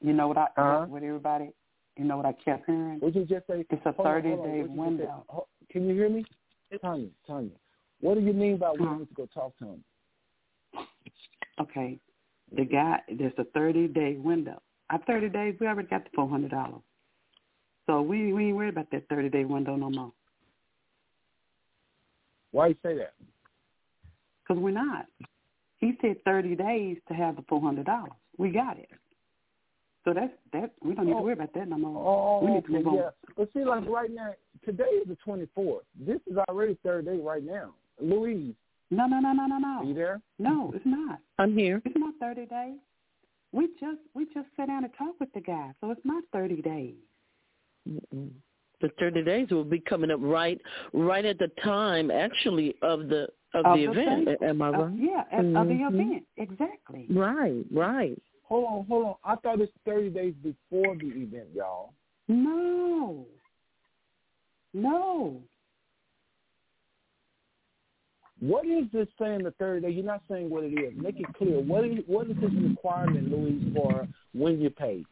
[0.00, 0.86] You- know what I Uh-huh.
[0.88, 1.52] with everybody?
[1.98, 3.00] You know what I kept hearing?
[3.00, 5.46] Would you just say It's a thirty day what'd you window.
[5.70, 6.24] Can you hear me,
[6.80, 7.08] Tanya?
[7.26, 7.50] Tanya,
[8.00, 9.84] what do you mean by we need to go talk to him?
[11.60, 11.98] Okay.
[12.56, 14.60] The guy there's a thirty day window.
[14.90, 16.82] Our thirty days we already got the four hundred dollars.
[17.86, 20.12] So we we ain't worried about that thirty day window no more.
[22.52, 23.14] Why you say that?
[24.42, 25.06] Because we're not.
[25.78, 28.12] He said thirty days to have the four hundred dollars.
[28.36, 28.88] We got it.
[30.04, 31.22] So that's that we don't need to Oh.
[31.22, 31.96] worry about that no more.
[32.04, 32.94] Oh, oh, we need to okay, move on.
[32.96, 33.10] yeah.
[33.36, 34.34] But see, like right now,
[34.64, 35.82] today is the 24th.
[35.98, 37.74] This is already third day right now.
[38.00, 38.54] Louise,
[38.90, 40.20] No, no, no, no, no, are you there?
[40.38, 41.18] No, it's not.
[41.38, 41.80] I'm here.
[41.84, 42.78] It's not thirty days.
[43.52, 46.60] We just we just sat down and talked with the guy, so it's not thirty
[46.60, 46.94] days.
[47.88, 48.30] Mm-mm.
[48.80, 50.60] The thirty days will be coming up right,
[50.92, 54.24] right at the time, actually, of the of, Of the the event.
[54.40, 54.48] thing.
[54.48, 54.94] Am I Uh, right?
[54.96, 55.94] yeah, of, of the Mhm.
[55.94, 56.26] event.
[56.36, 57.06] Exactly.
[57.10, 58.20] Right, right.
[58.44, 59.14] Hold on, hold on.
[59.24, 61.92] I thought it's 30 days before the event, y'all.
[62.28, 63.26] No.
[64.72, 65.42] No.
[68.40, 69.90] What is this saying the third day?
[69.90, 70.94] You're not saying what it is.
[70.96, 71.60] Make it clear.
[71.60, 75.04] What is what is this requirement, Louise, for when you pay?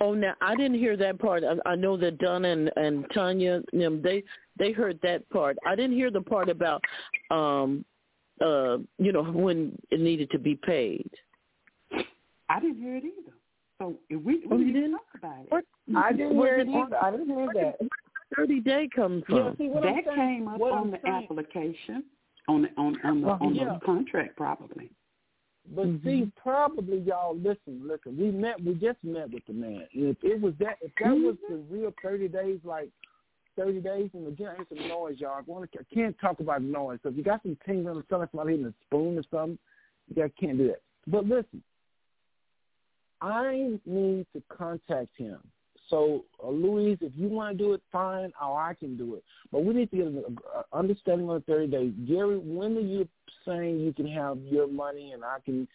[0.00, 1.44] Oh, now I didn't hear that part.
[1.44, 4.22] I, I know that Donna and, and Tanya, them, they
[4.58, 5.56] they heard that part.
[5.66, 6.82] I didn't hear the part about,
[7.30, 7.84] um,
[8.40, 11.08] uh, you know, when it needed to be paid.
[12.48, 13.32] I didn't hear it either.
[13.80, 14.92] So if we, we Oh, didn't didn't?
[14.92, 15.46] talk about it.
[15.50, 15.64] What?
[15.96, 16.96] I didn't hear it either.
[17.02, 17.88] I didn't hear that.
[18.36, 19.36] Thirty day comes from.
[19.36, 20.04] Yeah, see that saying?
[20.16, 22.04] came up on I'm the saying- application,
[22.48, 23.74] on the on on the on yeah.
[23.74, 24.90] the contract probably.
[25.74, 26.04] But Mhm.
[26.04, 28.16] see, probably y'all listen, listen.
[28.18, 28.60] We met.
[28.62, 29.86] We just met with the man.
[29.92, 32.90] If it was that, if that was the real thirty days, like
[33.56, 35.38] thirty days, and again, I hear some noise, y'all.
[35.38, 35.78] I want to.
[35.80, 36.98] I can't talk about noise.
[37.02, 39.58] So if you got some tingling or something, somebody hitting a spoon or something,
[40.08, 40.82] you guys can't do that.
[41.06, 41.62] But listen,
[43.20, 45.38] I need to contact him.
[45.94, 49.22] So, uh, Louise, if you want to do it, fine, or I can do it.
[49.52, 51.92] But we need to get an uh, understanding on the 30 days.
[52.08, 53.06] Gary, when are you
[53.46, 55.68] saying you can have your money and I can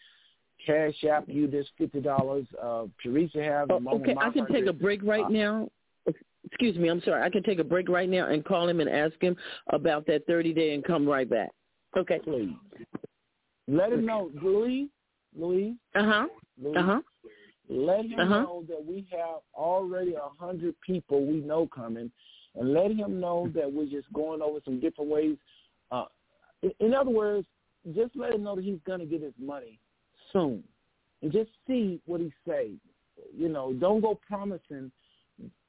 [0.65, 2.45] cash app you this $50?
[2.61, 5.69] Uh, Teresa have Oh, okay, I can take a break right Uh, now.
[6.43, 7.23] Excuse me, I'm sorry.
[7.23, 10.25] I can take a break right now and call him and ask him about that
[10.27, 11.51] 30 day and come right back.
[11.95, 12.19] Okay.
[12.19, 12.49] Please.
[13.69, 14.31] Let him know.
[14.41, 14.89] Louise,
[15.33, 16.27] Louise, Uh-huh.
[16.75, 17.01] Uh huh.
[17.69, 17.95] Louise, huh.
[17.95, 18.41] Let him Uh-huh.
[18.41, 22.11] know that we have already a hundred people we know coming,
[22.55, 25.37] and let him know that we're just going over some different ways.
[25.91, 26.05] Uh,
[26.61, 27.47] in, in other words,
[27.95, 29.79] just let him know that he's going to get his money
[30.33, 30.63] soon,
[31.21, 32.71] and just see what he say.
[33.37, 34.91] You know, don't go promising.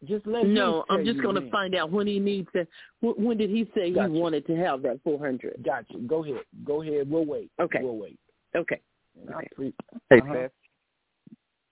[0.04, 0.54] Just let him.
[0.54, 2.66] No, I'm just going to find out when he needs to.
[3.00, 4.12] wh- When did he say Gotcha.
[4.12, 5.62] he wanted to have that 400?
[5.64, 5.98] Gotcha.
[6.06, 6.44] Go ahead.
[6.64, 7.08] Go ahead.
[7.10, 7.50] We'll wait.
[7.60, 7.80] Okay.
[7.82, 8.18] We'll wait.
[8.56, 8.80] Okay.
[9.20, 9.48] And I Okay.
[9.54, 9.74] pre-
[10.10, 10.32] Hey, Uh-huh.
[10.32, 10.52] Beth.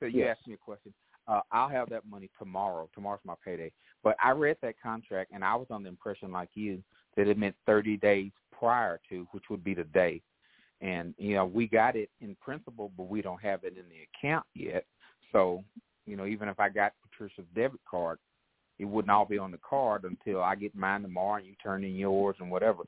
[0.00, 0.36] So you Yes.
[0.36, 0.92] asked me a question.
[1.26, 2.88] Uh, I'll have that money tomorrow.
[2.94, 3.70] Tomorrow's my payday.
[4.02, 6.82] But I read that contract, and I was on the impression, like you,
[7.16, 10.22] that it meant 30 days prior to, which would be the day.
[10.80, 14.06] And you know, we got it in principle, but we don't have it in the
[14.14, 14.86] account yet.
[15.32, 15.64] So,
[16.06, 18.18] you know, even if I got Patricia's debit card,
[18.78, 21.84] it wouldn't all be on the card until I get mine tomorrow and you turn
[21.84, 22.84] in yours and whatever.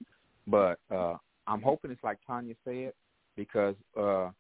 [0.46, 2.92] But uh I'm hoping it's like Tanya said,
[3.36, 4.30] because uh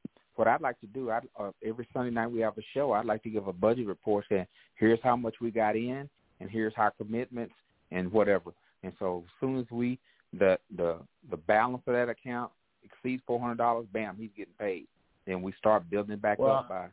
[0.40, 2.92] what I'd like to do, I'd, uh, every Sunday night we have a show.
[2.92, 6.08] I'd like to give a budget report saying here's how much we got in,
[6.40, 7.52] and here's our commitments
[7.90, 8.52] and whatever.
[8.82, 9.98] And so as soon as we
[10.32, 10.96] the the
[11.30, 12.50] the balance of that account
[12.82, 14.86] exceeds four hundred dollars, bam, he's getting paid.
[15.26, 16.86] Then we start building it back Well, up by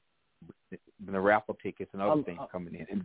[1.09, 2.85] the raffle tickets and other I'm- things I'm- coming in.
[2.91, 3.01] And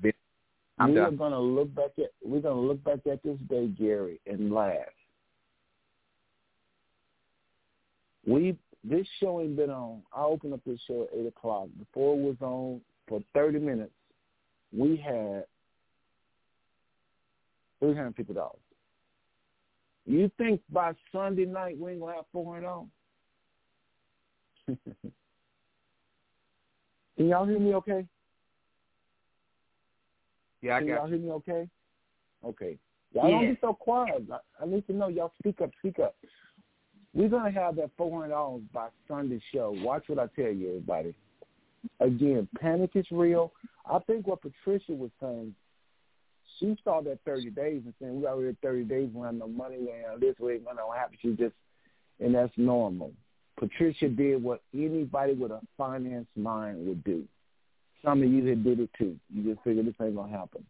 [0.81, 1.17] I'm we are done.
[1.19, 4.75] gonna look back at we're gonna look back at this day, Gary, and laugh.
[8.27, 10.03] We this show ain't been on.
[10.15, 11.69] I opened up this show at eight o'clock.
[11.79, 13.93] Before it was on for thirty minutes,
[14.77, 15.45] we had
[17.81, 18.59] three hundred fifty dollars.
[20.05, 22.89] You think by Sunday night we ain't gonna have four hundred dollars?
[27.17, 28.07] Can y'all hear me okay?
[30.61, 31.15] Yeah, I Can got y'all you.
[31.17, 31.69] hear me okay?
[32.45, 32.79] Okay.
[33.13, 34.25] Y'all don't be so quiet.
[34.33, 35.09] I, I need to know.
[35.09, 36.17] Y'all speak up, speak up.
[37.15, 39.75] We're gonna have that four hundred dollars by Sunday show.
[39.79, 41.15] Watch what I tell you, everybody.
[42.01, 43.53] Again, panic is real.
[43.91, 45.55] I think what Patricia was saying,
[46.59, 49.49] she saw that thirty days and saying we already at thirty days, we have no
[49.49, 49.91] money, we
[50.21, 51.19] this, we ain't gonna happen.
[51.21, 51.55] She just,
[52.21, 53.13] and that's normal.
[53.59, 57.25] Patricia did what anybody with a finance mind would do.
[58.03, 59.17] Some of you had did it too.
[59.33, 60.65] You just figured this ain't gonna happen.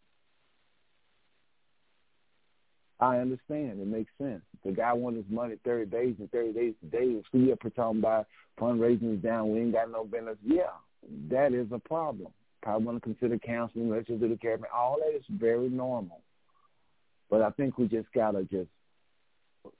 [2.99, 3.81] I understand.
[3.81, 4.41] It makes sense.
[4.63, 7.05] The guy wanted his money 30 days and 30 days today.
[7.05, 8.27] If we here talking about
[8.59, 10.37] fundraising is down, we ain't got no business.
[10.43, 10.71] Yeah,
[11.29, 12.31] that is a problem.
[12.61, 14.57] Probably want to consider counseling, let's just do the care.
[14.73, 16.21] All that is very normal.
[17.29, 18.69] But I think we just got to just,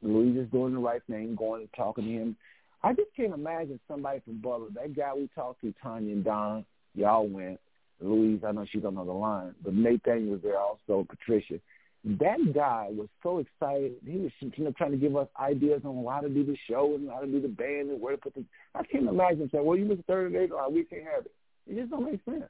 [0.02, 2.36] Louise is doing the right thing, going and talking to him.
[2.84, 6.66] I just can't imagine somebody from Butler, that guy we talked to, Tanya and Don,
[6.94, 7.60] y'all went.
[8.02, 11.60] Louise, I know she's on the line, but Nathan was there also, Patricia
[12.04, 13.94] that guy was so excited.
[14.06, 16.96] He was you know trying to give us ideas on how to do the show
[16.96, 18.44] and how to do the band and where to put the.
[18.76, 21.32] I can't imagine saying, "Well, you miss third day, or we can't have it."
[21.68, 22.50] It just don't make sense.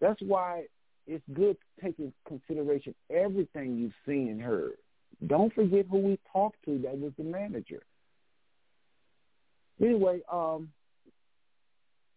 [0.00, 0.64] That's why
[1.06, 4.74] it's good to take into consideration everything you've seen and heard.
[5.26, 6.78] Don't forget who we talked to.
[6.78, 7.82] That was the manager.
[9.80, 10.70] Anyway, um,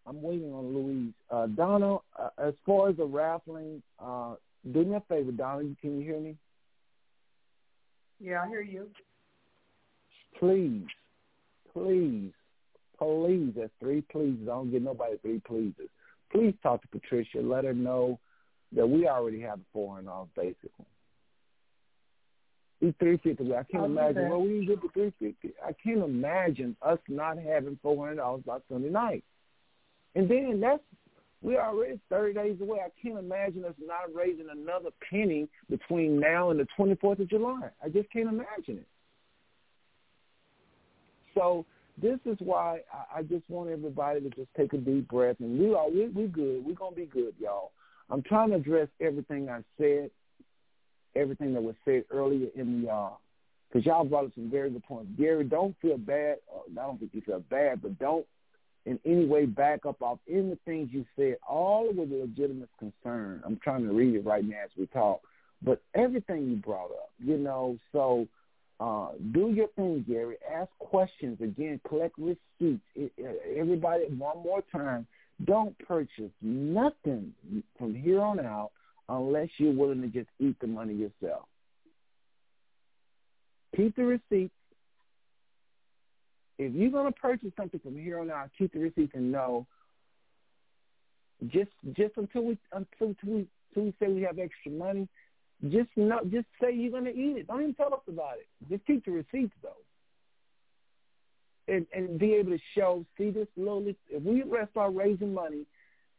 [0.06, 1.12] I'm waiting on Louise.
[1.30, 4.36] Uh, Donna, uh, as far as the raffling, uh,
[4.72, 5.74] do me a favor, Donna.
[5.80, 6.36] Can you hear me?
[8.20, 8.88] Yeah, I hear you.
[10.38, 10.86] Please,
[11.72, 12.32] please,
[12.98, 13.52] please.
[13.56, 14.42] That's three pleases.
[14.42, 15.88] I don't get nobody three pleases.
[16.32, 17.38] Please talk to Patricia.
[17.40, 18.18] Let her know
[18.74, 20.86] that we already have four hundred dollars basically.
[22.98, 23.54] Three fifty.
[23.54, 24.28] I can't I'll imagine.
[24.28, 25.54] Well, we get the three fifty.
[25.64, 29.24] I can't imagine us not having four hundred dollars by Sunday night.
[30.14, 30.82] And then that's
[31.42, 32.78] we're already thirty days away.
[32.84, 37.28] I can't imagine us not raising another penny between now and the twenty fourth of
[37.28, 37.68] July.
[37.84, 38.88] I just can't imagine it.
[41.34, 41.64] So
[42.00, 45.58] this is why I, I just want everybody to just take a deep breath and
[45.58, 46.64] we are we we good.
[46.64, 47.72] We're gonna be good, y'all.
[48.10, 50.10] I'm trying to address everything I said,
[51.14, 53.10] everything that was said earlier in the uh
[53.68, 55.10] because y'all brought up some very good points.
[55.18, 56.36] Gary, don't feel bad.
[56.54, 58.24] Uh, I don't think you feel bad, but don't
[58.86, 61.36] in any way back up off any of the things you said.
[61.46, 63.42] All was a legitimate concern.
[63.44, 65.20] I'm trying to read it right now as we talk.
[65.62, 68.26] But everything you brought up, you know, so
[68.78, 70.36] uh, do your thing, Gary.
[70.54, 71.40] Ask questions.
[71.40, 72.82] Again, collect receipts.
[73.56, 75.06] Everybody, one more time,
[75.44, 77.32] don't purchase nothing
[77.78, 78.70] from here on out
[79.08, 81.44] unless you're willing to just eat the money yourself.
[83.76, 84.52] Keep the receipts.
[86.58, 89.66] If you're going to purchase something from here on out, keep the receipts and know.
[91.48, 95.06] Just just until we until, until we until we say we have extra money,
[95.68, 97.46] just know, just say you're going to eat it.
[97.46, 98.48] Don't even tell us about it.
[98.70, 99.72] Just keep the receipts though,
[101.68, 103.04] and and be able to show.
[103.18, 103.86] See this little.
[104.08, 105.66] If we start raising money,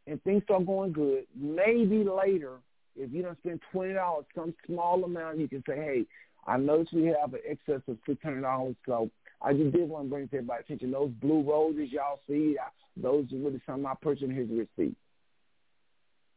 [0.05, 2.57] and things start going good, maybe later,
[2.95, 6.05] if you don't spend twenty dollars, some small amount, you can say, hey,
[6.45, 9.09] I noticed we have an excess of six hundred dollars, so
[9.41, 12.57] I just did want to bring to everybody's attention those blue roses y'all see.
[12.95, 14.31] Those are really something I purchased.
[14.31, 14.95] Here's the receipt.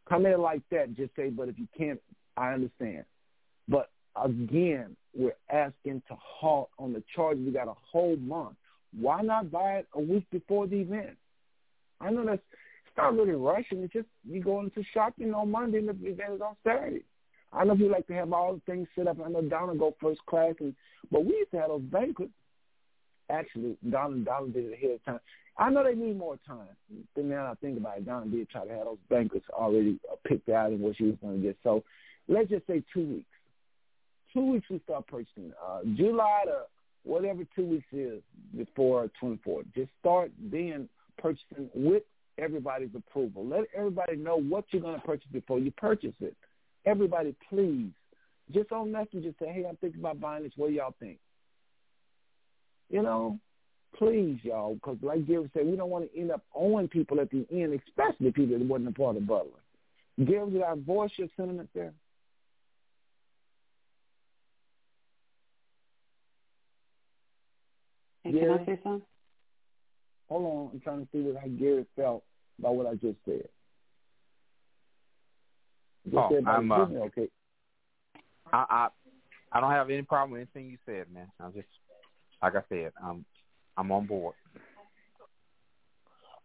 [0.09, 0.96] Come in like that.
[0.96, 2.01] Just say, but if you can't,
[2.36, 3.05] I understand.
[3.68, 3.90] But
[4.22, 7.38] again, we're asking to halt on the charge.
[7.38, 8.57] We got a whole month.
[8.98, 11.16] Why not buy it a week before the event?
[12.01, 12.42] I know that's
[12.86, 13.82] it's not really rushing.
[13.82, 17.05] It's just you go into shopping on Monday and the event is on Saturday.
[17.53, 19.18] I know you like to have all the things set up.
[19.24, 20.74] I know Donna go first class, and
[21.11, 22.32] but we used to have those banquets.
[23.31, 25.20] Actually, Donna Donna did it ahead of time.
[25.57, 26.68] I know they need more time.
[27.14, 30.16] Then now I think about it, Donna did try to have those banquets already uh,
[30.26, 31.57] picked out and what she was going to get.
[31.62, 31.85] So
[32.28, 33.26] let's just say two weeks.
[34.33, 35.53] Two weeks we start purchasing.
[35.62, 36.62] Uh, July to
[37.05, 38.22] whatever two weeks is
[38.57, 39.66] before 24th.
[39.74, 42.05] Just start then purchasing with
[42.39, 43.47] everybody's approval.
[43.47, 46.37] Let everybody know what you're going to purchase before you purchase it.
[46.87, 47.91] Everybody, please,
[48.53, 50.53] just on message, say, hey, I'm thinking about buying this.
[50.57, 51.18] What do y'all think?
[52.91, 53.38] You know,
[53.97, 57.30] please, y'all, because like Gary said, we don't want to end up owing people at
[57.30, 59.51] the end, especially people that wasn't a part of Butler.
[60.24, 61.93] Gary, did I voice your sentiment there?
[68.24, 69.03] Hey, can I say something?
[70.28, 72.24] Hold on, I'm trying to see what how Gary felt
[72.59, 73.49] about what I just said.
[76.05, 77.28] Just Oh, said I'm, uh, okay.
[78.53, 78.88] I, I
[79.53, 81.30] I don't have any problem with anything you said, man.
[81.41, 81.66] I'm just
[82.43, 83.24] like I said, I'm
[83.76, 84.34] I'm on board.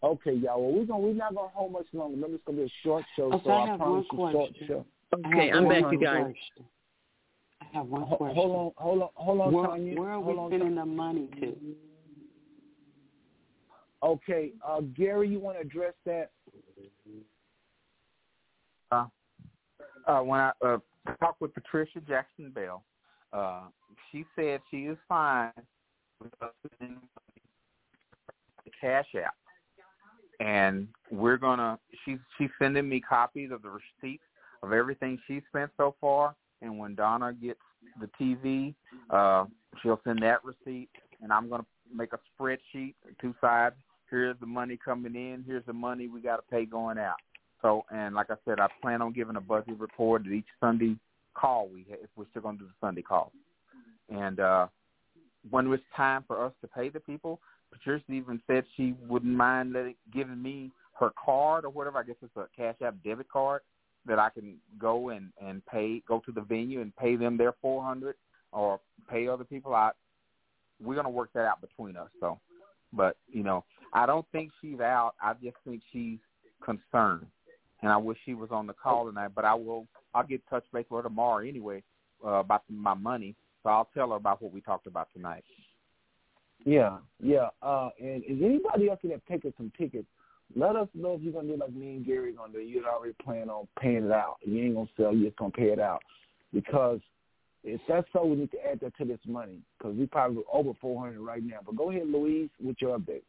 [0.04, 0.62] Okay, y'all.
[0.62, 2.16] Well, we're gonna we're not gonna hold much longer.
[2.16, 4.68] Remember, it's gonna be a short show, Okay, so I, I have promise one question.
[4.68, 5.20] short show.
[5.28, 6.24] Okay, I'm back, you guys.
[6.24, 6.66] question.
[7.62, 8.36] I have one question.
[8.36, 10.00] Hold on, hold on, hold on, where, Tanya.
[10.00, 11.56] where are hold we on, spending the money to?
[14.04, 16.30] Okay, uh, Gary, you want to address that?
[18.92, 19.06] Uh,
[20.08, 20.78] uh, when I uh,
[21.20, 22.84] talked with Patricia Jackson Bell,
[23.34, 23.62] uh,
[24.12, 25.75] she said she is fine with us sending
[26.22, 26.90] the
[28.80, 29.36] cash app,
[30.40, 31.80] and we're gonna.
[32.04, 34.24] She's she's sending me copies of the receipts
[34.64, 36.36] of everything she spent so far.
[36.62, 37.60] And when Donna gets
[38.00, 38.74] the TV,
[39.10, 39.46] uh,
[39.82, 40.90] she'll send that receipt,
[41.22, 43.76] and I'm gonna make a spreadsheet, two sides.
[44.10, 45.44] Here's the money coming in.
[45.46, 47.16] Here's the money we got to pay going out.
[47.62, 50.98] So, and like I said, I plan on giving a budget report at each Sunday
[51.34, 53.32] call we have, if we're still going to do the Sunday call.
[54.10, 54.68] And uh,
[55.50, 57.40] when it's time for us to pay the people,
[57.72, 61.98] Patricia even said she wouldn't mind letting, giving me her card or whatever.
[61.98, 63.62] I guess it's a Cash App debit card
[64.06, 67.54] that I can go and and pay, go to the venue and pay them their
[67.62, 68.16] four hundred
[68.52, 68.80] or
[69.10, 69.96] pay other people out.
[70.82, 72.10] We're to work that out between us.
[72.20, 72.40] So,
[72.94, 75.14] but you know, I don't think she's out.
[75.22, 76.20] I just think she's
[76.64, 77.26] concerned
[77.86, 79.32] and I wish she was on the call tonight.
[79.36, 79.88] But I will.
[80.14, 81.84] I'll get touch base with her tomorrow anyway
[82.26, 83.36] uh, about my money.
[83.66, 85.44] So I'll tell her about what we talked about tonight.
[86.64, 87.50] Yeah, yeah.
[87.62, 90.08] Uh, and is anybody else that have taken some tickets
[90.54, 92.60] let us know if you're gonna do like me and Gary gonna do.
[92.60, 94.38] You're already planning on paying it out.
[94.46, 95.14] You ain't gonna sell.
[95.14, 96.02] You're just gonna pay it out
[96.54, 97.00] because
[97.64, 100.72] if that's so, we need to add that to this money because we probably over
[100.80, 101.58] 400 right now.
[101.66, 103.24] But go ahead, Louise, with your update.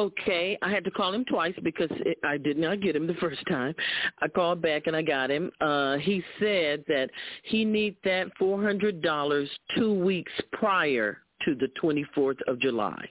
[0.00, 3.14] Okay, I had to call him twice because it, I did not get him the
[3.14, 3.74] first time.
[4.22, 5.50] I called back and I got him.
[5.60, 7.10] Uh, he said that
[7.42, 13.04] he need that four hundred dollars two weeks prior to the twenty fourth of July.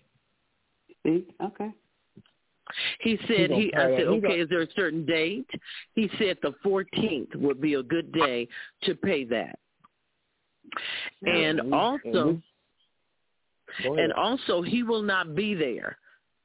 [1.06, 1.70] Okay.
[3.02, 3.72] He said he.
[3.76, 4.40] I said, okay.
[4.40, 5.50] Is there a certain date?
[5.94, 8.48] He said the fourteenth would be a good day
[8.84, 9.60] to pay that.
[11.22, 12.42] And also,
[13.84, 16.00] and also, he will not be there.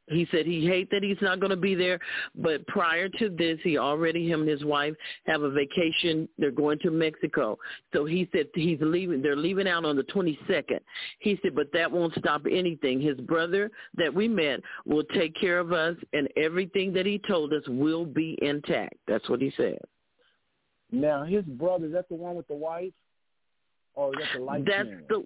[0.08, 1.98] He said he hate that he's not going to be there,
[2.34, 4.94] but prior to this, he already him and his wife
[5.26, 6.28] have a vacation.
[6.38, 7.58] They're going to Mexico,
[7.92, 9.22] so he said he's leaving.
[9.22, 10.80] They're leaving out on the 22nd.
[11.20, 13.00] He said, but that won't stop anything.
[13.00, 17.52] His brother that we met will take care of us, and everything that he told
[17.54, 18.94] us will be intact.
[19.08, 19.78] That's what he said.
[20.92, 22.92] Now, his brother is that the one with the wife,
[23.94, 24.64] or is that the light?
[24.66, 25.04] That's man?
[25.08, 25.24] the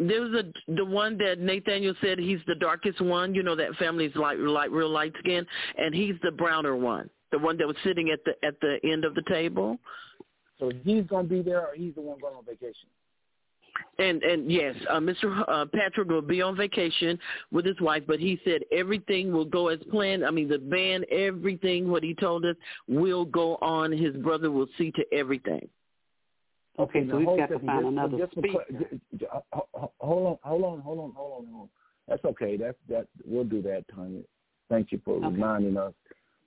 [0.00, 3.34] there was a the one that Nathaniel said he's the darkest one.
[3.34, 5.46] You know that family's like like real light skin,
[5.76, 9.04] and he's the browner one, the one that was sitting at the at the end
[9.04, 9.78] of the table.
[10.58, 12.88] So he's gonna be there, or he's the one going on vacation.
[13.98, 15.44] And and yes, uh, Mr.
[15.46, 17.18] Uh, Patrick will be on vacation
[17.52, 20.24] with his wife, but he said everything will go as planned.
[20.24, 22.56] I mean, the band, everything what he told us
[22.88, 23.92] will go on.
[23.92, 25.68] His brother will see to everything.
[26.80, 28.64] Okay, so we've got to find another just, speaker.
[30.00, 31.68] Hold on, hold on, hold on, hold on, hold on.
[32.08, 32.56] That's okay.
[32.56, 33.06] That's that.
[33.24, 34.22] We'll do that, Tanya.
[34.68, 35.26] Thank you for Okay.
[35.26, 35.92] reminding us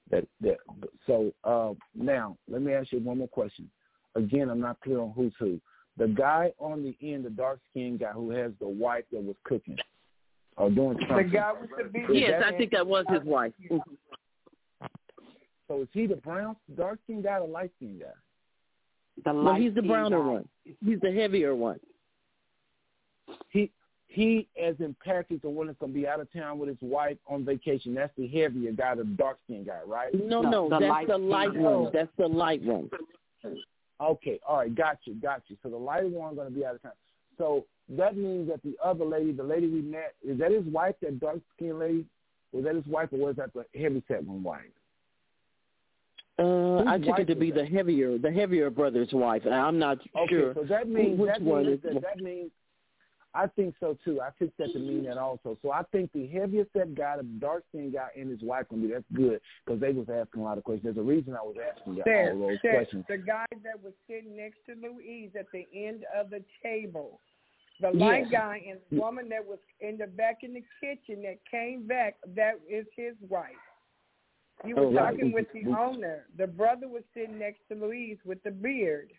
[0.10, 0.28] that.
[0.42, 0.58] That.
[1.06, 3.70] So uh, now, let me ask you one more question.
[4.16, 5.60] Again, I'm not clear on who's who.
[5.98, 9.36] The guy on the end, the dark skinned guy who has the wife that was
[9.44, 9.78] cooking
[10.58, 11.30] or doing The something.
[11.30, 13.54] guy with the big Yes, I think that was his wife.
[15.68, 18.08] So is he the brown, dark skinned guy or light skinned guy?
[19.24, 20.26] The No, he's the browner guy.
[20.28, 20.50] one.
[20.86, 21.80] He's the heavier one.
[23.50, 23.72] He
[24.08, 27.18] he, as in Patrick, the one that's gonna be out of town with his wife
[27.28, 27.94] on vacation.
[27.96, 30.14] That's the heavier guy, the dark skinned guy, right?
[30.14, 31.90] No, No, no, the that's light the light one.
[31.94, 32.90] That's the light one.
[34.02, 35.58] Okay, all right, got you, got you.
[35.64, 36.92] So the lighter one going to be out of town.
[37.38, 40.96] So that means that the other lady, the lady we met, is that his wife,
[41.02, 42.06] that dark skinned lady?
[42.52, 44.62] Was that his wife, or was that the heavy set one wife?
[46.40, 47.60] Uh, I Whose took it to be that?
[47.60, 49.44] the heavier, the heavier brother's wife.
[49.46, 50.54] And I'm not Okay, sure.
[50.56, 52.52] so that means which that one means is- that, that means
[53.36, 54.22] I think so too.
[54.22, 55.58] I took that to mean that also.
[55.64, 58.84] So I think the heavier set guy, the dark skinned guy, and his wife gonna
[58.84, 60.84] be that's good because they was asking a lot of questions.
[60.84, 63.06] There's a reason I was asking you There, all those there, questions.
[63.10, 67.20] the guy that was sitting next to Louise at the end of the table.
[67.82, 68.00] The Yes.
[68.00, 71.88] light guy and the woman that was in the back in the kitchen that came
[71.88, 73.50] back, that is his wife.
[74.66, 75.12] You were Oh, right.
[75.12, 76.26] talking with the owner.
[76.38, 79.12] The brother was sitting next to Louise with the beard.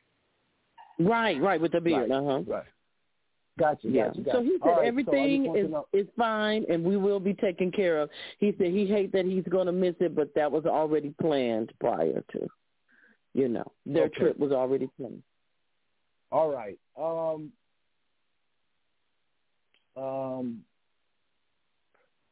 [0.98, 2.10] Right, right, with the beard.
[2.10, 2.42] Right, Uh huh.
[2.46, 2.64] Right.
[3.58, 4.08] Gotcha, Yeah.
[4.08, 4.36] gotcha, gotcha.
[4.38, 6.82] So he said All right, so I just everything want to is is fine and
[6.82, 8.10] we will be taken care of.
[8.38, 11.72] He said he hate that he's going to miss it, but that was already planned
[11.78, 12.48] prior to.
[13.32, 14.20] You know, their Okay.
[14.20, 15.22] trip was already planned.
[16.32, 16.78] All right.
[16.96, 17.52] Um,
[19.96, 20.64] um,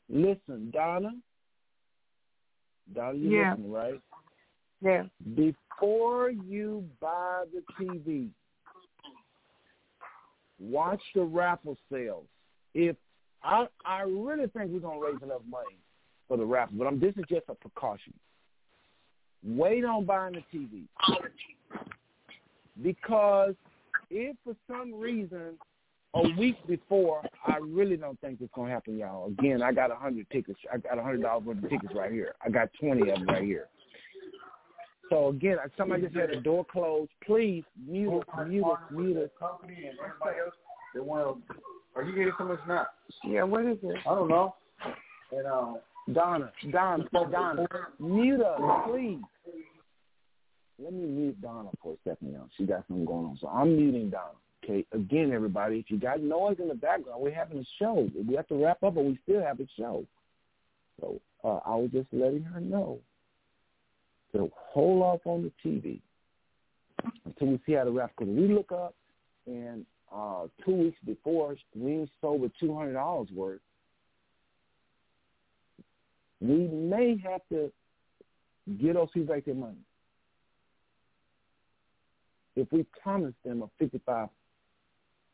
[0.08, 1.12] listen, Donna.
[2.94, 3.50] Donna, you Yeah.
[3.50, 4.00] listening, right?
[4.80, 5.06] Yeah.
[5.34, 8.30] Before you buy the TV,
[10.58, 12.26] watch the raffle sales.
[12.74, 12.96] If
[13.42, 15.76] I, I really think we're gonna raise enough money
[16.28, 18.14] for the raffle, but I'm, this is just a precaution.
[19.44, 20.86] Wait on buying the TV
[22.80, 23.54] because
[24.10, 25.58] if for some reason
[26.14, 29.28] a week before, I really don't think it's gonna happen, y'all.
[29.28, 30.58] Again, I got a hundred tickets.
[30.72, 32.34] I got a hundred dollars worth of tickets right here.
[32.44, 33.68] I got twenty of them right here.
[35.08, 37.10] So again, somebody just had the door closed.
[37.26, 39.30] Please mute us, mute us, mute us.
[39.38, 40.54] company and everybody else
[40.94, 41.54] they want to.
[41.94, 42.88] Are you getting so much not?
[43.24, 43.96] Yeah, what is it?
[44.06, 44.54] I don't know.
[45.30, 45.74] And uh,
[46.12, 47.66] Donna, Donna, Donna,
[47.98, 49.20] mute us, please.
[50.78, 52.48] Let me mute Donna for a second, y'all.
[52.56, 54.32] She got something going on, so I'm muting Donna.
[54.64, 58.08] Okay, again, everybody, if you got noise in the background, we're having a show.
[58.28, 60.04] We have to wrap up, but we still have a show.
[61.00, 63.00] So uh, I was just letting her know
[64.32, 66.00] to hold off on the TV
[67.24, 68.12] until we see how the wrap.
[68.16, 68.94] Because we look up
[69.46, 69.84] and
[70.14, 73.60] uh, two weeks before we sold with two hundred dollars worth,
[76.40, 77.72] we may have to
[78.80, 79.74] get people back their money.
[82.54, 84.28] If we promise them a fifty-five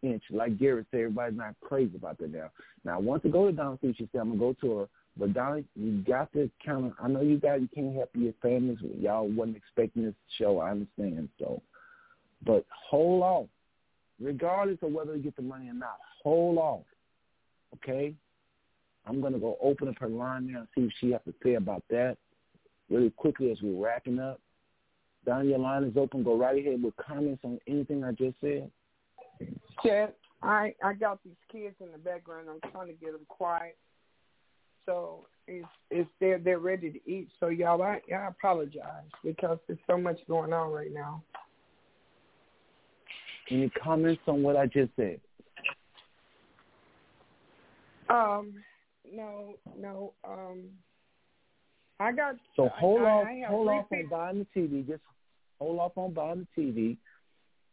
[0.02, 0.22] inch.
[0.30, 2.50] Like Garrett said, everybody's not crazy about that now.
[2.84, 3.78] Now, I want to go to Donna.
[3.82, 4.88] She said, I'm going to go to her.
[5.18, 8.32] But Donna, you got to kind of, I know you guys, you can't help your
[8.40, 8.78] families.
[8.98, 10.58] Y'all wasn't expecting this show.
[10.58, 11.28] I understand.
[11.38, 11.60] So,
[12.44, 13.46] but hold off.
[14.20, 16.82] Regardless of whether you get the money or not, hold off.
[17.74, 18.14] Okay?
[19.06, 21.34] I'm going to go open up her line now and see what she has to
[21.42, 22.16] say about that
[22.90, 24.40] really quickly as we're wrapping up.
[25.26, 26.22] Don, your line is open.
[26.22, 28.70] Go right ahead with comments on anything I just said.
[29.84, 30.12] Chad,
[30.42, 32.48] I I got these kids in the background.
[32.50, 33.76] I'm trying to get them quiet.
[34.86, 37.28] So it's it's they're they're ready to eat.
[37.40, 41.22] So y'all, I I apologize because there's so much going on right now.
[43.50, 45.20] Any comments on what I just said?
[48.10, 48.54] Um,
[49.10, 50.12] no, no.
[50.26, 50.64] Um,
[52.00, 52.36] I got.
[52.56, 54.86] So hold I, off, I, hold off on buying the TV.
[54.86, 55.02] Just
[55.58, 56.96] hold off on buying the TV,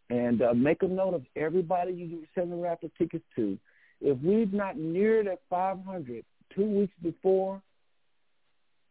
[0.10, 3.58] and uh, make a note of everybody you send the raffle tickets to.
[4.02, 6.24] If we've not neared at 500
[6.54, 7.62] two weeks before,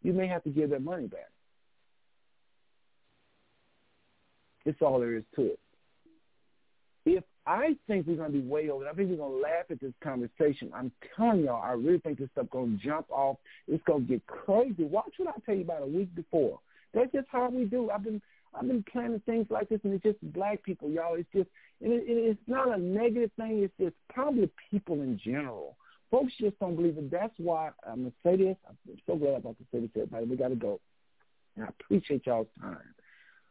[0.03, 1.31] you may have to give that money back.
[4.65, 5.59] It's all there is to it.
[7.07, 9.67] If I think we're going to be way over, I think we're going to laugh
[9.71, 10.71] at this conversation.
[10.75, 13.37] I'm telling y'all, I really think this stuff going to jump off.
[13.69, 14.85] It's going to get crazy.
[14.85, 16.61] Watch what I tell you about a week before.
[16.95, 17.91] That's just how we do.
[17.91, 18.23] I've been
[18.57, 21.15] I've been planning things like this, and it's just black people, y'all.
[21.15, 21.49] It's just
[21.81, 23.63] it, it, it's not a negative thing.
[23.63, 25.77] It's just probably people in general.
[26.11, 27.11] Folks just don't believe it.
[27.11, 28.57] That's why I'm gonna say this.
[28.69, 28.77] I'm
[29.07, 30.27] so glad about to say this, everybody.
[30.27, 30.81] We got to go,
[31.57, 32.79] and I appreciate y'all's time.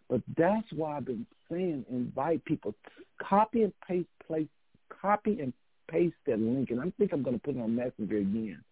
[0.10, 2.76] But that's why I've been saying invite people,
[3.22, 4.48] copy and paste, place,
[4.90, 5.54] copy and
[5.90, 8.64] paste that link, and I think I'm going to put it on Messenger again.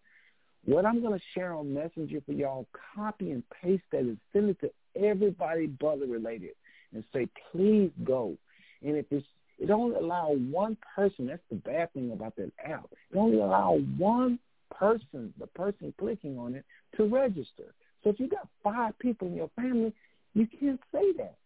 [0.64, 4.50] What I'm going to share on Messenger for y'all, copy and paste that and send
[4.50, 6.52] it to everybody Butler related
[6.94, 8.36] and say, please go.
[8.82, 9.26] And if it's,
[9.58, 12.88] it only allow one person, that's the bad thing about that app.
[13.12, 14.38] It only allow one
[14.70, 16.64] person, the person clicking on it,
[16.96, 17.74] to register.
[18.02, 19.92] So if you got five people in your family,
[20.34, 21.36] you can't say that.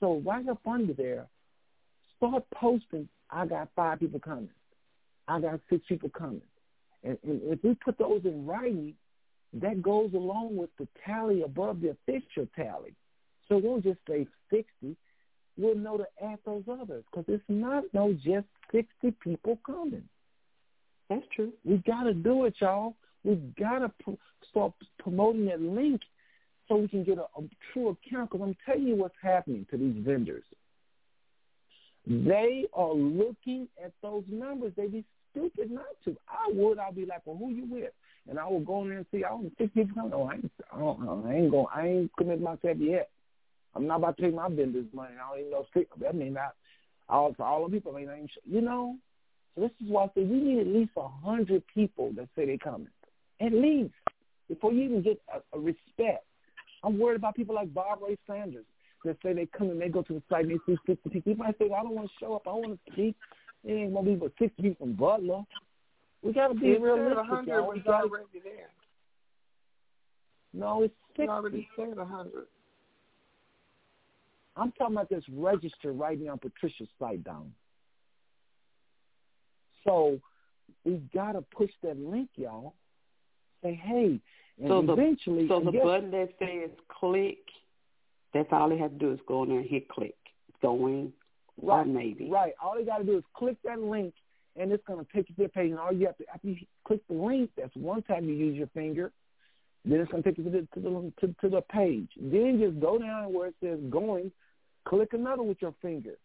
[0.00, 1.26] So write up under there,
[2.16, 4.50] start posting, I got five people coming.
[5.28, 6.42] I got six people coming.
[7.04, 8.94] And, and if we put those in writing,
[9.54, 12.94] that goes along with the tally above the official tally.
[13.48, 14.96] So we'll just say 60.
[15.56, 20.04] We'll know to add those others because it's not no just 60 people coming.
[21.08, 21.52] That's true.
[21.64, 22.94] We got to do it, y'all.
[23.24, 24.12] We got to pr-
[24.48, 26.00] start promoting that link
[26.68, 28.30] so we can get a, a true account.
[28.30, 30.44] Because I'm telling you what's happening to these vendors.
[32.06, 34.72] They are looking at those numbers.
[34.76, 36.16] They be stupid not to.
[36.28, 36.78] I would.
[36.78, 37.92] I'll be like, well, who you with?
[38.30, 39.24] And I will go in there and see.
[39.24, 40.12] I don't six people coming.
[40.14, 40.52] Oh, I ain't.
[40.72, 41.66] I, don't, I ain't going.
[41.74, 43.10] I ain't committed myself yet.
[43.74, 45.14] I'm not about to take my vendors' money.
[45.14, 45.66] I don't even know.
[45.74, 46.54] Six, I mean, not
[47.08, 47.94] all for all the people.
[47.94, 48.30] I mean, I ain't.
[48.48, 48.96] You know.
[49.54, 52.46] So this is why I say we need at least a hundred people that say
[52.46, 52.86] they coming.
[53.40, 53.92] At least
[54.48, 56.24] before you even get a, a respect.
[56.84, 58.64] I'm worried about people like Bob Ray Sanders
[59.04, 61.32] that say they come and they go to the site and they see 50 people.
[61.32, 62.42] He might say, well, I don't want to show up.
[62.46, 63.16] I want to speak.
[63.64, 65.42] It ain't going to be but 60 people from Butler.
[66.22, 67.16] We got to be said realistic.
[67.16, 67.68] 100 y'all.
[67.68, 68.70] was gotta- already there.
[70.52, 71.28] No, it's It 60.
[71.28, 72.46] already said 100.
[74.56, 77.54] I'm talking about this register right now on Patricia's site down.
[79.84, 80.20] So
[80.84, 82.74] we got to push that link, y'all.
[83.62, 84.20] Say, hey,
[84.58, 84.96] and So the
[85.48, 87.38] so the guess- button that says click,
[88.34, 90.16] that's all they have to do is go in there and hit click.
[90.60, 91.12] Going
[91.62, 92.28] Right, or maybe.
[92.30, 92.52] Right.
[92.62, 94.14] All they got to do is click that link,
[94.56, 95.70] and it's going to take you to the page.
[95.70, 96.56] And all you have to after you
[96.86, 99.12] click the link, that's one time you use your finger.
[99.84, 102.08] Then it's going to take you to the to the to, to the page.
[102.20, 104.30] Then just go down where it says going,
[104.86, 106.16] click another with your finger.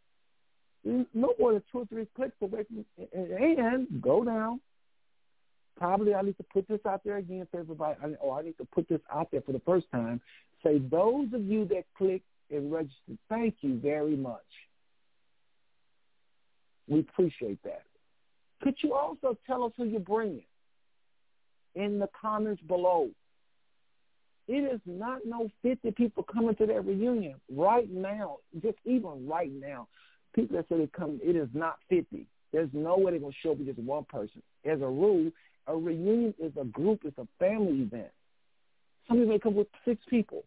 [0.84, 4.60] No more than two or three clicks away from, and, go down.
[5.78, 7.98] Probably I need to put this out there again for everybody.
[8.04, 10.22] I, or I need to put this out there for the first time.
[10.64, 12.22] Say those of you that click
[12.52, 14.42] and registered, thank you very much.
[16.88, 17.84] We appreciate that.
[18.62, 20.46] Could you also tell us who you're bringing
[21.76, 23.10] in the comments below?
[24.48, 29.52] It is not no 50 people coming to that reunion right now, just even right
[29.52, 29.88] now.
[30.36, 32.28] People that say they come, it is not 50.
[32.54, 34.42] There's no way they're going to show up with just one person.
[34.64, 35.32] As a rule,
[35.68, 38.12] a reunion is a group, it's a family event.
[39.08, 40.44] Some people may come with six people.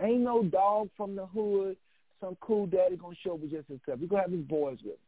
[0.00, 1.76] Ain't no dog from the hood,
[2.20, 3.98] some cool daddy going to show up with just himself.
[4.00, 5.07] We're going to have his boys with him.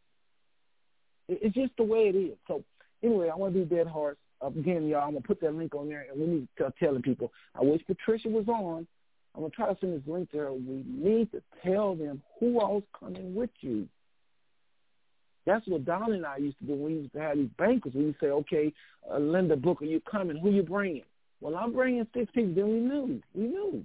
[1.30, 2.36] It- It's just the way it is.
[2.48, 2.62] So
[3.02, 4.20] anyway, I want to do Dead Hearts.
[4.42, 6.74] Again, y'all, I'm going to put that link on there, and we need to start
[6.78, 7.30] telling people.
[7.54, 8.86] I wish Patricia was on.
[9.34, 10.52] I'm going to try to send this link to her.
[10.52, 13.86] We need to tell them who all's coming with you.
[15.46, 17.92] That's what Don and I used to do we used to have these bankers.
[17.94, 18.72] We used say, okay,
[19.10, 20.36] uh, Linda Booker, you coming?
[20.36, 21.02] Who you bringing?
[21.40, 22.54] Well, I'm bringing six people.
[22.54, 23.22] Then we knew.
[23.34, 23.84] We knew.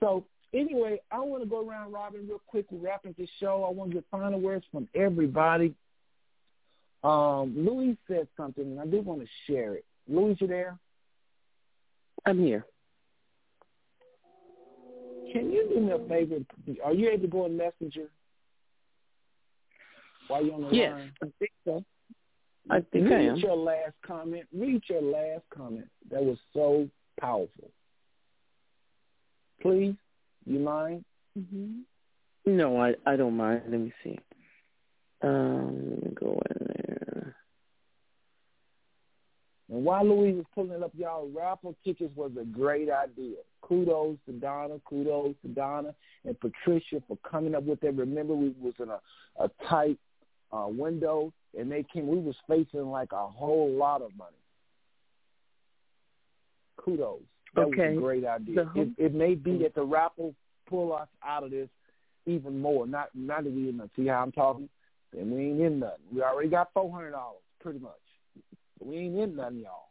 [0.00, 2.66] So anyway, I want to go around Robin real quick.
[2.70, 3.64] We're wrapping this show.
[3.66, 5.74] I want to get final words from everybody.
[7.04, 9.84] Um, Louis said something, and I do want to share it.
[10.08, 10.78] Louis, you there?
[12.26, 12.64] I'm here.
[15.32, 16.36] Can you do me a favor?
[16.82, 18.08] Are you able to go in Messenger?
[20.28, 21.12] While you're on the yes, line?
[21.22, 21.84] I think so.
[22.70, 23.36] I think Read I am.
[23.36, 24.46] your last comment.
[24.56, 25.88] Read your last comment.
[26.10, 26.88] That was so
[27.20, 27.70] powerful.
[29.60, 29.96] Please,
[30.46, 31.04] you mind?
[31.38, 32.56] Mm-hmm.
[32.56, 33.62] No, I I don't mind.
[33.68, 34.18] Let me see.
[35.22, 36.83] Um, let me go in there.
[39.72, 43.36] And while Louise was pulling up, y'all, raffle tickets was a great idea.
[43.62, 45.94] Kudos to Donna, kudos to Donna
[46.26, 47.94] and Patricia for coming up with that.
[47.96, 49.00] Remember, we was in a,
[49.42, 49.98] a tight
[50.52, 52.06] uh, window, and they came.
[52.06, 54.36] We was facing like a whole lot of money.
[56.76, 57.20] Kudos.
[57.54, 57.88] That Okay.
[57.90, 58.54] was a great idea.
[58.74, 60.34] The- It, it may be that the raffle
[60.68, 61.68] pull us out of this
[62.26, 62.86] even more.
[62.86, 64.68] Not not that we in the see how I'm talking.
[65.18, 66.04] And we ain't in nothing.
[66.12, 67.92] We already got four hundred dollars, pretty much.
[68.84, 69.88] We ain't in nothing, y'all.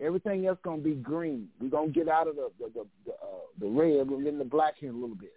[0.00, 1.48] Everything else gonna be green.
[1.60, 4.08] we gonna get out of the the the, the, uh, the red.
[4.08, 5.34] We're getting the black here a little bit.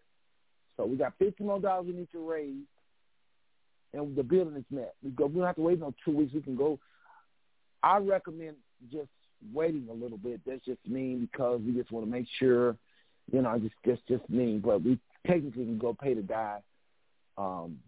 [0.78, 2.64] So we got fifty more dollars we need to raise,
[3.94, 4.96] and the building is met.
[5.04, 5.26] We go.
[5.26, 6.34] We don't have to wait no two weeks.
[6.34, 6.80] We can go.
[7.82, 8.56] I recommend
[8.92, 9.10] just
[9.54, 10.42] waiting a little bit.
[10.46, 12.78] That's just me because we just want to make sure,
[13.32, 14.58] you know, just just just me.
[14.64, 14.98] But we
[15.28, 16.60] technically can go pay the guy.
[17.38, 17.80] Um,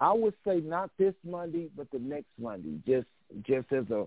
[0.00, 2.78] I would say not this Monday, but the next Monday.
[2.86, 3.06] Just
[3.42, 4.06] just as a,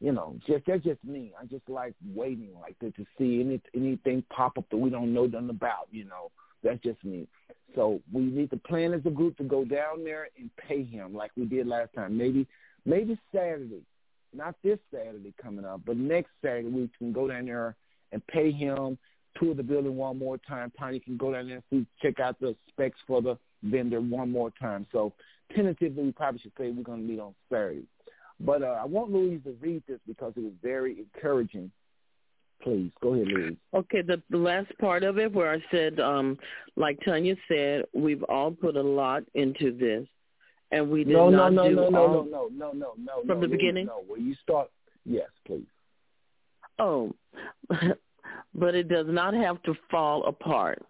[0.00, 1.32] you know, just that's just me.
[1.40, 5.14] I just like waiting like that to see any anything pop up that we don't
[5.14, 5.88] know nothing about.
[5.90, 6.30] You know,
[6.62, 7.26] that's just me.
[7.74, 11.14] So we need to plan as a group to go down there and pay him
[11.14, 12.16] like we did last time.
[12.16, 12.46] Maybe
[12.84, 13.82] maybe Saturday,
[14.34, 17.74] not this Saturday coming up, but next Saturday we can go down there
[18.12, 18.98] and pay him.
[19.38, 20.72] Tour the building one more time.
[20.78, 24.30] Tiny can go down there and see, check out the specs for the vendor one
[24.30, 24.86] more time.
[24.92, 25.12] So
[25.54, 27.84] tentatively, we probably should say we're to meet on Saturday.
[28.40, 31.70] But uh, I want Louise to read this because it was very encouraging.
[32.62, 33.56] Please go ahead, Louise.
[33.74, 36.38] Okay, the, the last part of it where I said, um,
[36.76, 40.06] like Tanya said, we've all put a lot into this,
[40.72, 42.24] and we did No, no, not no, do no, no, all.
[42.24, 43.20] no, no, no, no, no.
[43.20, 43.86] From no, the Louise, beginning?
[43.86, 44.70] No, where you start.
[45.04, 45.66] Yes, please.
[46.78, 47.14] Oh,
[48.54, 50.82] but it does not have to fall apart.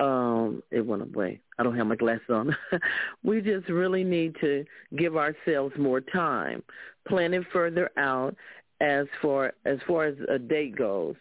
[0.00, 1.40] Um, it went away.
[1.58, 2.56] I don't have my glasses on.
[3.22, 4.64] we just really need to
[4.96, 6.62] give ourselves more time,
[7.06, 8.34] plan it further out
[8.80, 11.14] as far as far as a date goes,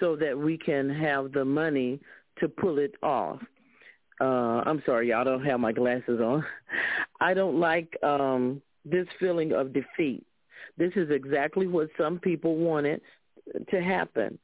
[0.00, 2.00] so that we can have the money
[2.40, 3.40] to pull it off.
[4.20, 6.44] Uh, I'm sorry, y'all don't have my glasses on.
[7.20, 10.24] I don't like um, this feeling of defeat.
[10.76, 13.00] This is exactly what some people wanted
[13.70, 14.38] to happen.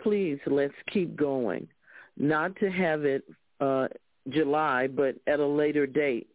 [0.00, 1.68] Please, let's keep going.
[2.16, 3.24] Not to have it
[3.60, 3.88] uh,
[4.28, 6.28] July, but at a later date.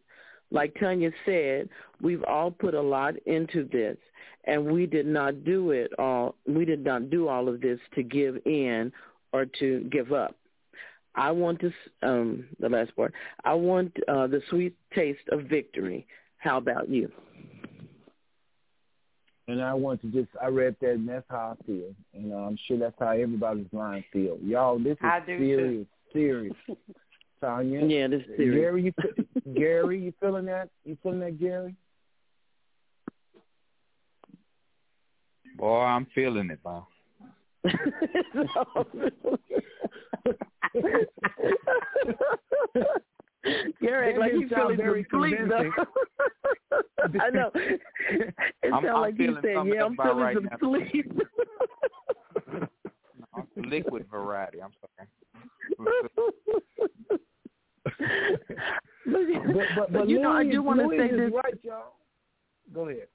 [0.50, 1.68] Like Tanya said,
[2.00, 3.96] we've all put a lot into this,
[4.44, 6.36] and we did not do it all.
[6.46, 8.92] We did not do all of this to give in
[9.32, 10.34] or to give up.
[11.14, 11.72] I want to
[12.02, 13.12] um, the last part.
[13.44, 16.06] I want uh, the sweet taste of victory.
[16.38, 17.10] How about you?
[19.48, 21.94] And I want to just, I read that, and that's how I feel.
[22.12, 24.36] And uh, I'm sure that's how everybody's mind feel.
[24.42, 26.54] Y'all, this is I do serious, serious.
[27.40, 27.86] Tanya?
[27.86, 28.60] Yeah, this is serious.
[28.60, 30.68] Gary, you, fe- Gary, you feeling that?
[30.84, 31.76] You feeling that, Gary?
[35.56, 36.82] Boy, I'm feeling it, man.
[43.80, 45.72] Gary, That like didn't sound feeling very asleep convincing.
[47.20, 47.50] I know.
[47.54, 48.34] It
[48.72, 50.58] I'm- I'm like he feeling said, "Yeah, I'm feeling right some now.
[50.60, 51.12] sleep."
[53.36, 54.62] No, liquid variety.
[54.62, 55.08] I'm sorry.
[57.86, 57.94] but,
[59.06, 61.30] But, but, but you know, I do want to say this.
[61.34, 61.94] right, y'all.
[62.72, 63.08] Go ahead.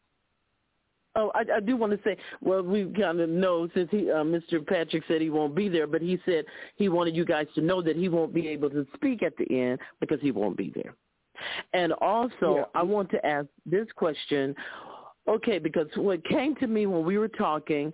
[1.16, 4.24] Oh, I, I do want to say, well, we kind of know since he, uh,
[4.24, 4.66] Mr.
[4.66, 6.46] Patrick said he won't be there, but he said
[6.76, 9.46] he wanted you guys to know that he won't be able to speak at the
[9.52, 10.96] end because he won't be there.
[11.74, 12.64] And also, Yeah.
[12.74, 14.56] I want to ask this question.
[15.28, 17.94] Okay, because what came to me when we were talking,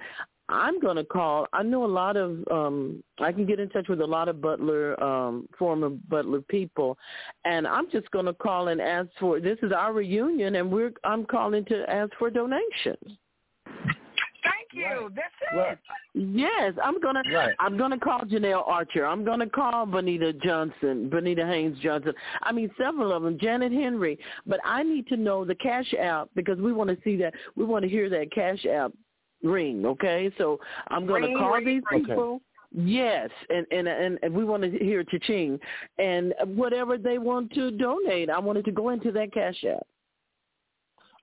[0.49, 1.47] I'm going to call.
[1.53, 2.43] I know a lot of.
[2.51, 6.97] um I can get in touch with a lot of Butler, um former Butler people,
[7.45, 9.39] and I'm just going to call and ask for.
[9.39, 10.91] This is our reunion, and we're.
[11.03, 13.17] I'm calling to ask for donations.
[14.43, 14.85] Thank you.
[14.85, 15.15] Right.
[15.15, 15.57] That's it.
[15.57, 15.77] Right.
[16.13, 17.55] Yes, I'm gonna Right.
[17.59, 19.05] I'm gonna call Janelle Archer.
[19.05, 22.13] I'm gonna call Bonita Johnson, Bonita Haynes Johnson.
[22.41, 24.17] I mean several of them, Janet Henry.
[24.47, 27.33] But I need to know the cash app because we want to see that.
[27.55, 28.91] We want to hear that cash app
[29.43, 29.85] ring.
[29.85, 30.59] Okay, so
[30.89, 32.05] I'm gonna call ring, these ring.
[32.05, 32.41] people.
[32.71, 35.59] Yes, and, and and and we want to hear cha-ching,
[35.97, 39.87] and whatever they want to donate, I want it to go into that cash app.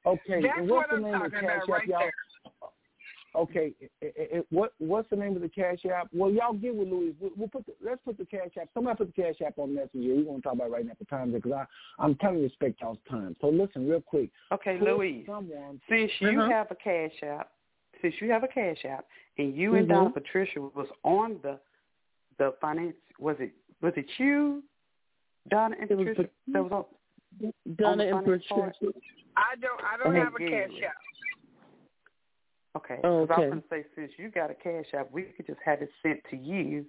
[0.04, 2.00] Okay, That's and what's what the name of the cash app, right y'all?
[2.00, 2.12] there.
[3.36, 6.08] Okay, i i i what what's the name of the cash app?
[6.12, 7.14] Well, y'all get with Louise.
[7.20, 8.68] We'll, we'll put the, let's put the cash app.
[8.72, 10.14] Somebody put the cash app on Messenger.
[10.16, 11.66] We're gonna talk about it right now for time because I
[12.02, 13.36] I'm trying to respect y'all's time.
[13.40, 14.30] So listen, real quick.
[14.52, 15.26] Okay, Put Louise.
[15.26, 15.80] Someone.
[15.88, 16.50] Since you Mhm.
[16.50, 17.52] have a cash app,
[18.02, 19.06] since you have a cash app,
[19.38, 19.90] and you and Mhm.
[19.90, 21.58] Donna Patricia was on the
[22.38, 24.62] the finance, was it was it you,
[25.48, 26.30] Donna and It was Patricia?
[26.48, 26.84] That was on.
[27.76, 28.76] Donna On and finance part?
[28.78, 28.98] Patricia.
[29.36, 29.80] I don't.
[29.84, 30.96] I don't Okay, have a cash app.
[32.76, 33.00] Okay.
[33.04, 35.46] Oh, 'cause I was going to say, since you got a cash app, we could
[35.46, 36.86] just have it sent to you.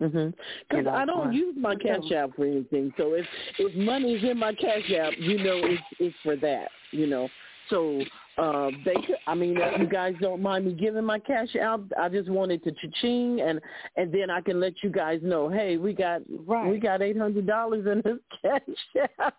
[0.00, 0.32] Mhm.
[0.32, 1.32] Because You know, I don't fine.
[1.32, 2.92] use my cash app for anything.
[2.96, 3.26] So if
[3.58, 6.70] if money's in my cash app, you know it's it's for that.
[6.90, 7.28] You know.
[7.68, 8.04] So
[8.38, 11.82] uh they could, I mean if you guys don't mind me giving my cash out,
[12.00, 13.60] I just wanted to cha-ching and
[13.96, 16.70] and then I can let you guys know, hey, we got Right.
[16.70, 19.34] we got eight hundred dollars in this cash out.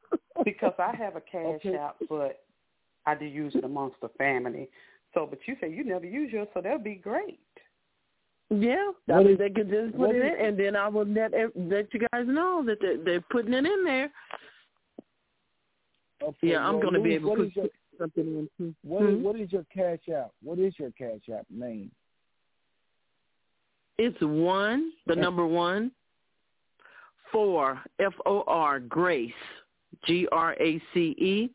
[0.46, 1.76] because I have a cash Okay.
[1.76, 2.44] app, but
[3.06, 4.70] I do use it amongst the family.
[5.14, 7.40] So, but you say you never use yours, so that'd be great.
[8.50, 10.76] Yeah, I What mean is- they could just put what it is- in, and then
[10.76, 14.12] I will let ev- let you guys know that they're, they're putting it in there.
[16.22, 17.72] Okay, Yeah, I'm well, going to be able to put
[18.04, 18.76] something in.
[18.84, 19.24] what is Hmm?
[19.24, 20.32] what is your cash app?
[20.42, 21.92] What is your cash app name?
[23.98, 25.92] It's one, the number one,
[27.32, 29.32] four, F O R, Grace,
[30.06, 31.50] G R A C E,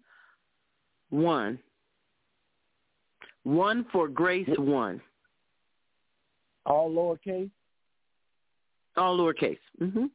[1.11, 1.59] one.
[3.43, 5.01] One for Grace, one.
[6.67, 7.51] All lowercase
[8.97, 9.59] All lowercase.
[9.79, 10.07] hmm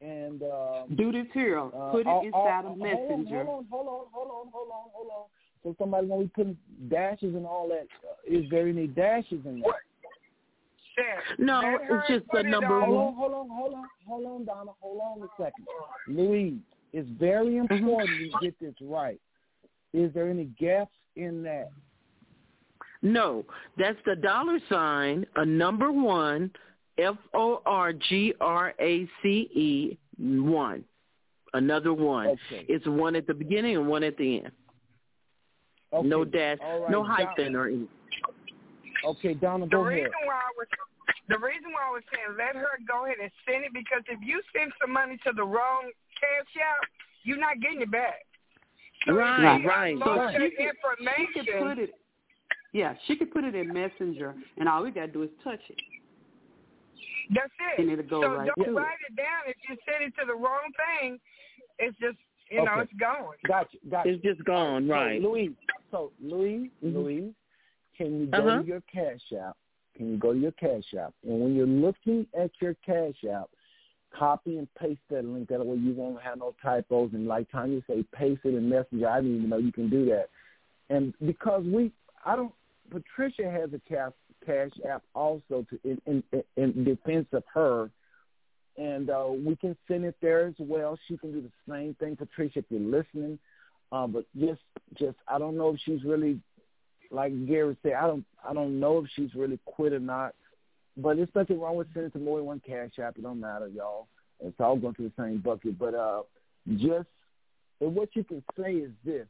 [0.00, 1.58] and um, Do this here.
[1.58, 3.44] Uh, Put it all- inside all- of Messenger.
[3.44, 5.24] Hold on, hold on, hold on, hold on, hold on.
[5.64, 6.56] So somebody gonna be putting
[6.88, 7.86] dashes and all that.
[8.04, 9.72] Uh, is there any dashes in there?
[10.94, 14.26] Sarah, No, let it's just the number on- Hold on, hold on, hold on, hold
[14.26, 14.70] on, Donna.
[14.80, 15.66] Hold on a second.
[16.06, 16.60] Louise,
[16.92, 17.72] it's very Mm-hmm.
[17.74, 19.20] important we get this right.
[19.92, 21.70] Is there any gaps in that?
[23.02, 23.44] No,
[23.76, 26.50] that's the dollar sign, a number one,
[26.98, 30.84] F O R G R A C E, one.
[31.54, 32.28] Another one.
[32.28, 32.66] Okay.
[32.68, 34.52] It's one at the beginning and one at the end.
[35.92, 36.06] okay.
[36.08, 37.88] No dash, All right, no Donna- hyphen or anything.
[39.04, 40.02] Okay, Donna, The go ahead.
[40.04, 40.66] reason why I was
[41.28, 44.18] the reason why I was saying let her go ahead and send it because if
[44.22, 46.88] you send some money to the wrong cash app,
[47.22, 48.24] you're not getting it back.
[49.06, 49.96] So Right, she right.
[50.04, 51.26] So her she could- information.
[51.34, 51.94] She could put it.
[52.72, 55.78] Yeah, she could put it in Messenger, and all we gotta do is touch it.
[57.30, 57.82] That's it.
[57.82, 58.74] And it'll go so right don't to it.
[58.76, 59.42] write it down.
[59.46, 61.18] If you send it to the wrong thing,
[61.78, 62.16] it's just
[62.50, 62.82] you know Okay.
[62.82, 63.34] it's gone.
[63.46, 64.08] Gotcha, gotcha.
[64.10, 65.20] It's just gone, So, right.
[65.20, 65.52] Louise,
[65.90, 66.94] so Louise, Mhm.
[66.94, 67.34] Louise,
[67.96, 68.60] can you go Uh-huh.
[68.60, 69.56] to your cash app?
[69.94, 71.12] Can you go to your cash app?
[71.24, 73.50] And when you're looking at your cash app,
[74.10, 75.48] copy and paste that link.
[75.48, 77.12] That way you won't have no typos.
[77.12, 79.08] And like Tanya say, paste it in Messenger.
[79.08, 80.30] I didn't even know you can do that.
[80.88, 81.92] And because we,
[82.24, 82.54] I don't.
[82.90, 84.12] Patricia has a cash
[84.48, 87.90] cash app also to in in, in defense of her
[88.78, 90.96] and uh, we can send it there as well.
[91.08, 93.38] She can do the same thing, Patricia, if you're listening.
[93.90, 94.60] Uh, but just,
[94.98, 96.40] just I don't know if she's really,
[97.10, 100.34] like Gary said, I don't, I don't know if she's really quit or not.
[100.96, 103.18] But there's nothing wrong with sending to more than one cash app.
[103.18, 104.06] It don't matter, y'all.
[104.40, 105.78] It's all going to the same bucket.
[105.78, 106.22] But uh,
[106.76, 107.08] just,
[107.80, 109.26] and what you can say is this: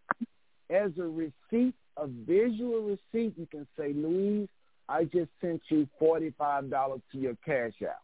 [0.71, 4.49] as a receipt, a visual receipt, you can say, Louise,
[4.89, 8.03] I just sent you forty-five dollars to your cash app.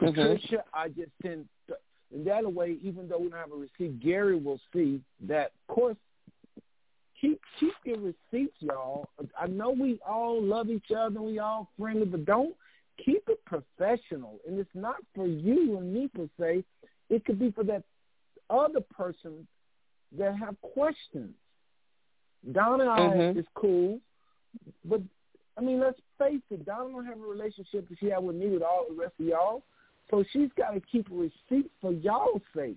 [0.00, 0.14] Mhm.
[0.14, 1.48] Patricia, I just sent.
[2.12, 5.52] And that way, even though we don't have a receipt, Gary will see that.
[5.68, 5.96] Of course,
[7.20, 9.08] keep keep your receipts, y'all.
[9.38, 12.54] I know we all love each other, and we all friendly, but don't
[13.04, 14.38] keep it professional.
[14.46, 16.64] And it's not for you and me per se.
[17.10, 17.82] It could be for that
[18.48, 19.46] other person
[20.12, 21.34] that have questions.
[22.52, 23.36] Donna and I Mhm.
[23.38, 24.00] is cool,
[24.84, 25.00] but
[25.56, 26.66] I mean, let's face it.
[26.66, 29.26] Donna don't have a relationship that she had with me with all the rest of
[29.26, 29.62] y'all.
[30.10, 32.76] So she's got to keep a receipt for y'all's sake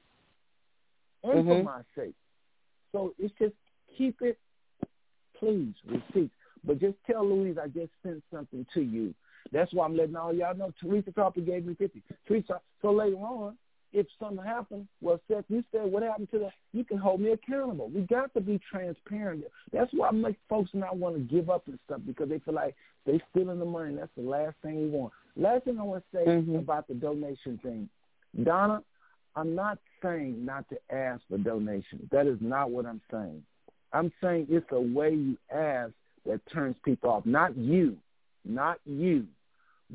[1.23, 1.63] and for Mhm.
[1.63, 2.15] my sake.
[2.91, 3.55] So it's just
[3.97, 4.39] keep it,
[5.33, 6.35] please, receipts.
[6.63, 9.13] But just tell Louise I just sent something to you.
[9.51, 10.71] That's why I'm letting all y'all know.
[10.79, 12.03] Teresa Carper gave me fifty.
[12.27, 13.57] Teresa, so later on,
[13.97, 17.31] if something happened, well, Seth, you said what happened to the, you can hold me
[17.31, 17.89] accountable.
[17.89, 19.43] We got to be transparent.
[19.73, 22.53] That's why I make folks not want to give up and stuff because they feel
[22.53, 22.75] like
[23.07, 23.95] they stealing the money.
[23.95, 25.13] That's the last thing we want.
[25.35, 26.59] Last thing I want to say Mhm.
[26.59, 27.89] about the donation thing,
[28.43, 28.83] Donna,
[29.35, 32.07] I'm not saying not to ask for donations.
[32.11, 33.43] That is not what I'm saying.
[33.93, 35.91] I'm saying it's a way you ask
[36.25, 37.25] that turns people off.
[37.25, 37.97] Not you,
[38.45, 39.27] not you,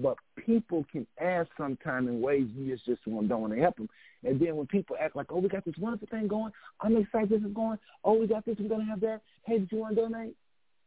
[0.01, 0.17] but
[0.47, 3.89] people can ask sometime in ways you just just don't want to help them.
[4.25, 7.31] And then when people act like, oh, we got this wonderful thing going, I'm excited
[7.31, 7.79] this is going.
[8.05, 9.21] Oh, we got this, we're gonna have that.
[9.45, 10.35] Hey, did you want to donate?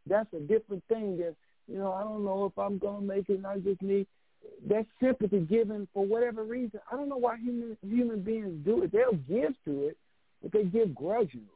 [0.07, 1.17] That's a different thing.
[1.17, 1.35] Than
[1.67, 3.37] you know, I don't know if I'm gonna make it.
[3.37, 4.07] And I just need
[4.67, 6.79] that sympathy given for whatever reason.
[6.91, 8.91] I don't know why human human beings do it.
[8.91, 9.97] They'll give to it,
[10.41, 11.47] but they give grudgingly.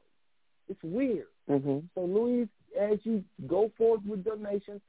[0.68, 1.28] It's weird.
[1.50, 1.80] Mm-hmm.
[1.96, 2.48] So, Louise,
[2.80, 4.82] as you go forth with donations,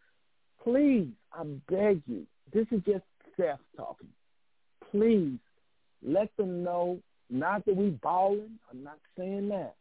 [0.62, 3.05] please, I beg you, this is just
[3.36, 4.09] Seth talking.
[4.90, 5.39] Please
[6.02, 9.74] let them know, not that we balling, I'm not saying that.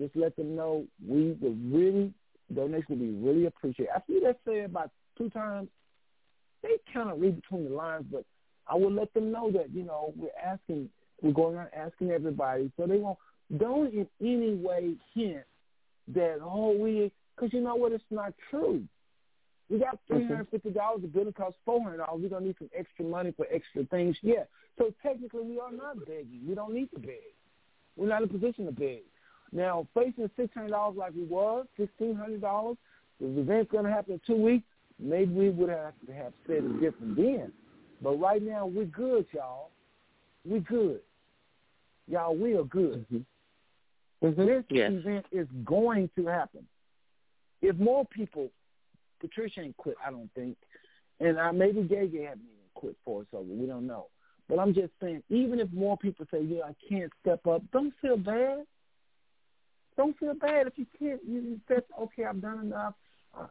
[0.00, 2.12] Just let them know we would really,
[2.54, 3.92] donations would be really appreciated.
[3.94, 5.68] I see that said about two times.
[6.62, 8.24] They kind of read between the lines, but
[8.68, 10.88] I would let them know that, you know, we're asking,
[11.20, 13.18] we're going around asking everybody, so they won't,
[13.58, 15.44] don't in any way hint
[16.08, 18.82] that oh we because you know what it's not true.
[19.70, 21.02] We got three hundred fifty dollars.
[21.02, 22.20] The building costs four hundred dollars.
[22.22, 24.16] We're gonna need some extra money for extra things.
[24.22, 24.44] Yeah.
[24.78, 26.42] So technically, we are not begging.
[26.46, 27.34] We don't need to beg.
[27.96, 29.02] We're not in a position to beg.
[29.52, 32.76] Now, facing six hundred dollars like we was, sixteen hundred dollars.
[33.20, 34.66] The event's gonna happen in two weeks.
[34.98, 37.52] Maybe we would have to have said it different then.
[38.02, 39.70] But right now, we're good, y'all.
[40.44, 41.00] We're good.
[42.08, 43.06] Y'all, we are good.
[43.12, 44.46] Mm-hmm.
[44.46, 44.92] This Yes.
[44.92, 46.66] event is going to happen.
[47.60, 48.48] If more people,
[49.22, 50.56] Patricia ain't quit, I don't think,
[51.20, 53.44] and I maybe Gege haven't even quit for us over.
[53.44, 54.08] We don't know.
[54.48, 57.94] But I'm just saying, even if more people say, "Yeah, I can't step up," don't
[58.02, 58.66] feel bad.
[59.96, 61.22] Don't feel bad if you can't.
[61.24, 62.94] You said, "Okay, I've done enough."
[63.32, 63.46] Uh,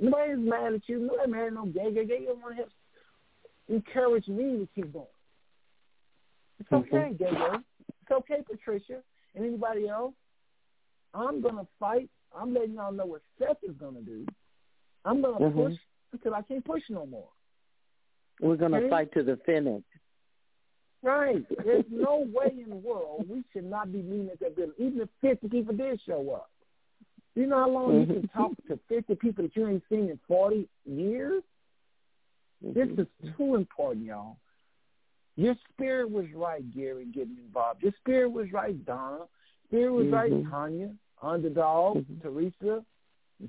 [0.00, 0.98] nobody's mad at you.
[1.00, 2.08] Nobody's mad at no Gege.
[2.08, 2.72] Gege want to have
[3.68, 5.06] encourage me to keep going.
[6.58, 7.62] It's okay, Gege.
[8.02, 9.02] It's okay, Patricia
[9.36, 10.14] and anybody else.
[11.14, 12.10] I'm gonna fight.
[12.36, 14.26] I'm letting y'all know what Seth is gonna do.
[15.06, 15.54] I'm gonna Mhm.
[15.54, 15.78] push
[16.12, 17.28] until I can't push no more.
[18.40, 18.90] We're going to Okay.
[18.90, 19.84] fight to the finish.
[21.02, 21.46] Right.
[21.64, 25.00] There's no way in the world we should not be meeting at that building, even
[25.00, 26.50] if 50 people did show up.
[27.34, 30.18] You know how long you can talk to 50 people that you ain't seen in
[30.26, 31.42] 40 years?
[32.60, 33.06] This is
[33.36, 34.38] too important, y'all.
[35.36, 37.82] Your spirit was right, Gary, getting involved.
[37.82, 39.28] Your spirit was right, Donna.
[39.66, 40.50] Spirit was right, Mhm.
[40.50, 42.84] Tanya, Underdog, Teresa.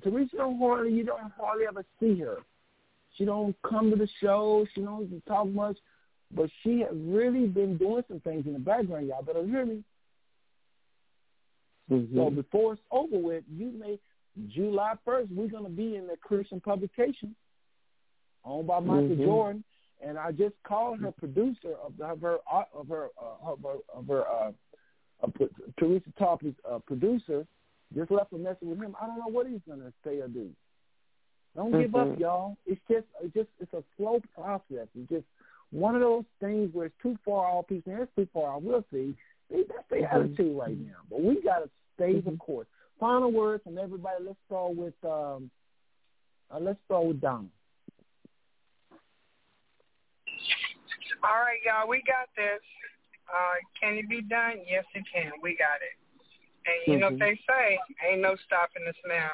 [0.02, 2.38] Teresa don't hardly you don't hardly ever see her.
[3.16, 4.66] She don't come to the show.
[4.74, 5.76] She don't talk much,
[6.34, 9.08] but she has really been doing some things in the background.
[9.08, 9.82] Y'all better hear me.
[11.90, 12.16] Mm-hmm.
[12.16, 13.98] So before it's over with, you may
[14.48, 17.34] July first, we're gonna be in the Christian publication
[18.44, 19.24] owned by Michael Mhm.
[19.24, 19.64] Jordan,
[20.00, 22.38] and I just called her producer of, the, of her
[22.74, 24.52] of her uh, of her, of her uh,
[25.22, 25.28] uh,
[25.78, 27.46] Teresa Tarpley's uh, producer.
[27.94, 28.94] Just left a message with him.
[29.00, 30.50] I don't know what he's gonna say or do.
[31.56, 32.18] Don't give up, Mhm.
[32.20, 32.56] y'all.
[32.66, 34.88] It's just it's just it's a slow process.
[34.94, 35.26] It's just
[35.70, 37.66] one of those things where it's too far off.
[37.66, 38.62] People say it's too far off.
[38.62, 39.16] We'll see.
[39.50, 40.12] See, That's their Mhm.
[40.12, 41.00] attitude right now.
[41.08, 42.68] But we gotta stay the course.
[43.00, 44.24] Final words from everybody.
[44.24, 45.50] Let's start with um,
[46.50, 47.48] uh, let's start with Donna.
[51.22, 52.62] All right, y'all, we got this.
[53.28, 54.62] Uh, can it be done?
[54.64, 55.32] Yes, it can.
[55.42, 55.96] We got it.
[56.68, 57.12] And you know Mhm.
[57.12, 59.32] what they say, ain't no stopping us now.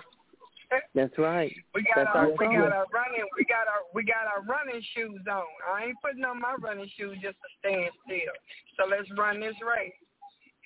[0.95, 1.53] That's right.
[1.75, 4.43] We got That's our our we got our running we got our we got our
[4.43, 5.43] running shoes on.
[5.69, 8.35] I ain't putting on my running shoes just to stand still.
[8.77, 9.93] So let's run this race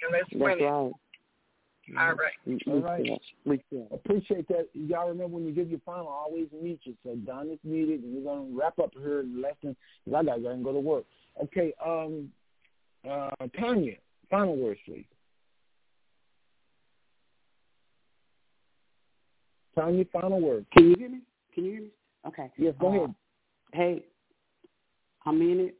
[0.02, 0.64] and let's That's win it.
[0.64, 0.92] right.
[1.96, 2.32] All right.
[2.44, 3.04] We, we right.
[3.04, 3.18] can.
[3.46, 3.86] We can.
[3.90, 4.68] Appreciate that.
[4.74, 6.94] Y'all remember when you give your final, I always meet you.
[7.02, 9.74] So Donna's muted, and we're gonna wrap up here in less than
[10.04, 11.04] because I gotta go and go to work.
[11.44, 12.30] Okay, um,
[13.08, 13.94] uh, Tanya,
[14.30, 15.06] final words, please.
[19.78, 20.66] Tanya, final word.
[20.72, 21.20] Can you hear me?
[21.54, 21.90] Can you hear me?
[22.26, 22.50] Okay.
[22.56, 23.14] Yes, go Uh, ahead.
[23.72, 24.06] Hey,
[25.24, 25.76] I'm in it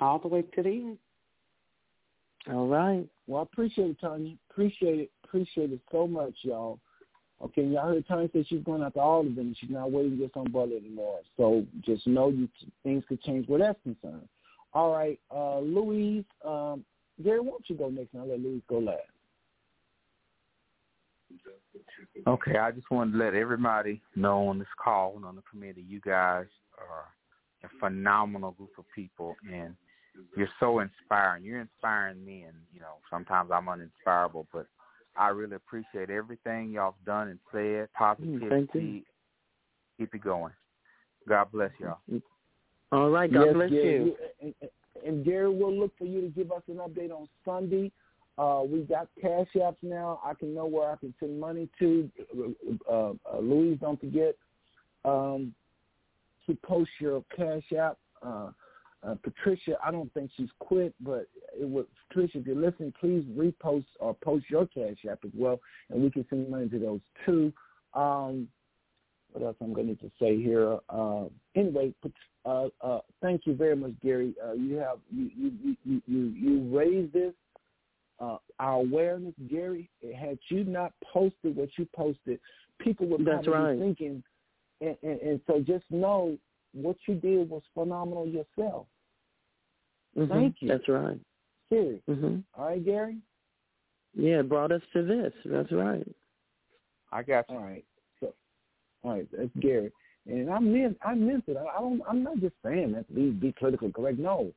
[0.00, 0.98] all the way to the end.
[2.50, 3.08] All right.
[3.26, 4.36] Well, I appreciate it, Tanya.
[4.50, 5.10] Appreciate it.
[5.22, 6.78] Appreciate it so much, y'all.
[7.42, 9.54] Okay, y'all heard Tanya say she's going after all of them.
[9.58, 11.20] She's not waiting just on Butler anymore.
[11.36, 12.48] So just know you
[12.82, 14.28] things could change where that's concerned.
[14.72, 16.84] All right, uh, Louise, um,
[17.22, 19.02] Gary, why don't you go next and I'll let Louise go last.
[22.26, 25.84] Okay, I just wanted to let everybody know on this call and on the committee,
[25.86, 26.46] you guys
[26.78, 27.06] are
[27.64, 29.74] a phenomenal group of people, and
[30.36, 31.44] you're so inspiring.
[31.44, 34.66] You're inspiring me, and you know sometimes I'm uninspirable, but
[35.16, 37.60] I really appreciate everything y'all have done and said.
[37.60, 38.48] Mm, Positivity.
[38.48, 39.02] Thank you.
[39.98, 40.52] Keep it going.
[41.28, 41.98] God bless y'all.
[42.92, 43.32] All right.
[43.32, 44.16] God yes, bless Gary, you.
[44.40, 44.70] And, and,
[45.06, 47.90] and Gary, we'll look for you to give us an update on Sunday.
[48.36, 50.20] Uh, we got cash apps now.
[50.24, 52.10] I can know where I can send money to.
[52.90, 54.34] Uh, uh, Louise, don't forget
[55.04, 55.54] um,
[56.46, 57.96] to post your cash app.
[58.24, 58.50] Uh,
[59.06, 61.28] uh, Patricia, I don't think she's quit, but
[61.58, 65.60] it would, Patricia, if you're listening, please repost or post your cash app as well,
[65.90, 67.52] and we can send money to those too.
[67.92, 68.48] Um,
[69.32, 70.78] what else I'm going to need to say here?
[70.88, 71.24] Uh,
[71.54, 71.92] anyway,
[72.46, 74.34] uh, uh, thank you very much, Gary.
[74.42, 77.34] Uh, you have you you you you, you raised this
[78.20, 79.90] uh, our awareness, Gary.
[80.16, 82.38] Had you not posted what you posted,
[82.78, 83.74] people would That's probably right.
[83.78, 84.22] be thinking.
[84.80, 86.36] And, and, and so just know
[86.72, 88.86] what you did was phenomenal yourself.
[90.16, 90.28] Mhm.
[90.28, 90.68] Thank you.
[90.68, 91.18] That's right.
[91.68, 92.02] Serious.
[92.06, 93.18] hmm All right, Gary.
[94.14, 95.32] Yeah, it brought us to this.
[95.44, 96.06] That's right.
[97.10, 97.56] I got you.
[97.56, 97.84] All right.
[98.20, 98.34] So,
[99.02, 99.90] all right, that's Gary.
[100.26, 101.56] And I meant I meant it.
[101.56, 102.00] I, I don't.
[102.08, 104.18] I'm not just saying that to be, be politically correct.
[104.18, 104.52] No,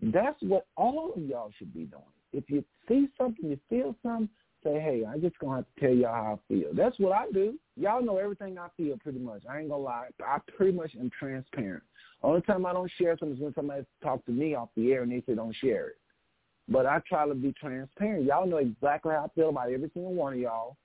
[0.00, 2.02] that's what all of y'all should be doing.
[2.32, 4.28] If you see something, you feel something,
[4.62, 7.30] say, "Hey, I just gonna have to tell y'all how I feel." That's what I
[7.30, 7.58] do.
[7.76, 9.42] Y'all know everything I feel pretty much.
[9.48, 10.08] I ain't gonna lie.
[10.24, 11.82] I pretty much am transparent.
[12.22, 15.02] Only time I don't share something is when somebody talk to me off the air
[15.02, 15.98] and they say don't share it.
[16.68, 18.24] But I try to be transparent.
[18.24, 20.76] Y'all know exactly how I feel about every single one of y'all.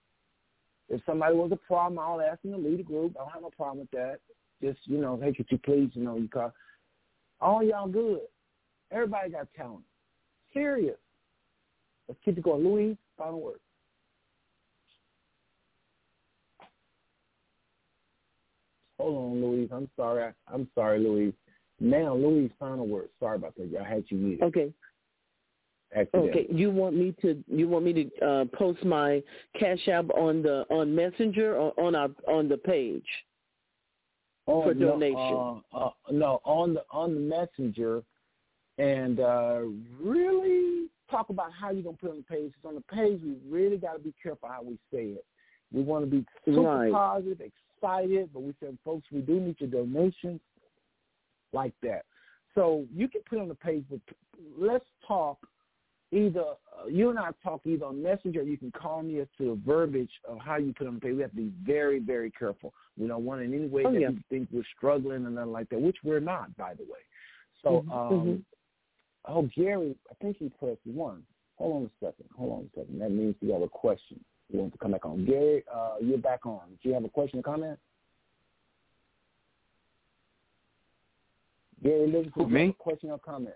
[0.90, 3.16] If somebody was a problem, I'll ask them to lead a group.
[3.16, 4.20] I don't have no problem with that.
[4.62, 6.54] Just, you know, hey, could you please, you know, you call.
[7.40, 8.22] All y'all good.
[8.92, 9.84] Everybody got talent.
[10.54, 10.98] Serious.
[12.08, 12.64] Let's keep it going.
[12.64, 13.60] Louise, final word.
[19.00, 19.70] Hold on, Louise.
[19.72, 20.24] I'm sorry.
[20.24, 21.34] I, I'm sorry, Louise.
[21.80, 23.10] Now, Louise, final word.
[23.20, 23.70] Sorry about that.
[23.80, 24.44] I had you muted.
[24.44, 24.74] Okay.
[25.96, 26.30] Accidentally.
[26.32, 26.48] Okay.
[26.50, 29.22] You want me to you want me to uh, post my
[29.58, 33.06] cash app on the on Messenger or on our on the page
[34.48, 35.62] Oh, for no, donation?
[35.74, 38.02] Uh, uh, no, on the on the messenger,
[38.78, 39.62] and uh,
[40.02, 42.54] really talk about how you're gonna put on the page.
[42.54, 45.26] 'Cause on the page, we really got to be careful how we say it.
[45.72, 46.92] We want to be super Right.
[46.92, 50.42] positive, excited, but we said, folks, we do need your donations,
[51.54, 52.06] like that.
[52.56, 54.00] So you can put on the page, but
[54.58, 55.38] let's talk.
[56.12, 59.28] Either uh, you and I talk either on Messenger, or you can call me as
[59.38, 61.16] to the verbiage of how you put on the page.
[61.16, 62.74] We have to be very, very careful.
[62.98, 64.12] We don't want in any way Oh, that yeah.
[64.12, 67.02] you think we're struggling and nothing like that, which we're not, by the way.
[67.62, 68.46] So, Mhm, um, mhm.
[69.28, 71.24] Oh, Gary, I think he pressed one.
[71.58, 72.26] Hold on a second.
[72.38, 73.02] Hold on a second.
[73.02, 74.20] That means you have a question.
[74.52, 75.26] You want to come back on.
[75.26, 76.62] Gary, uh, you're back on.
[76.82, 77.80] Do you have a question or comment?
[81.84, 82.76] Gary, listen to Me?
[82.78, 83.56] question or comment.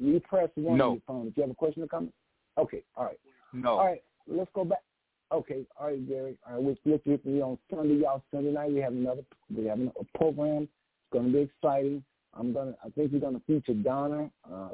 [0.00, 0.86] You press one No.
[0.86, 1.24] on your phone.
[1.26, 2.14] Do you have a question or comment?
[2.58, 3.20] Okay, all right.
[3.52, 3.72] No.
[3.72, 4.82] All right, let's go back.
[5.30, 6.36] Okay, all right, Gary.
[6.46, 8.22] All right, we'll with me on Sunday, y'all.
[8.30, 9.22] Sunday night we have another
[9.54, 10.64] we have a program.
[10.64, 12.04] It's gonna be exciting.
[12.38, 14.30] I'm gonna I think we're gonna feature Donna.
[14.50, 14.70] Uh,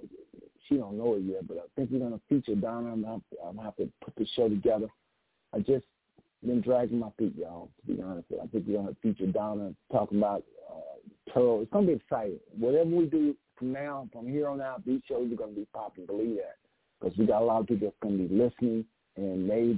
[0.68, 2.92] she don't know it yet, but I think we're gonna feature Donna.
[2.92, 4.86] I'm gonna, I'm gonna have to put the show together.
[5.54, 5.84] I just
[6.44, 7.70] been dragging my feet, y'all.
[7.80, 11.62] To be honest, I think we're gonna feature Donna talking about uh, Pearl.
[11.62, 12.38] It's gonna be exciting.
[12.56, 16.06] Whatever we do from now, from here on out, these shows are gonna be popping.
[16.06, 16.56] Believe that,
[17.00, 18.84] because we got a lot of people that's gonna be listening,
[19.16, 19.76] and they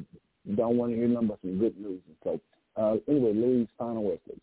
[0.55, 2.01] don't want to hear nothing but some good news.
[2.25, 2.41] So,
[2.77, 4.41] uh, anyway, Louise, final word, please.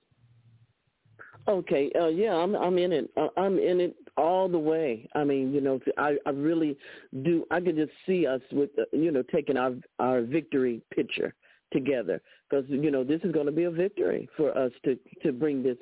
[1.48, 3.10] Okay, uh, yeah, I'm I'm in it.
[3.16, 5.08] Uh, I'm in it all the way.
[5.16, 6.78] I mean, you know, I I really
[7.24, 7.46] do.
[7.52, 11.34] I could just see us with uh, you know taking our our victory picture
[11.72, 15.32] together because you know this is going to be a victory for us to to
[15.32, 15.78] bring this.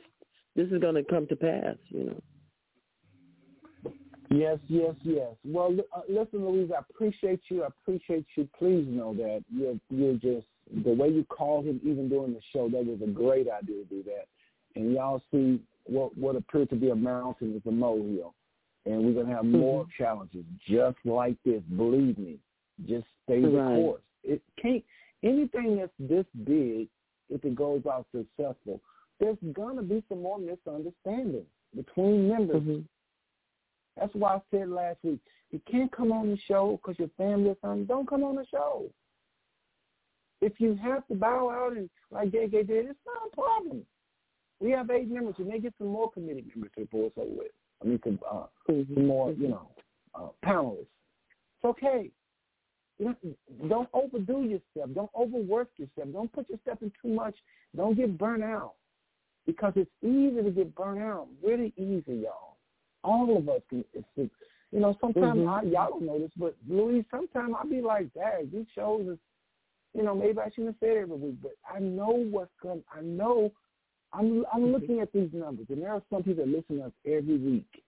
[0.56, 1.78] This is going to come to pass.
[1.90, 2.22] You know.
[4.30, 5.30] Yes, yes, yes.
[5.44, 7.64] Well, uh, listen, Louise, I appreciate you.
[7.64, 8.48] I appreciate you.
[8.58, 10.46] Please know that you're you're just
[10.84, 12.70] the way you called him, even during the show.
[12.70, 14.26] That was a great idea to do that.
[14.76, 18.34] And y'all see what what appeared to be a mountain is a molehill,
[18.86, 21.62] and we're gonna have more challenges just like this.
[21.76, 22.40] Believe me,
[22.86, 23.76] just stay the Right.
[23.76, 24.02] course.
[24.24, 24.84] It can't
[25.24, 26.90] anything that's this big.
[27.30, 28.82] If it goes out successful,
[29.20, 32.62] there's gonna be some more misunderstanding between members.
[32.62, 32.86] Mhm.
[33.96, 35.20] That's why I said last week,
[35.52, 37.86] you can't come on the show because your family or something.
[37.86, 38.92] Don't come on the show.
[40.42, 43.86] If you have to bow out and like JJ did, it's not a problem.
[44.60, 45.36] We have eight members.
[45.38, 47.52] You may get some more committee members to report so with.
[47.82, 49.70] I mean, some, uh, some more, you know,
[50.14, 50.80] uh, panelists.
[50.82, 52.10] It's okay.
[52.98, 54.96] You don't, don't overdo yourself.
[54.96, 56.14] Don't overwork yourself.
[56.14, 57.36] Don't put yourself in too much.
[57.76, 58.76] Don't get burnt out
[59.46, 61.28] because it's easy to get burnt out.
[61.44, 62.56] Really easy, y'all
[63.06, 64.34] all of us can it's,
[64.72, 65.48] You know, sometimes Mhm.
[65.48, 69.20] I y'all don't know this, but Louise, sometimes I'll be like, Dad, these shows is
[69.94, 72.84] you know, maybe I shouldn't have said it every week, but I know what's going
[72.92, 73.54] I know
[74.14, 76.92] I'm I'm looking at these numbers and there are some people that listen to us
[77.06, 77.84] every week.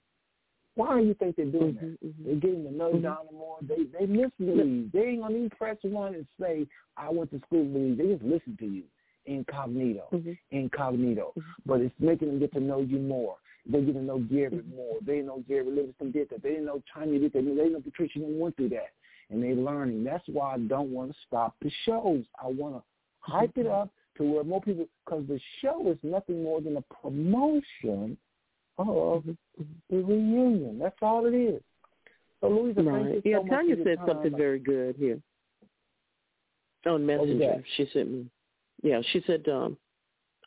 [0.75, 1.85] Why do you think they're doing that?
[1.85, 2.23] Mm-hmm, mm-hmm.
[2.25, 3.01] They're getting to know Mhm.
[3.03, 3.57] Donna more.
[3.61, 4.89] They they listen to Louise.
[4.93, 6.67] They ain't gonna even press one and say,
[6.97, 7.97] I went to school with Louise.
[7.97, 8.83] They just listen to you
[9.27, 10.07] incognito.
[10.13, 10.31] Mm-hmm.
[10.51, 11.33] Incognito.
[11.65, 13.35] But it's making them get to know you more.
[13.69, 14.95] They get to know Gary more.
[15.05, 16.41] They know Gary Livingston did that.
[16.41, 17.43] They didn't know Tanya did that.
[17.43, 18.91] They know Patricia didn't went through that.
[19.29, 20.05] And they're learning.
[20.05, 22.23] That's why I don't want to stop the shows.
[22.41, 22.83] I want to
[23.19, 26.81] hype it up to where more people, because the show is nothing more than a
[27.01, 28.17] promotion
[28.77, 29.23] of
[29.89, 30.79] the reunion.
[30.79, 31.61] That's all it is.
[32.41, 33.15] So, Louisa, Right.
[33.15, 35.19] you Yeah, so Tanya said something very good here
[36.85, 37.63] on Messenger.
[37.75, 38.25] She sent me.
[38.83, 39.77] Yeah, she said um,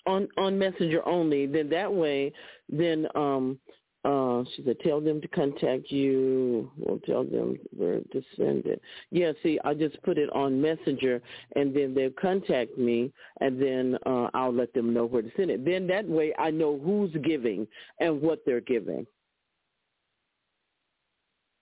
[0.07, 1.47] on on Messenger only.
[1.47, 2.33] Then that way,
[2.69, 3.59] then um,
[4.05, 6.71] uh, she said tell them to contact you.
[6.79, 8.81] We'll tell them where to send it.
[9.11, 11.21] Yeah, see, I just put it on Messenger,
[11.57, 15.51] and then they'll contact me, and then uh, I'll let them know where to send
[15.51, 15.65] it.
[15.67, 17.67] Then that way, I know who's giving
[17.99, 19.07] and what they're giving.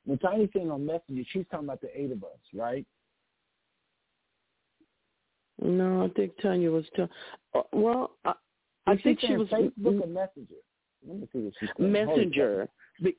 [0.04, 2.86] When Tanya's saying on Messenger, she's talking about the eight of us, right?
[5.60, 6.86] No, I think Tanya was.
[6.96, 7.14] talking.
[7.54, 8.32] uh, well, I,
[8.86, 10.54] I think she was Facebook or Messenger.
[11.06, 11.92] Let me see what she's saying.
[11.92, 12.68] Messenger.
[13.02, 13.16] Be,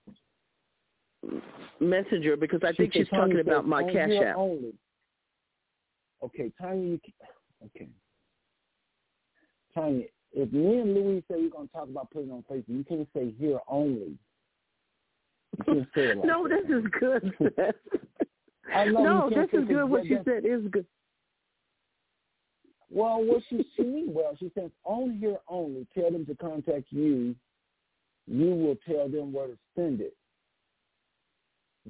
[1.79, 4.37] messenger, because I She think she's talking about my Cash App.
[4.37, 4.73] Only.
[6.23, 6.97] Okay, Tanya.
[7.65, 7.87] Okay,
[9.73, 10.05] Tanya.
[10.31, 13.33] If me and Louis say we're gonna talk about putting on Facebook, you can't say
[13.39, 14.17] here only.
[15.57, 16.67] You can't say it like no, that.
[16.67, 17.33] this is good.
[18.75, 19.85] I know no, this is good.
[19.85, 20.85] What she said is good.
[22.91, 25.87] Well, what she she mean well, she says on here only.
[25.97, 27.35] Tell them to contact you.
[28.29, 30.15] You will tell them where to send it.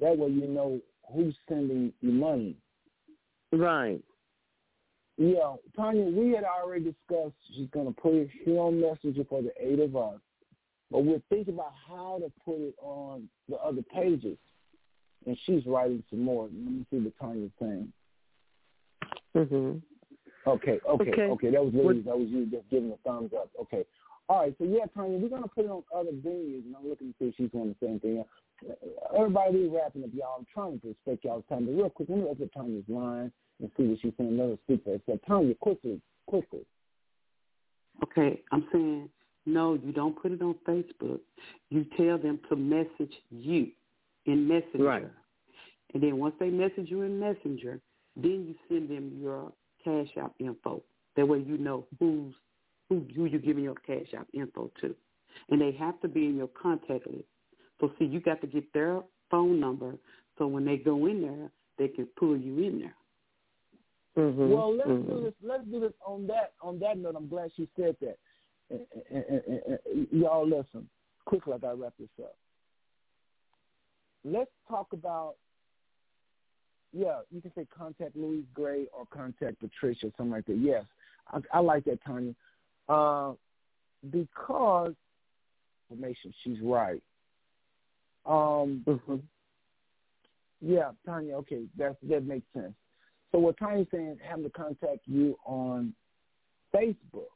[0.00, 0.80] That way you know
[1.12, 2.56] who's sending the money.
[3.52, 4.00] Right.
[5.18, 9.42] Yeah, Tanya, we had already discussed she's going to put it here on Messenger for
[9.42, 10.18] the eight of us,
[10.90, 14.38] but we're thinking about how to put it on the other pages.
[15.26, 16.44] And she's writing some more.
[16.44, 17.92] Let me see what Tanya's saying.
[19.34, 19.82] Mhm.
[20.46, 21.22] Okay, okay, okay.
[21.22, 21.50] Okay.
[21.50, 22.04] That was Liz.
[22.06, 23.50] That was you just giving a thumbs up.
[23.60, 23.84] Okay.
[24.30, 24.54] All right.
[24.58, 27.24] So yeah, Tanya, we're gonna put it on other venues, and I'm looking to see
[27.30, 28.24] if she's doing the same thing.
[29.12, 30.36] Everybody, we wrapping up, y'all.
[30.38, 33.70] I'm trying to respect y'all's time, but real quick, let me open Tanya's line and
[33.76, 34.30] see what she's saying.
[34.30, 35.00] Another speaker.
[35.06, 36.60] So Tanya, quickly, quickly.
[38.04, 39.08] Okay, I'm saying
[39.46, 41.18] no, you don't put it on Facebook.
[41.70, 43.66] You tell them to message you
[44.26, 44.84] in Messenger.
[44.84, 45.08] Right.
[45.92, 47.80] And then once they message you in Messenger,
[48.14, 49.50] then you send them your
[49.82, 50.82] Cash App info.
[51.16, 52.32] That way you know who's
[52.90, 54.94] who who you're giving your Cash App info to.
[55.48, 57.24] And they have to be in your contact list.
[57.80, 59.00] So see you got to get their
[59.30, 59.94] phone number
[60.36, 62.94] so when they go in there they can pull you in there.
[64.16, 64.50] Mhm.
[64.50, 65.06] Well, let's mhm.
[65.06, 65.34] do this.
[65.40, 66.52] Let's do this on that.
[66.60, 68.18] On that note, I'm glad she said that.
[68.68, 70.88] And, and, and, and, and, y'all listen
[71.24, 71.54] quickly.
[71.54, 72.36] I gotta wrap this up.
[74.24, 75.36] Let's talk about.
[76.92, 80.58] Yeah, you can say contact Louise Gray or contact Patricia, something like that.
[80.58, 80.84] Yes,
[81.28, 82.34] I, I like that, Tanya,
[82.90, 83.32] uh,
[84.10, 84.94] because
[85.90, 86.32] information.
[86.42, 87.02] She's right.
[88.26, 89.22] Um, Mhm.
[90.60, 91.36] yeah, Tanya.
[91.38, 92.74] Okay, that that makes sense.
[93.32, 95.94] So what Tanya's saying, having to contact you on
[96.74, 97.30] Facebook,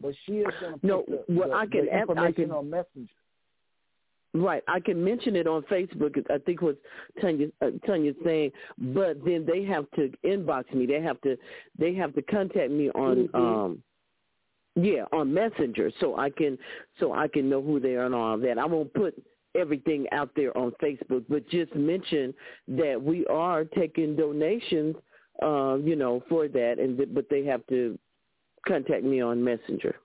[0.00, 2.70] but she is going to No, the, well, the, I can the I can- on
[2.70, 3.12] Messenger.
[4.34, 4.62] Right.
[4.66, 6.18] I can mention it on Facebook.
[6.30, 6.78] I think what
[7.20, 10.86] Tanya uh, Tanya's saying, but then they have to inbox me.
[10.86, 11.36] They have to
[11.78, 13.34] they have to contact me on Mhm.
[13.34, 13.82] um
[14.74, 16.58] yeah on Messenger so I can
[16.98, 18.58] so I can know who they are and all that.
[18.58, 19.14] I won't put
[19.54, 22.32] everything out there on Facebook, but just mention
[22.68, 24.96] that we are taking donations,
[25.42, 27.98] uh, you know, for that, and th- but they have to
[28.66, 29.96] contact me on Messenger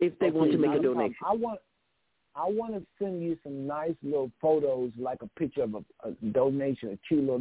[0.00, 1.14] if they want to make a donation.
[1.24, 1.60] I want
[2.34, 6.12] I want to send you some nice little photos, like a picture of a, a
[6.32, 7.38] donation, a cute little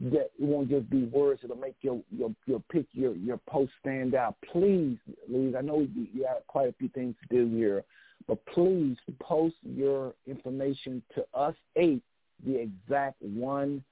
[0.00, 1.42] that it won't just be words.
[1.44, 4.36] It'll make your your your pic your your post stand out.
[4.50, 4.96] Please,
[5.28, 5.54] Louise.
[5.56, 7.84] I know you, you have quite a few things to do here,
[8.26, 12.02] but please post your information to us eight,
[12.46, 13.84] the exact one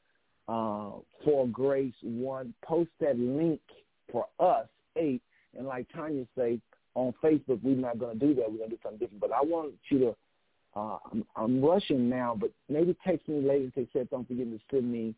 [0.49, 0.93] uh,
[1.25, 2.55] for Grace one.
[2.63, 3.61] Post that link
[4.11, 4.67] for us
[4.97, 5.23] eight,
[5.57, 6.59] and like Tanya say,
[6.95, 8.51] on Facebook, we're not going to do that.
[8.51, 9.21] We're going to do something different.
[9.21, 10.17] But I want you to.
[10.77, 14.61] Uh, I'm, I'm rushing now, but maybe text me later and say, don't forget to
[14.71, 15.15] send me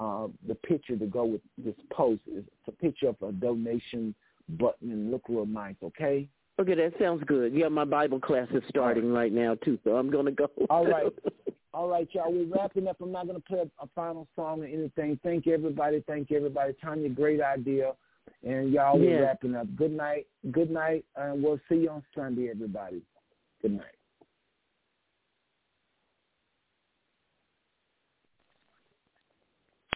[0.00, 2.22] uh, the picture to go with this post.
[2.26, 4.14] It's a picture of a donation
[4.48, 5.76] button and look real nice.
[5.82, 6.26] Okay.
[6.58, 7.54] Okay, that sounds good.
[7.54, 10.48] Yeah, my Bible class is starting right now too, so I'm going to go.
[10.68, 11.12] All right.
[11.72, 12.32] All right, y'all.
[12.32, 12.96] We're wrapping up.
[13.00, 15.20] I'm not going to play a, a final song or anything.
[15.22, 16.02] Thank you everybody.
[16.06, 16.74] Thank you everybody.
[16.82, 17.92] Tanya, great idea.
[18.42, 19.68] And y'all, we're wrapping up.
[19.76, 20.26] Good night.
[20.50, 21.04] Good night.
[21.14, 23.02] And we'll see you on Sunday, everybody.
[23.62, 23.99] Good night.